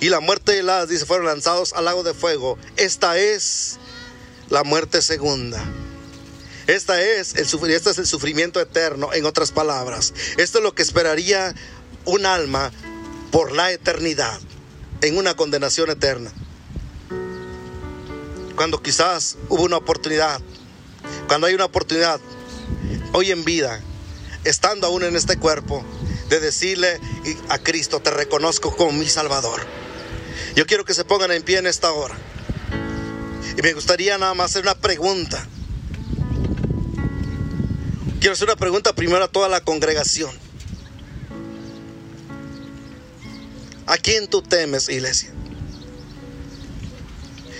y 0.00 0.08
la 0.08 0.20
muerte 0.20 0.52
de 0.52 0.62
las, 0.62 0.88
dice, 0.88 1.06
fueron 1.06 1.26
lanzados 1.26 1.72
al 1.72 1.84
lago 1.84 2.02
de 2.02 2.14
fuego. 2.14 2.58
Esta 2.76 3.18
es 3.18 3.78
la 4.48 4.62
muerte 4.64 5.02
segunda. 5.02 5.62
Esta 6.66 7.00
es 7.00 7.34
el, 7.34 7.70
este 7.70 7.90
es 7.90 7.98
el 7.98 8.06
sufrimiento 8.06 8.60
eterno, 8.60 9.12
en 9.12 9.24
otras 9.24 9.52
palabras. 9.52 10.12
Esto 10.36 10.58
es 10.58 10.64
lo 10.64 10.74
que 10.74 10.82
esperaría 10.82 11.54
un 12.04 12.26
alma 12.26 12.70
por 13.30 13.52
la 13.52 13.72
eternidad, 13.72 14.38
en 15.00 15.16
una 15.16 15.34
condenación 15.34 15.90
eterna. 15.90 16.30
Cuando 18.54 18.82
quizás 18.82 19.36
hubo 19.48 19.62
una 19.62 19.78
oportunidad, 19.78 20.40
cuando 21.26 21.46
hay 21.46 21.54
una 21.54 21.64
oportunidad, 21.64 22.20
hoy 23.12 23.30
en 23.30 23.44
vida, 23.44 23.80
estando 24.44 24.86
aún 24.86 25.04
en 25.04 25.16
este 25.16 25.38
cuerpo, 25.38 25.84
de 26.28 26.40
decirle 26.40 27.00
a 27.48 27.58
Cristo, 27.58 28.00
te 28.00 28.10
reconozco 28.10 28.76
como 28.76 28.92
mi 28.92 29.08
Salvador. 29.08 29.87
Yo 30.54 30.66
quiero 30.66 30.84
que 30.84 30.94
se 30.94 31.04
pongan 31.04 31.30
en 31.32 31.42
pie 31.42 31.58
en 31.58 31.66
esta 31.66 31.92
hora. 31.92 32.16
Y 33.56 33.62
me 33.62 33.72
gustaría 33.72 34.18
nada 34.18 34.34
más 34.34 34.50
hacer 34.50 34.62
una 34.62 34.74
pregunta. 34.74 35.46
Quiero 38.20 38.32
hacer 38.32 38.48
una 38.48 38.56
pregunta 38.56 38.92
primero 38.94 39.24
a 39.24 39.28
toda 39.28 39.48
la 39.48 39.60
congregación. 39.60 40.30
¿A 43.86 43.96
quién 43.96 44.28
tú 44.28 44.42
temes, 44.42 44.88
iglesia? 44.88 45.30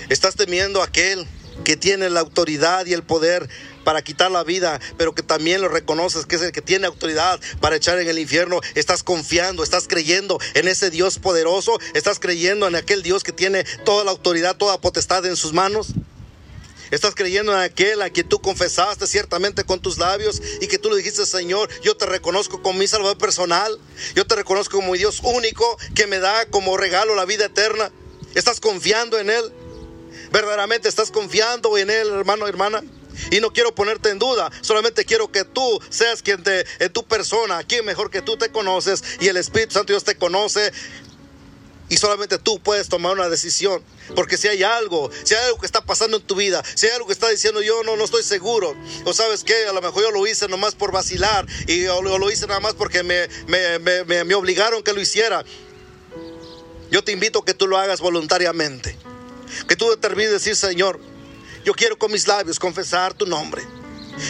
Estás 0.08 0.34
temiendo 0.36 0.82
a 0.82 0.86
aquel 0.86 1.26
que 1.64 1.76
tiene 1.76 2.10
la 2.10 2.20
autoridad 2.20 2.86
y 2.86 2.92
el 2.92 3.02
poder 3.02 3.48
para 3.88 4.02
quitar 4.02 4.30
la 4.30 4.44
vida, 4.44 4.78
pero 4.98 5.14
que 5.14 5.22
también 5.22 5.62
lo 5.62 5.68
reconoces 5.68 6.26
que 6.26 6.36
es 6.36 6.42
el 6.42 6.52
que 6.52 6.60
tiene 6.60 6.86
autoridad 6.86 7.40
para 7.58 7.76
echar 7.76 7.98
en 7.98 8.06
el 8.06 8.18
infierno. 8.18 8.60
Estás 8.74 9.02
confiando, 9.02 9.62
estás 9.62 9.88
creyendo 9.88 10.38
en 10.52 10.68
ese 10.68 10.90
Dios 10.90 11.18
poderoso, 11.18 11.80
estás 11.94 12.20
creyendo 12.20 12.66
en 12.66 12.74
aquel 12.74 13.02
Dios 13.02 13.24
que 13.24 13.32
tiene 13.32 13.64
toda 13.86 14.04
la 14.04 14.10
autoridad, 14.10 14.58
toda 14.58 14.78
potestad 14.78 15.24
en 15.24 15.36
sus 15.36 15.54
manos. 15.54 15.94
Estás 16.90 17.14
creyendo 17.14 17.50
en 17.54 17.60
aquel 17.60 18.02
a 18.02 18.10
quien 18.10 18.28
tú 18.28 18.42
confesaste 18.42 19.06
ciertamente 19.06 19.64
con 19.64 19.80
tus 19.80 19.96
labios 19.96 20.42
y 20.60 20.66
que 20.66 20.76
tú 20.76 20.90
le 20.90 20.98
dijiste, 20.98 21.24
Señor, 21.24 21.70
yo 21.80 21.96
te 21.96 22.04
reconozco 22.04 22.60
como 22.60 22.80
mi 22.80 22.86
Salvador 22.86 23.16
personal, 23.16 23.80
yo 24.14 24.26
te 24.26 24.34
reconozco 24.34 24.76
como 24.76 24.92
mi 24.92 24.98
Dios 24.98 25.20
único 25.22 25.78
que 25.94 26.06
me 26.06 26.18
da 26.18 26.44
como 26.50 26.76
regalo 26.76 27.14
la 27.14 27.24
vida 27.24 27.46
eterna. 27.46 27.90
Estás 28.34 28.60
confiando 28.60 29.18
en 29.18 29.30
Él. 29.30 29.50
Verdaderamente 30.30 30.90
estás 30.90 31.10
confiando 31.10 31.78
en 31.78 31.88
Él, 31.88 32.08
hermano, 32.08 32.46
hermana. 32.46 32.82
Y 33.30 33.40
no 33.40 33.52
quiero 33.52 33.74
ponerte 33.74 34.10
en 34.10 34.18
duda, 34.18 34.50
solamente 34.60 35.04
quiero 35.04 35.30
que 35.30 35.44
tú 35.44 35.80
seas 35.90 36.22
quien 36.22 36.42
te, 36.42 36.66
en 36.78 36.92
tu 36.92 37.04
persona, 37.04 37.62
quien 37.64 37.84
mejor 37.84 38.10
que 38.10 38.22
tú 38.22 38.36
te 38.36 38.50
conoces 38.50 39.02
y 39.20 39.28
el 39.28 39.36
Espíritu 39.36 39.74
Santo 39.74 39.92
Dios 39.92 40.04
te 40.04 40.16
conoce. 40.16 40.72
Y 41.90 41.96
solamente 41.96 42.38
tú 42.38 42.60
puedes 42.60 42.88
tomar 42.88 43.14
una 43.14 43.30
decisión. 43.30 43.82
Porque 44.14 44.36
si 44.36 44.46
hay 44.48 44.62
algo, 44.62 45.10
si 45.24 45.34
hay 45.34 45.44
algo 45.46 45.58
que 45.58 45.66
está 45.66 45.80
pasando 45.80 46.18
en 46.18 46.22
tu 46.22 46.34
vida, 46.34 46.62
si 46.74 46.86
hay 46.86 46.92
algo 46.92 47.06
que 47.06 47.12
está 47.12 47.28
diciendo 47.28 47.62
yo 47.62 47.82
no, 47.82 47.96
no 47.96 48.04
estoy 48.04 48.22
seguro, 48.22 48.74
o 49.04 49.12
sabes 49.12 49.44
que 49.44 49.66
a 49.66 49.72
lo 49.72 49.80
mejor 49.82 50.02
yo 50.02 50.10
lo 50.10 50.26
hice 50.26 50.48
nomás 50.48 50.74
por 50.74 50.92
vacilar 50.92 51.46
y 51.66 51.86
o 51.86 52.02
lo 52.02 52.30
hice 52.30 52.46
nada 52.46 52.60
más 52.60 52.74
porque 52.74 53.02
me, 53.02 53.28
me, 53.46 53.78
me, 53.78 54.24
me 54.24 54.34
obligaron 54.34 54.82
que 54.82 54.92
lo 54.92 55.00
hiciera. 55.00 55.44
Yo 56.90 57.04
te 57.04 57.12
invito 57.12 57.40
a 57.40 57.44
que 57.44 57.54
tú 57.54 57.66
lo 57.66 57.76
hagas 57.76 58.00
voluntariamente. 58.00 58.96
Que 59.66 59.76
tú 59.76 59.90
determines 59.90 60.32
decir, 60.32 60.56
Señor, 60.56 61.00
yo 61.68 61.74
quiero 61.74 61.98
con 61.98 62.10
mis 62.10 62.26
labios 62.26 62.58
confesar 62.58 63.12
tu 63.12 63.26
nombre. 63.26 63.62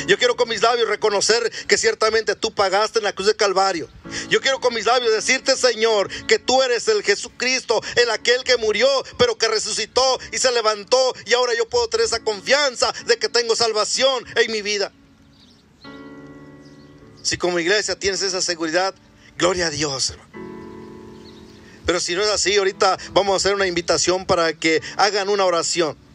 Yo 0.08 0.18
quiero 0.18 0.34
con 0.34 0.48
mis 0.48 0.60
labios 0.60 0.88
reconocer 0.88 1.52
que 1.68 1.78
ciertamente 1.78 2.34
tú 2.34 2.52
pagaste 2.52 2.98
en 2.98 3.04
la 3.04 3.12
cruz 3.12 3.28
de 3.28 3.36
Calvario. 3.36 3.88
Yo 4.28 4.40
quiero 4.40 4.58
con 4.58 4.74
mis 4.74 4.86
labios 4.86 5.12
decirte, 5.12 5.56
Señor, 5.56 6.08
que 6.26 6.40
tú 6.40 6.60
eres 6.64 6.88
el 6.88 7.04
Jesucristo, 7.04 7.80
el 7.94 8.10
aquel 8.10 8.42
que 8.42 8.56
murió, 8.56 8.88
pero 9.18 9.38
que 9.38 9.46
resucitó 9.46 10.18
y 10.32 10.38
se 10.38 10.50
levantó. 10.50 11.14
Y 11.26 11.34
ahora 11.34 11.52
yo 11.56 11.68
puedo 11.68 11.86
tener 11.86 12.06
esa 12.06 12.18
confianza 12.24 12.92
de 13.06 13.20
que 13.20 13.28
tengo 13.28 13.54
salvación 13.54 14.24
en 14.34 14.50
mi 14.50 14.60
vida. 14.60 14.90
Si 17.22 17.36
como 17.36 17.60
iglesia 17.60 17.96
tienes 17.96 18.20
esa 18.22 18.42
seguridad, 18.42 18.96
gloria 19.36 19.68
a 19.68 19.70
Dios, 19.70 20.14
Pero 21.86 22.00
si 22.00 22.16
no 22.16 22.22
es 22.24 22.30
así, 22.30 22.56
ahorita 22.56 22.98
vamos 23.12 23.34
a 23.34 23.36
hacer 23.36 23.54
una 23.54 23.68
invitación 23.68 24.26
para 24.26 24.54
que 24.54 24.82
hagan 24.96 25.28
una 25.28 25.44
oración. 25.44 26.07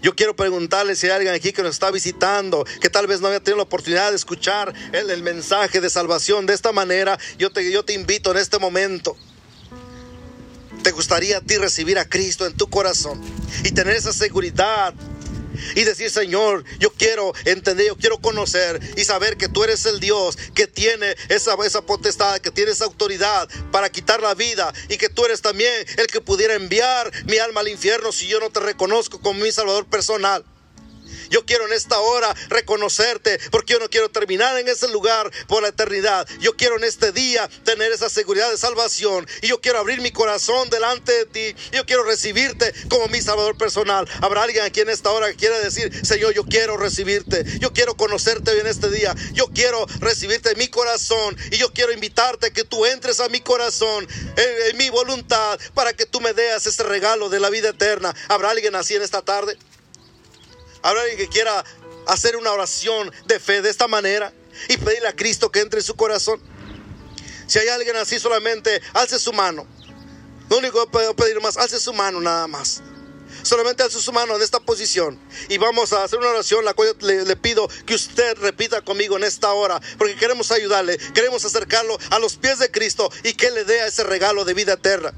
Yo 0.00 0.14
quiero 0.14 0.36
preguntarle 0.36 0.94
si 0.94 1.06
hay 1.06 1.12
alguien 1.12 1.34
aquí 1.34 1.52
que 1.52 1.62
nos 1.62 1.72
está 1.72 1.90
visitando, 1.90 2.64
que 2.80 2.88
tal 2.88 3.06
vez 3.06 3.20
no 3.20 3.28
haya 3.28 3.40
tenido 3.40 3.56
la 3.56 3.64
oportunidad 3.64 4.10
de 4.10 4.16
escuchar 4.16 4.72
el, 4.92 5.22
mensaje 5.22 5.80
de 5.80 5.90
salvación 5.90 6.46
de 6.46 6.54
esta 6.54 6.72
manera. 6.72 7.18
Yo 7.38 7.50
te, 7.50 7.70
yo 7.70 7.84
te 7.84 7.92
invito 7.92 8.30
en 8.30 8.36
este 8.36 8.58
momento. 8.58 9.16
¿Te 10.82 10.92
gustaría 10.92 11.38
a 11.38 11.40
ti 11.40 11.56
recibir 11.56 11.98
a 11.98 12.08
Cristo 12.08 12.46
en 12.46 12.56
tu 12.56 12.70
corazón 12.70 13.20
y 13.64 13.72
tener 13.72 13.94
esa 13.94 14.12
seguridad 14.12 14.94
y 15.74 15.84
decir, 15.84 16.10
Señor, 16.10 16.64
yo 16.78 16.90
quiero 16.90 17.32
entender, 17.44 17.86
yo 17.86 17.96
quiero 17.96 18.18
conocer 18.18 18.80
y 18.96 19.04
saber 19.04 19.36
que 19.36 19.48
tú 19.48 19.64
eres 19.64 19.86
el 19.86 20.00
Dios 20.00 20.36
que 20.54 20.66
tiene 20.66 21.16
esa, 21.28 21.54
esa 21.64 21.82
potestad, 21.82 22.38
que 22.38 22.50
tiene 22.50 22.72
esa 22.72 22.84
autoridad 22.84 23.48
para 23.70 23.90
quitar 23.90 24.20
la 24.20 24.34
vida 24.34 24.72
y 24.88 24.96
que 24.96 25.08
tú 25.08 25.24
eres 25.24 25.42
también 25.42 25.72
el 25.96 26.06
que 26.06 26.20
pudiera 26.20 26.54
enviar 26.54 27.10
mi 27.26 27.38
alma 27.38 27.60
al 27.60 27.68
infierno 27.68 28.12
si 28.12 28.26
yo 28.26 28.40
no 28.40 28.50
te 28.50 28.60
reconozco 28.60 29.20
como 29.20 29.40
mi 29.40 29.52
Salvador 29.52 29.86
personal. 29.86 30.44
Yo 31.30 31.44
quiero 31.44 31.66
en 31.66 31.72
esta 31.72 31.98
hora 32.00 32.34
reconocerte 32.48 33.38
porque 33.50 33.74
yo 33.74 33.78
no 33.78 33.88
quiero 33.90 34.08
terminar 34.08 34.58
en 34.58 34.68
ese 34.68 34.88
lugar 34.88 35.30
por 35.46 35.62
la 35.62 35.68
eternidad. 35.68 36.26
Yo 36.40 36.56
quiero 36.56 36.76
en 36.76 36.84
este 36.84 37.12
día 37.12 37.48
tener 37.64 37.92
esa 37.92 38.08
seguridad 38.08 38.50
de 38.50 38.58
salvación 38.58 39.26
y 39.42 39.48
yo 39.48 39.60
quiero 39.60 39.78
abrir 39.78 40.00
mi 40.00 40.10
corazón 40.10 40.70
delante 40.70 41.12
de 41.12 41.26
ti. 41.26 41.60
Yo 41.72 41.84
quiero 41.86 42.04
recibirte 42.04 42.72
como 42.88 43.08
mi 43.08 43.20
Salvador 43.20 43.56
personal. 43.56 44.08
Habrá 44.20 44.42
alguien 44.42 44.64
aquí 44.64 44.80
en 44.80 44.88
esta 44.88 45.10
hora 45.10 45.30
que 45.30 45.36
quiera 45.36 45.58
decir, 45.58 45.92
Señor, 46.06 46.34
yo 46.34 46.44
quiero 46.44 46.76
recibirte. 46.76 47.44
Yo 47.58 47.72
quiero 47.72 47.96
conocerte 47.96 48.50
hoy 48.50 48.60
en 48.60 48.66
este 48.66 48.90
día. 48.90 49.14
Yo 49.32 49.48
quiero 49.48 49.86
recibirte 50.00 50.52
en 50.52 50.58
mi 50.58 50.68
corazón 50.68 51.36
y 51.50 51.58
yo 51.58 51.72
quiero 51.72 51.92
invitarte 51.92 52.52
que 52.52 52.64
tú 52.64 52.86
entres 52.86 53.20
a 53.20 53.28
mi 53.28 53.40
corazón, 53.40 54.06
en, 54.36 54.70
en 54.70 54.76
mi 54.76 54.90
voluntad, 54.90 55.58
para 55.74 55.92
que 55.92 56.06
tú 56.06 56.20
me 56.20 56.32
des 56.32 56.66
ese 56.66 56.82
regalo 56.82 57.28
de 57.28 57.40
la 57.40 57.50
vida 57.50 57.70
eterna. 57.70 58.14
¿Habrá 58.28 58.50
alguien 58.50 58.74
así 58.74 58.94
en 58.94 59.02
esta 59.02 59.22
tarde? 59.22 59.56
Habrá 60.82 61.02
alguien 61.02 61.18
que 61.18 61.28
quiera 61.28 61.64
hacer 62.06 62.36
una 62.36 62.52
oración 62.52 63.12
de 63.26 63.38
fe 63.38 63.62
de 63.62 63.70
esta 63.70 63.88
manera 63.88 64.32
y 64.68 64.76
pedirle 64.76 65.08
a 65.08 65.16
Cristo 65.16 65.50
que 65.50 65.60
entre 65.60 65.80
en 65.80 65.86
su 65.86 65.94
corazón. 65.94 66.40
Si 67.46 67.58
hay 67.58 67.68
alguien 67.68 67.96
así, 67.96 68.18
solamente 68.18 68.80
alce 68.94 69.18
su 69.18 69.32
mano. 69.32 69.66
Lo 70.50 70.58
único 70.58 70.84
que 70.84 70.90
puedo 70.90 71.14
pedir 71.14 71.40
más, 71.40 71.56
alce 71.56 71.78
su 71.78 71.92
mano 71.92 72.20
nada 72.20 72.46
más. 72.46 72.82
Solamente 73.42 73.82
alce 73.82 74.00
su 74.00 74.12
mano 74.12 74.36
en 74.36 74.42
esta 74.42 74.60
posición. 74.60 75.18
Y 75.48 75.58
vamos 75.58 75.92
a 75.92 76.04
hacer 76.04 76.18
una 76.18 76.28
oración, 76.28 76.64
la 76.64 76.74
cual 76.74 76.94
le, 77.00 77.24
le, 77.24 77.36
pido 77.36 77.68
que 77.86 77.94
usted 77.94 78.36
repita 78.38 78.82
conmigo 78.82 79.16
en 79.16 79.24
esta 79.24 79.52
hora. 79.52 79.80
Porque 79.96 80.16
queremos 80.16 80.50
ayudarle, 80.50 80.98
queremos 81.14 81.44
acercarlo 81.44 81.98
a 82.10 82.18
los 82.18 82.36
pies 82.36 82.58
de 82.58 82.70
Cristo 82.70 83.10
y 83.22 83.34
que 83.34 83.50
le 83.50 83.64
dé 83.64 83.86
ese 83.86 84.04
regalo 84.04 84.44
de 84.44 84.54
vida 84.54 84.74
eterna. 84.74 85.12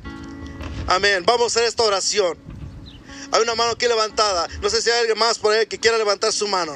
Amén. 0.87 1.25
Vamos 1.25 1.57
a 1.57 1.61
hacer 1.61 1.69
esta 1.69 1.85
oración. 1.85 2.50
Hay 3.33 3.43
una 3.43 3.55
mano 3.55 3.73
aquí 3.73 3.87
levantada. 3.87 4.49
No 4.61 4.71
sé 4.71 4.83
si 4.83 4.91
hay 4.91 5.01
alguien 5.01 5.19
más 5.19 5.39
por 5.39 5.53
ahí 5.53 5.67
que 5.67 5.79
quiera 5.79 5.99
levantar 5.99 6.33
su 6.33 6.49
mano. 6.49 6.75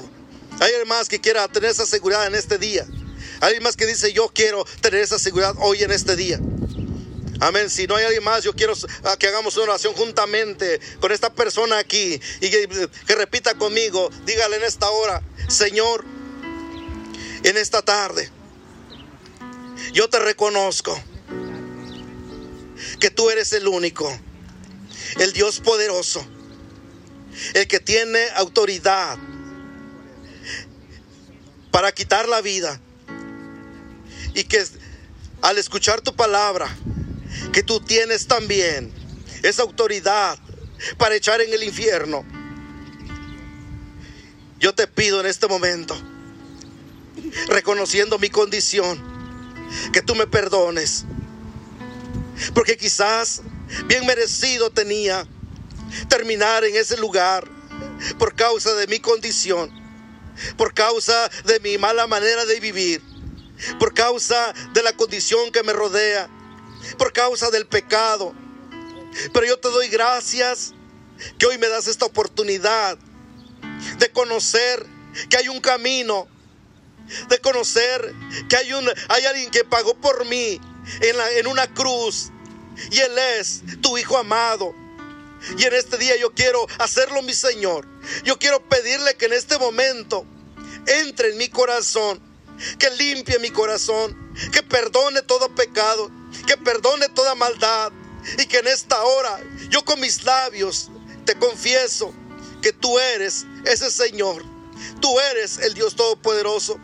Hay 0.61 0.71
alguien 0.71 0.89
más 0.89 1.09
que 1.09 1.21
quiera 1.21 1.49
tener 1.49 1.71
esa 1.71 1.87
seguridad 1.87 2.27
en 2.27 2.35
este 2.35 2.59
día. 2.59 2.87
Hay 3.41 3.49
alguien 3.49 3.63
más 3.63 3.77
que 3.77 3.87
dice, 3.87 4.13
yo 4.13 4.29
quiero 4.29 4.65
tener 4.81 5.01
esa 5.01 5.19
seguridad 5.19 5.55
hoy 5.59 5.83
en 5.83 5.91
este 5.91 6.15
día. 6.15 6.39
Amén. 7.41 7.69
Si 7.69 7.87
no 7.87 7.97
hay 7.97 8.05
alguien 8.05 8.23
más, 8.23 8.45
yo 8.45 8.55
quiero 8.55 8.75
que 9.19 9.27
hagamos 9.27 9.57
una 9.57 9.73
oración 9.73 9.95
juntamente 9.95 10.81
con 11.01 11.11
esta 11.11 11.33
persona 11.33 11.79
aquí 11.79 12.21
y 12.41 12.51
que, 12.51 12.89
que 13.07 13.15
repita 13.17 13.55
conmigo. 13.55 14.11
Dígale 14.25 14.57
en 14.57 14.65
esta 14.65 14.89
hora, 14.89 15.23
Señor, 15.49 16.05
en 17.43 17.57
esta 17.57 17.83
tarde, 17.83 18.31
yo 19.93 20.09
te 20.09 20.21
reconozco 20.21 20.99
que 23.01 23.11
tú 23.11 23.29
eres 23.31 23.53
el 23.53 23.67
único, 23.67 24.17
el 25.19 25.33
Dios 25.33 25.61
poderoso 25.61 26.25
el 27.55 27.67
que 27.67 27.81
tiene 27.81 28.21
autoridad 28.37 29.19
para 31.71 31.93
quitar 31.93 32.29
la 32.29 32.41
vida. 32.41 32.81
Y 34.35 34.45
que 34.45 34.65
al 35.43 35.59
escuchar 35.59 36.01
tu 36.01 36.15
palabra, 36.15 36.69
que 37.53 37.63
tú 37.63 37.81
tienes 37.81 38.27
también 38.27 38.93
esa 39.43 39.63
autoridad 39.63 40.39
para 40.97 41.15
echar 41.15 41.41
en 41.41 41.53
el 41.53 41.63
infierno. 41.63 42.25
Yo 44.59 44.75
te 44.75 44.87
pido 44.87 45.21
en 45.21 45.27
este 45.27 45.47
momento, 45.47 45.97
reconociendo 47.49 48.19
mi 48.19 48.31
condición, 48.31 49.03
que 49.93 50.01
tú 50.01 50.15
me 50.15 50.27
perdones. 50.27 51.05
Porque 52.55 52.77
quizás 52.77 53.43
bien 53.87 54.07
merecido 54.07 54.71
tenía 54.71 55.27
terminar 56.09 56.65
en 56.65 56.77
ese 56.77 56.97
lugar 56.97 57.49
por 58.19 58.35
causa 58.35 58.75
de 58.75 58.87
mi 58.87 59.01
condición, 59.01 59.71
por 60.57 60.75
causa 60.75 61.29
de 61.45 61.61
mi 61.61 61.79
mala 61.79 62.07
manera 62.07 62.45
de 62.45 62.61
vivir, 62.61 63.03
por 63.79 63.95
causa 63.95 64.53
de 64.73 64.83
la 64.83 64.93
condición 64.95 65.53
que 65.53 65.63
me 65.63 65.73
rodea, 65.73 66.29
por 66.99 67.13
causa 67.13 67.51
del 67.51 67.67
pecado. 67.67 68.35
Pero 69.33 69.47
yo 69.47 69.59
te 69.59 69.69
doy 69.69 69.89
gracias 69.89 70.75
que 71.39 71.47
hoy 71.47 71.59
me 71.59 71.69
das 71.69 71.87
esta 71.87 72.07
oportunidad 72.07 72.99
de 73.99 74.11
conocer 74.11 74.85
que 75.31 75.37
hay 75.37 75.49
un 75.49 75.61
camino, 75.61 76.29
de 77.29 77.39
conocer 77.39 78.13
que 78.49 78.57
hay, 78.57 78.73
un, 78.73 78.89
hay 79.09 79.25
alguien 79.27 79.51
que 79.51 79.65
pagó 79.65 79.95
por 79.95 80.25
mí 80.25 80.61
en, 81.01 81.17
en 81.39 81.47
una 81.47 81.73
cruz 81.73 82.31
y 82.91 82.99
Él 82.99 83.17
es 83.39 83.63
tu 83.81 83.97
Hijo 83.97 84.19
amado. 84.19 84.75
Y 85.59 85.65
en 85.65 85.75
este 85.75 85.99
día 85.99 86.17
yo 86.17 86.33
quiero 86.33 86.67
hacerlo, 86.79 87.23
mi 87.23 87.35
Señor. 87.35 87.87
Yo 88.25 88.39
quiero 88.39 88.67
pedirle 88.69 89.17
que 89.17 89.27
en 89.27 89.33
este 89.33 89.59
momento 89.59 90.27
entre 90.87 91.31
en 91.31 91.39
mi 91.39 91.49
corazón, 91.49 92.21
que 92.79 92.91
limpie 92.91 93.39
mi 93.39 93.51
corazón, 93.51 94.17
que 94.53 94.63
perdone 94.63 95.23
todo 95.23 95.55
pecado, 95.55 96.11
que 96.47 96.57
perdone 96.57 97.09
toda 97.09 97.35
maldad. 97.35 97.93
Y 98.39 98.47
que 98.47 98.59
en 98.59 98.69
esta 98.69 99.03
hora 99.03 99.39
yo 99.69 99.85
con 99.85 100.01
mis 100.01 100.25
labios 100.25 100.91
te 101.27 101.35
confieso 101.39 102.15
que 102.63 102.73
tú 102.73 102.99
eres 102.99 103.45
ese 103.67 103.91
Señor. 103.91 104.43
Tú 105.01 105.21
eres 105.21 105.59
el 105.59 105.75
Dios 105.75 105.95
Todopoderoso. 105.95 106.81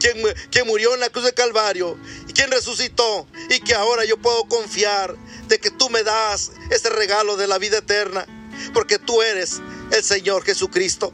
Quien, 0.00 0.66
murió 0.66 0.94
en 0.94 1.00
la 1.00 1.08
cruz 1.10 1.24
de 1.24 1.32
Calvario 1.32 1.98
y 2.28 2.32
quien 2.32 2.50
resucitó 2.50 3.26
y 3.48 3.60
que 3.60 3.74
ahora 3.74 4.04
yo 4.04 4.18
puedo 4.18 4.44
confiar 4.44 5.16
de 5.48 5.58
que 5.58 5.70
tú 5.70 5.90
me 5.90 6.02
das 6.02 6.52
ese 6.70 6.90
regalo 6.90 7.36
de 7.36 7.46
la 7.46 7.58
vida 7.58 7.78
eterna. 7.78 8.26
porque 8.72 8.98
tú 8.98 9.20
eres 9.20 9.60
el 9.90 10.04
Señor 10.04 10.44
Jesucristo. 10.44 11.12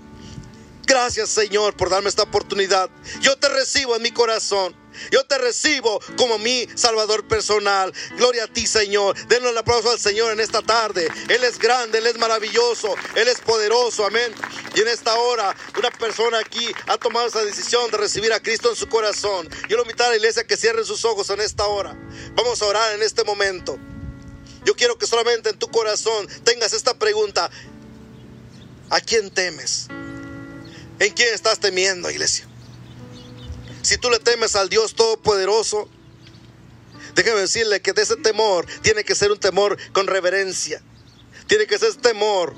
Gracias 0.86 1.30
Señor 1.30 1.76
por 1.76 1.88
darme 1.88 2.08
esta 2.08 2.24
oportunidad. 2.24 2.90
Yo 3.20 3.36
te 3.38 3.48
recibo 3.48 3.96
en 3.96 4.02
mi 4.02 4.10
corazón. 4.10 4.74
Yo 5.12 5.24
te 5.24 5.38
recibo 5.38 6.00
como 6.16 6.38
mi 6.38 6.66
Salvador 6.74 7.26
personal. 7.28 7.92
Gloria 8.16 8.44
a 8.44 8.46
ti, 8.48 8.66
Señor. 8.66 9.16
Denle 9.28 9.50
el 9.50 9.58
aplauso 9.58 9.90
al 9.90 10.00
Señor 10.00 10.32
en 10.32 10.40
esta 10.40 10.62
tarde. 10.62 11.08
Él 11.28 11.44
es 11.44 11.58
grande, 11.58 11.98
Él 11.98 12.08
es 12.08 12.18
maravilloso, 12.18 12.94
Él 13.14 13.28
es 13.28 13.40
poderoso. 13.40 14.04
Amén. 14.04 14.34
Y 14.74 14.80
en 14.80 14.88
esta 14.88 15.14
hora, 15.14 15.54
una 15.78 15.90
persona 15.92 16.38
aquí 16.38 16.72
ha 16.88 16.98
tomado 16.98 17.28
esa 17.28 17.44
decisión 17.44 17.88
de 17.92 17.98
recibir 17.98 18.32
a 18.32 18.40
Cristo 18.40 18.70
en 18.70 18.76
su 18.76 18.88
corazón. 18.88 19.48
Yo 19.68 19.76
lo 19.76 19.82
invito 19.82 20.02
a 20.04 20.08
la 20.08 20.16
iglesia 20.16 20.44
que 20.44 20.56
cierre 20.56 20.84
sus 20.84 21.04
ojos 21.04 21.30
en 21.30 21.40
esta 21.40 21.66
hora. 21.66 21.96
Vamos 22.34 22.60
a 22.62 22.66
orar 22.66 22.94
en 22.94 23.02
este 23.02 23.22
momento. 23.22 23.78
Yo 24.64 24.74
quiero 24.74 24.98
que 24.98 25.06
solamente 25.06 25.50
en 25.50 25.58
tu 25.58 25.68
corazón 25.68 26.28
tengas 26.44 26.72
esta 26.72 26.94
pregunta. 26.94 27.50
¿A 28.90 29.00
quién 29.00 29.30
temes? 29.30 29.86
¿En 30.98 31.12
quién 31.12 31.32
estás 31.32 31.61
temiendo, 31.61 32.11
iglesia? 32.11 32.46
Si 33.82 33.96
tú 33.96 34.11
le 34.11 34.18
temes 34.18 34.56
al 34.56 34.68
Dios 34.68 34.94
Todopoderoso, 34.94 35.88
déjeme 37.14 37.40
decirle 37.40 37.80
que 37.80 37.92
de 37.92 38.02
ese 38.02 38.16
temor 38.16 38.66
tiene 38.82 39.04
que 39.04 39.14
ser 39.14 39.32
un 39.32 39.38
temor 39.38 39.78
con 39.92 40.06
reverencia. 40.06 40.82
Tiene 41.46 41.66
que 41.66 41.78
ser 41.78 41.94
temor 41.96 42.54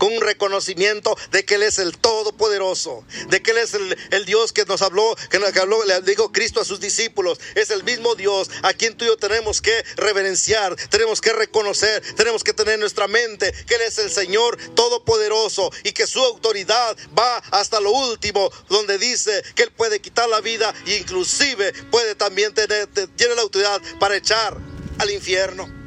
con 0.00 0.14
un 0.14 0.20
reconocimiento 0.22 1.14
de 1.30 1.44
que 1.44 1.56
Él 1.56 1.62
es 1.62 1.78
el 1.78 1.98
Todopoderoso, 1.98 3.04
de 3.28 3.42
que 3.42 3.50
Él 3.50 3.58
es 3.58 3.74
el, 3.74 4.24
Dios 4.24 4.52
que 4.52 4.64
nos 4.64 4.80
habló, 4.80 5.14
que 5.28 5.38
nos 5.38 5.54
habló, 5.54 5.84
le 5.84 6.00
dijo 6.00 6.32
Cristo 6.32 6.62
a 6.62 6.64
sus 6.64 6.80
discípulos, 6.80 7.38
es 7.54 7.70
el 7.70 7.84
mismo 7.84 8.14
Dios 8.14 8.50
a 8.62 8.72
quien 8.72 8.96
tú 8.96 9.04
y 9.04 9.08
yo 9.08 9.18
tenemos 9.18 9.60
que 9.60 9.84
reverenciar, 9.96 10.74
tenemos 10.88 11.20
que 11.20 11.34
reconocer, 11.34 12.02
tenemos 12.16 12.42
que 12.42 12.54
tener 12.54 12.74
en 12.74 12.80
nuestra 12.80 13.08
mente 13.08 13.52
que 13.66 13.74
Él 13.74 13.82
es 13.82 13.98
el 13.98 14.10
Señor 14.10 14.56
Todopoderoso 14.74 15.70
y 15.84 15.92
que 15.92 16.06
su 16.06 16.20
autoridad 16.20 16.96
va 17.16 17.36
hasta 17.50 17.78
lo 17.78 17.90
último, 17.90 18.50
donde 18.70 18.96
dice 18.96 19.42
que 19.54 19.64
Él 19.64 19.72
puede 19.72 20.00
quitar 20.00 20.30
la 20.30 20.40
vida 20.40 20.72
e 20.86 20.96
inclusive 20.96 21.74
puede 21.90 22.14
también 22.14 22.54
tener, 22.54 22.86
tiene 23.16 23.34
la 23.34 23.42
autoridad 23.42 23.82
para 23.98 24.16
echar 24.16 24.56
al 24.98 25.10
infierno. 25.10 25.79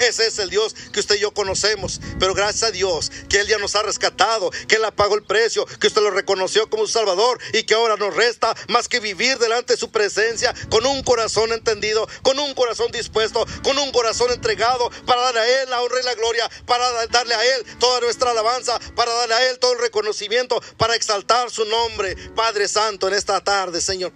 Ese 0.00 0.26
es 0.26 0.38
el 0.38 0.50
Dios 0.50 0.74
que 0.92 1.00
usted 1.00 1.16
y 1.16 1.20
yo 1.20 1.32
conocemos. 1.32 2.00
Pero 2.18 2.34
gracias 2.34 2.70
a 2.70 2.72
Dios 2.72 3.10
que 3.28 3.40
Él 3.40 3.46
ya 3.46 3.58
nos 3.58 3.76
ha 3.76 3.82
rescatado, 3.82 4.50
que 4.66 4.76
Él 4.76 4.84
ha 4.84 4.90
pagado 4.90 5.16
el 5.16 5.22
precio, 5.22 5.66
que 5.66 5.86
usted 5.86 6.02
lo 6.02 6.10
reconoció 6.10 6.68
como 6.70 6.86
su 6.86 6.92
Salvador 6.92 7.38
y 7.52 7.64
que 7.64 7.74
ahora 7.74 7.96
nos 7.96 8.14
resta 8.14 8.54
más 8.68 8.88
que 8.88 8.98
vivir 8.98 9.38
delante 9.38 9.74
de 9.74 9.78
su 9.78 9.90
presencia 9.90 10.54
con 10.70 10.86
un 10.86 11.02
corazón 11.02 11.52
entendido, 11.52 12.08
con 12.22 12.38
un 12.38 12.54
corazón 12.54 12.90
dispuesto, 12.90 13.46
con 13.62 13.78
un 13.78 13.92
corazón 13.92 14.30
entregado 14.30 14.90
para 15.06 15.20
darle 15.20 15.40
a 15.40 15.62
Él 15.62 15.70
la 15.70 15.82
honra 15.82 16.00
y 16.00 16.04
la 16.04 16.14
gloria, 16.14 16.50
para 16.66 17.06
darle 17.08 17.34
a 17.34 17.56
Él 17.56 17.64
toda 17.78 18.00
nuestra 18.00 18.30
alabanza, 18.30 18.78
para 18.96 19.12
darle 19.12 19.34
a 19.34 19.50
Él 19.50 19.58
todo 19.58 19.74
el 19.74 19.80
reconocimiento, 19.80 20.60
para 20.76 20.94
exaltar 20.94 21.50
su 21.50 21.64
nombre, 21.66 22.16
Padre 22.34 22.68
Santo, 22.68 23.08
en 23.08 23.14
esta 23.14 23.42
tarde, 23.42 23.80
Señor. 23.80 24.12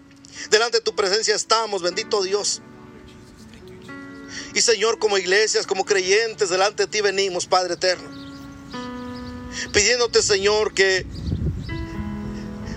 Delante 0.50 0.78
de 0.78 0.84
tu 0.84 0.96
presencia 0.96 1.34
estamos, 1.34 1.82
bendito 1.82 2.22
Dios. 2.22 2.62
Y 4.54 4.60
Señor, 4.60 4.98
como 5.00 5.18
iglesias, 5.18 5.66
como 5.66 5.84
creyentes, 5.84 6.48
delante 6.48 6.84
de 6.84 6.86
ti 6.86 7.00
venimos, 7.00 7.46
Padre 7.46 7.74
eterno. 7.74 8.08
Pidiéndote, 9.72 10.22
Señor, 10.22 10.72
que 10.72 11.04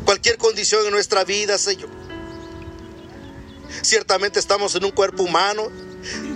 cualquier 0.03 0.37
condición 0.37 0.85
en 0.85 0.91
nuestra 0.91 1.23
vida, 1.23 1.57
Señor. 1.59 1.89
Ciertamente 3.83 4.39
estamos 4.39 4.73
en 4.75 4.85
un 4.85 4.91
cuerpo 4.91 5.23
humano, 5.23 5.71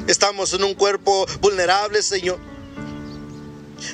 estamos 0.08 0.54
en 0.54 0.64
un 0.64 0.76
cuerpo 0.76 1.26
vulnerable, 1.40 2.04
Señor. 2.04 2.51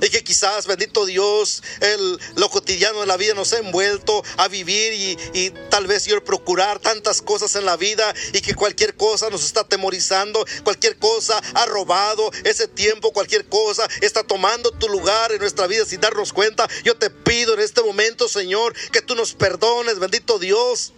Y 0.02 0.10
que 0.10 0.24
quizás, 0.24 0.68
bendito 0.68 1.06
Dios, 1.06 1.64
el, 1.82 2.20
lo 2.36 2.50
cotidiano 2.50 3.02
de 3.02 3.08
la 3.08 3.18
vida 3.18 3.34
nos 3.34 3.54
ha 3.54 3.60
envuelto 3.60 4.24
a 4.38 4.48
vivir 4.48 5.18
y, 5.34 5.50
tal 5.70 5.88
vez, 5.88 6.04
Señor, 6.04 6.24
procurar 6.24 6.80
tantas 6.80 7.22
cosas 7.22 7.56
en 7.56 7.66
la 7.66 7.78
vida 7.78 8.14
y 8.34 8.42
que 8.42 8.56
cualquier 8.56 8.96
cosa 8.96 9.30
nos 9.30 9.44
está 9.44 9.62
atemorizando, 9.62 10.46
cualquier 10.64 10.98
cosa 10.98 11.42
ha 11.54 11.66
robado 11.66 12.32
ese 12.44 12.68
tiempo, 12.68 13.12
cualquier 13.12 13.46
cosa 13.46 13.88
está 14.02 14.24
tomando 14.24 14.72
tu 14.72 14.90
lugar 14.90 15.32
en 15.32 15.40
nuestra 15.40 15.68
vida 15.68 15.86
sin 15.86 16.02
darnos 16.02 16.34
cuenta. 16.34 16.68
Yo 16.84 16.98
te 16.98 17.10
pido 17.10 17.54
en 17.54 17.60
este 17.60 17.82
momento, 17.82 18.28
Señor, 18.28 18.74
que 18.92 19.02
tú 19.02 19.16
nos 19.16 19.34
perdones, 19.34 20.00
bendito 20.00 20.40
Dios. 20.40 20.94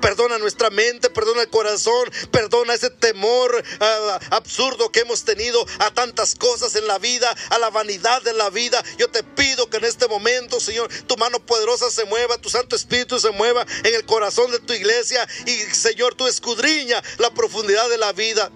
Perdona 0.00 0.38
nuestra 0.38 0.70
mente, 0.70 1.10
perdona 1.10 1.42
el 1.42 1.50
corazón, 1.50 2.10
perdona 2.30 2.74
ese 2.74 2.90
temor 2.90 3.62
ah, 3.80 4.20
absurdo 4.30 4.90
que 4.90 5.00
hemos 5.00 5.24
tenido 5.24 5.64
a 5.78 5.90
tantas 5.92 6.34
cosas 6.34 6.74
en 6.76 6.86
la 6.86 6.98
vida, 6.98 7.34
a 7.50 7.58
la 7.58 7.70
vanidad 7.70 8.22
de 8.22 8.32
la 8.32 8.50
vida. 8.50 8.82
Yo 8.98 9.08
te 9.10 9.22
pido 9.22 9.68
que 9.70 9.78
en 9.78 9.84
este 9.84 10.08
momento, 10.08 10.60
Señor, 10.60 10.88
tu 11.06 11.16
mano 11.16 11.44
poderosa 11.44 11.90
se 11.90 12.04
mueva, 12.04 12.38
tu 12.38 12.50
Santo 12.50 12.76
Espíritu 12.76 13.18
se 13.18 13.30
mueva 13.30 13.66
en 13.82 13.94
el 13.94 14.04
corazón 14.04 14.50
de 14.50 14.60
tu 14.60 14.72
iglesia 14.72 15.26
y, 15.46 15.52
Señor, 15.74 16.14
tú 16.14 16.26
escudriña 16.26 17.02
la 17.18 17.30
profundidad 17.30 17.88
de 17.88 17.98
la 17.98 18.12
vida 18.12 18.50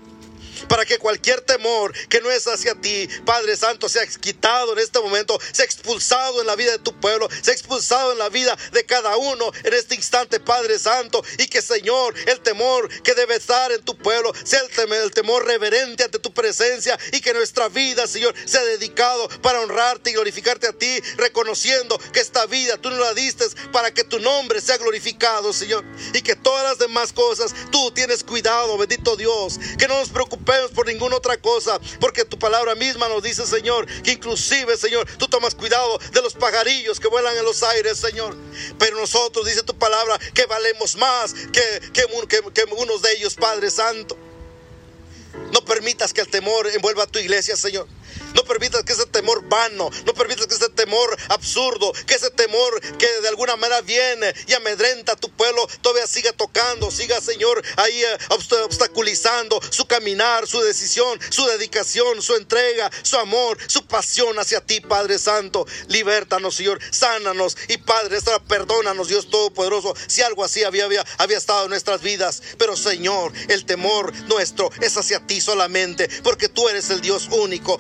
para 0.69 0.85
que 0.85 0.99
cualquier 0.99 1.41
temor 1.43 1.93
que 2.09 2.21
no 2.21 2.31
es 2.31 2.47
hacia 2.47 2.75
ti, 2.75 3.09
Padre 3.25 3.57
Santo, 3.57 3.89
sea 3.89 4.07
quitado 4.07 4.73
en 4.73 4.79
este 4.79 5.01
momento, 5.01 5.39
sea 5.53 5.65
expulsado 5.65 6.41
en 6.41 6.47
la 6.47 6.57
vida 6.57 6.73
de 6.73 6.79
tu 6.79 6.99
pueblo, 7.01 7.29
sea 7.43 7.55
expulsado 7.55 8.13
en 8.13 8.19
la 8.19 8.29
vida 8.29 8.57
de 8.73 8.85
cada 8.85 9.17
uno 9.17 9.53
en 9.65 9.75
este 9.75 9.95
instante, 9.95 10.41
Padre 10.41 10.79
Santo, 10.79 11.23
y 11.39 11.47
que 11.47 11.63
Señor, 11.63 12.15
el 12.27 12.41
temor 12.41 12.89
que 13.03 13.15
debe 13.15 13.37
estar 13.37 13.71
en 13.73 13.85
tu 13.85 13.97
pueblo, 13.97 14.33
sea 14.45 14.61
el 14.61 15.13
temor, 15.13 15.47
reverente 15.47 16.05
ante 16.05 16.19
tu 16.19 16.33
presencia 16.33 16.99
y 17.13 17.21
que 17.21 17.35
nuestra 17.35 17.69
vida, 17.69 18.07
Señor, 18.07 18.35
sea 18.45 18.65
dedicado 18.65 19.29
para 19.43 19.61
honrarte 19.61 20.11
y 20.11 20.15
glorificarte 20.15 20.67
a 20.67 20.73
ti, 20.73 21.01
reconociendo 21.17 21.99
que 22.13 22.21
esta 22.21 22.47
vida 22.47 22.77
tú 22.79 22.91
nos 22.91 22.99
la 22.99 23.15
diste 23.15 23.45
para 23.73 23.93
que 23.93 24.05
tu 24.05 24.19
nombre 24.19 24.61
sea 24.61 24.79
glorificado, 24.79 25.53
Señor, 25.53 25.85
y 26.13 26.23
que 26.23 26.35
todas 26.35 26.65
las 26.65 26.79
demás 26.79 27.13
cosas 27.13 27.55
tú 27.71 27.91
tienes 27.93 28.25
cuidado, 28.25 28.77
bendito 28.79 29.17
Dios, 29.17 29.59
que 29.79 29.87
no 29.87 29.99
nos 29.99 30.09
preocupemos 30.09 30.48
por 30.75 30.87
ninguna 30.87 31.17
otra 31.17 31.37
cosa, 31.37 31.79
porque 32.01 32.25
tu 32.25 32.39
palabra 32.39 32.75
misma 32.75 33.09
nos 33.09 33.23
dice, 33.23 33.47
Señor, 33.47 33.87
que 34.03 34.13
inclusive, 34.13 34.77
Señor, 34.77 35.07
tú 35.19 35.29
tomas 35.29 35.55
cuidado 35.55 35.99
de 36.13 36.23
los 36.23 36.35
pajarillos 36.35 36.99
que 37.01 37.09
vuelan 37.09 37.37
en 37.37 37.45
los 37.45 37.63
aires, 37.63 37.99
Señor. 37.99 38.37
Pero 38.79 38.99
nosotros, 38.99 39.47
dice 39.47 39.63
tu 39.63 39.77
palabra, 39.77 40.19
que 40.35 40.47
valemos 40.47 40.97
más 40.97 41.35
que, 41.35 41.91
que, 41.93 42.07
que 42.29 42.65
unos 42.77 43.03
de 43.03 43.13
ellos, 43.13 43.35
Padre 43.35 43.71
Santo. 43.71 44.17
No 45.53 45.65
permitas 45.65 46.13
que 46.13 46.21
el 46.21 46.29
temor 46.29 46.67
envuelva 46.69 47.05
a 47.05 47.07
tu 47.07 47.19
iglesia, 47.19 47.57
Señor. 47.57 47.87
No 48.35 48.45
permitas 48.45 48.83
que 48.83 48.93
ese 48.93 49.07
temor 49.07 49.43
vano, 49.49 49.91
no 50.05 50.15
permitas 50.15 50.47
que 50.47 50.55
ese 50.55 50.69
temor 50.71 51.17
absurdo, 51.29 51.93
que 52.07 52.15
ese 52.15 52.31
temor 52.31 52.81
que 52.99 53.07
de 53.21 53.29
alguna 53.29 53.57
manera 53.57 53.81
viene 53.83 54.35
y 54.47 54.55
amedrenta 54.55 55.13
a 55.13 55.17
tu 55.17 55.31
pueblo, 55.31 55.67
todavía 55.81 56.07
siga 56.07 56.33
tocando, 56.33 56.91
siga, 56.91 57.21
Señor, 57.21 57.63
ahí 57.77 58.03
eh, 58.03 58.19
obstaculizando 58.65 59.61
su 59.71 59.87
caminar, 59.87 60.47
su 60.47 60.61
decisión, 60.61 61.19
su 61.31 61.47
dedicación, 61.47 62.23
su 62.23 62.35
entrega, 62.37 62.91
su 63.03 63.17
amor, 63.19 63.59
su 63.67 63.87
pasión 63.87 64.39
hacia 64.39 64.61
ti, 64.61 64.81
Padre 64.81 65.19
Santo. 65.19 65.67
Libértanos, 65.89 66.55
Señor, 66.55 66.81
sánanos 66.91 67.57
y 67.69 67.79
Padre, 67.79 68.19
perdónanos, 68.47 69.09
Dios 69.09 69.29
Todopoderoso, 69.31 69.95
si 70.07 70.23
algo 70.23 70.45
así 70.45 70.65
había, 70.65 70.85
había, 70.85 71.05
había 71.19 71.39
estado 71.39 71.65
en 71.65 71.71
nuestras 71.71 72.03
vidas. 72.03 72.43
Pero, 72.59 72.77
Señor, 72.77 73.33
el 73.49 73.65
temor 73.65 74.15
nuestro 74.29 74.71
es 74.81 74.97
hacia 74.97 75.21
ti 75.27 75.41
solamente, 75.41 76.09
porque 76.23 76.49
tú 76.49 76.69
eres 76.69 76.91
el 76.91 77.01
Dios 77.01 77.29
único, 77.31 77.79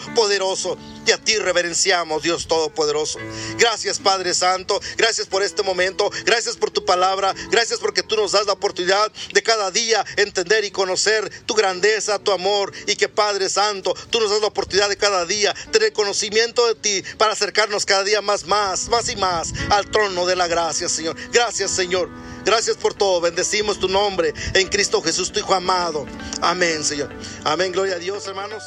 y 1.06 1.10
a 1.12 1.18
ti 1.18 1.36
reverenciamos, 1.36 2.22
Dios 2.22 2.48
Todopoderoso. 2.48 3.18
Gracias, 3.58 3.98
Padre 3.98 4.32
Santo. 4.32 4.80
Gracias 4.96 5.26
por 5.26 5.42
este 5.42 5.62
momento. 5.62 6.10
Gracias 6.24 6.56
por 6.56 6.70
tu 6.70 6.84
palabra. 6.84 7.34
Gracias 7.50 7.80
porque 7.80 8.02
tú 8.02 8.16
nos 8.16 8.32
das 8.32 8.46
la 8.46 8.54
oportunidad 8.54 9.12
de 9.34 9.42
cada 9.42 9.70
día 9.70 10.04
entender 10.16 10.64
y 10.64 10.70
conocer 10.70 11.30
tu 11.44 11.54
grandeza, 11.54 12.18
tu 12.18 12.32
amor. 12.32 12.72
Y 12.86 12.96
que, 12.96 13.08
Padre 13.08 13.50
Santo, 13.50 13.94
tú 14.08 14.20
nos 14.20 14.30
das 14.30 14.40
la 14.40 14.46
oportunidad 14.46 14.88
de 14.88 14.96
cada 14.96 15.26
día 15.26 15.54
tener 15.70 15.92
conocimiento 15.92 16.66
de 16.66 16.74
ti 16.74 17.04
para 17.18 17.32
acercarnos 17.32 17.84
cada 17.84 18.04
día 18.04 18.22
más, 18.22 18.46
más, 18.46 18.88
más 18.88 19.08
y 19.10 19.16
más 19.16 19.52
al 19.68 19.90
trono 19.90 20.24
de 20.24 20.36
la 20.36 20.46
gracia, 20.46 20.88
Señor. 20.88 21.16
Gracias, 21.30 21.70
Señor. 21.70 22.08
Gracias 22.44 22.78
por 22.78 22.94
todo. 22.94 23.20
Bendecimos 23.20 23.78
tu 23.78 23.88
nombre 23.88 24.32
en 24.54 24.68
Cristo 24.68 25.02
Jesús, 25.02 25.30
tu 25.30 25.40
Hijo 25.40 25.54
amado. 25.54 26.06
Amén, 26.40 26.82
Señor. 26.82 27.10
Amén. 27.44 27.72
Gloria 27.72 27.96
a 27.96 27.98
Dios, 27.98 28.26
hermanos. 28.26 28.62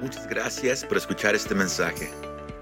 Muchas 0.00 0.26
gracias 0.28 0.84
por 0.84 0.96
escuchar 0.96 1.34
este 1.34 1.54
mensaje. 1.54 2.10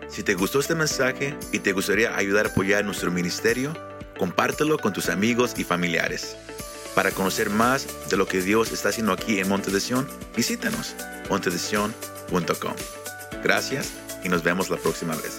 Si 0.09 0.23
te 0.23 0.35
gustó 0.35 0.61
este 0.61 0.75
mensaje 0.75 1.37
y 1.53 1.61
te 1.61 1.73
gustaría 1.73 2.17
ayudar 2.17 2.47
a 2.47 2.49
apoyar 2.49 2.85
nuestro 2.85 3.11
ministerio, 3.11 3.73
compártelo 4.19 4.79
con 4.79 4.93
tus 4.93 5.09
amigos 5.09 5.55
y 5.57 5.65
familiares. 5.65 6.37
Para 6.95 7.13
conocer 7.13 7.51
más 7.51 7.87
de 8.11 8.17
lo 8.17 8.27
que 8.27 8.41
Dios 8.41 8.73
está 8.73 8.89
haciendo 8.89 9.13
aquí 9.13 9.39
en 9.39 9.49
Monte 9.49 9.71
de 9.71 9.81
visítanos 10.37 10.97
montedesion.com. 11.31 12.75
Gracias 13.45 13.93
y 14.25 14.29
nos 14.29 14.43
vemos 14.43 14.69
la 14.69 14.79
próxima 14.79 15.15
vez. 15.15 15.39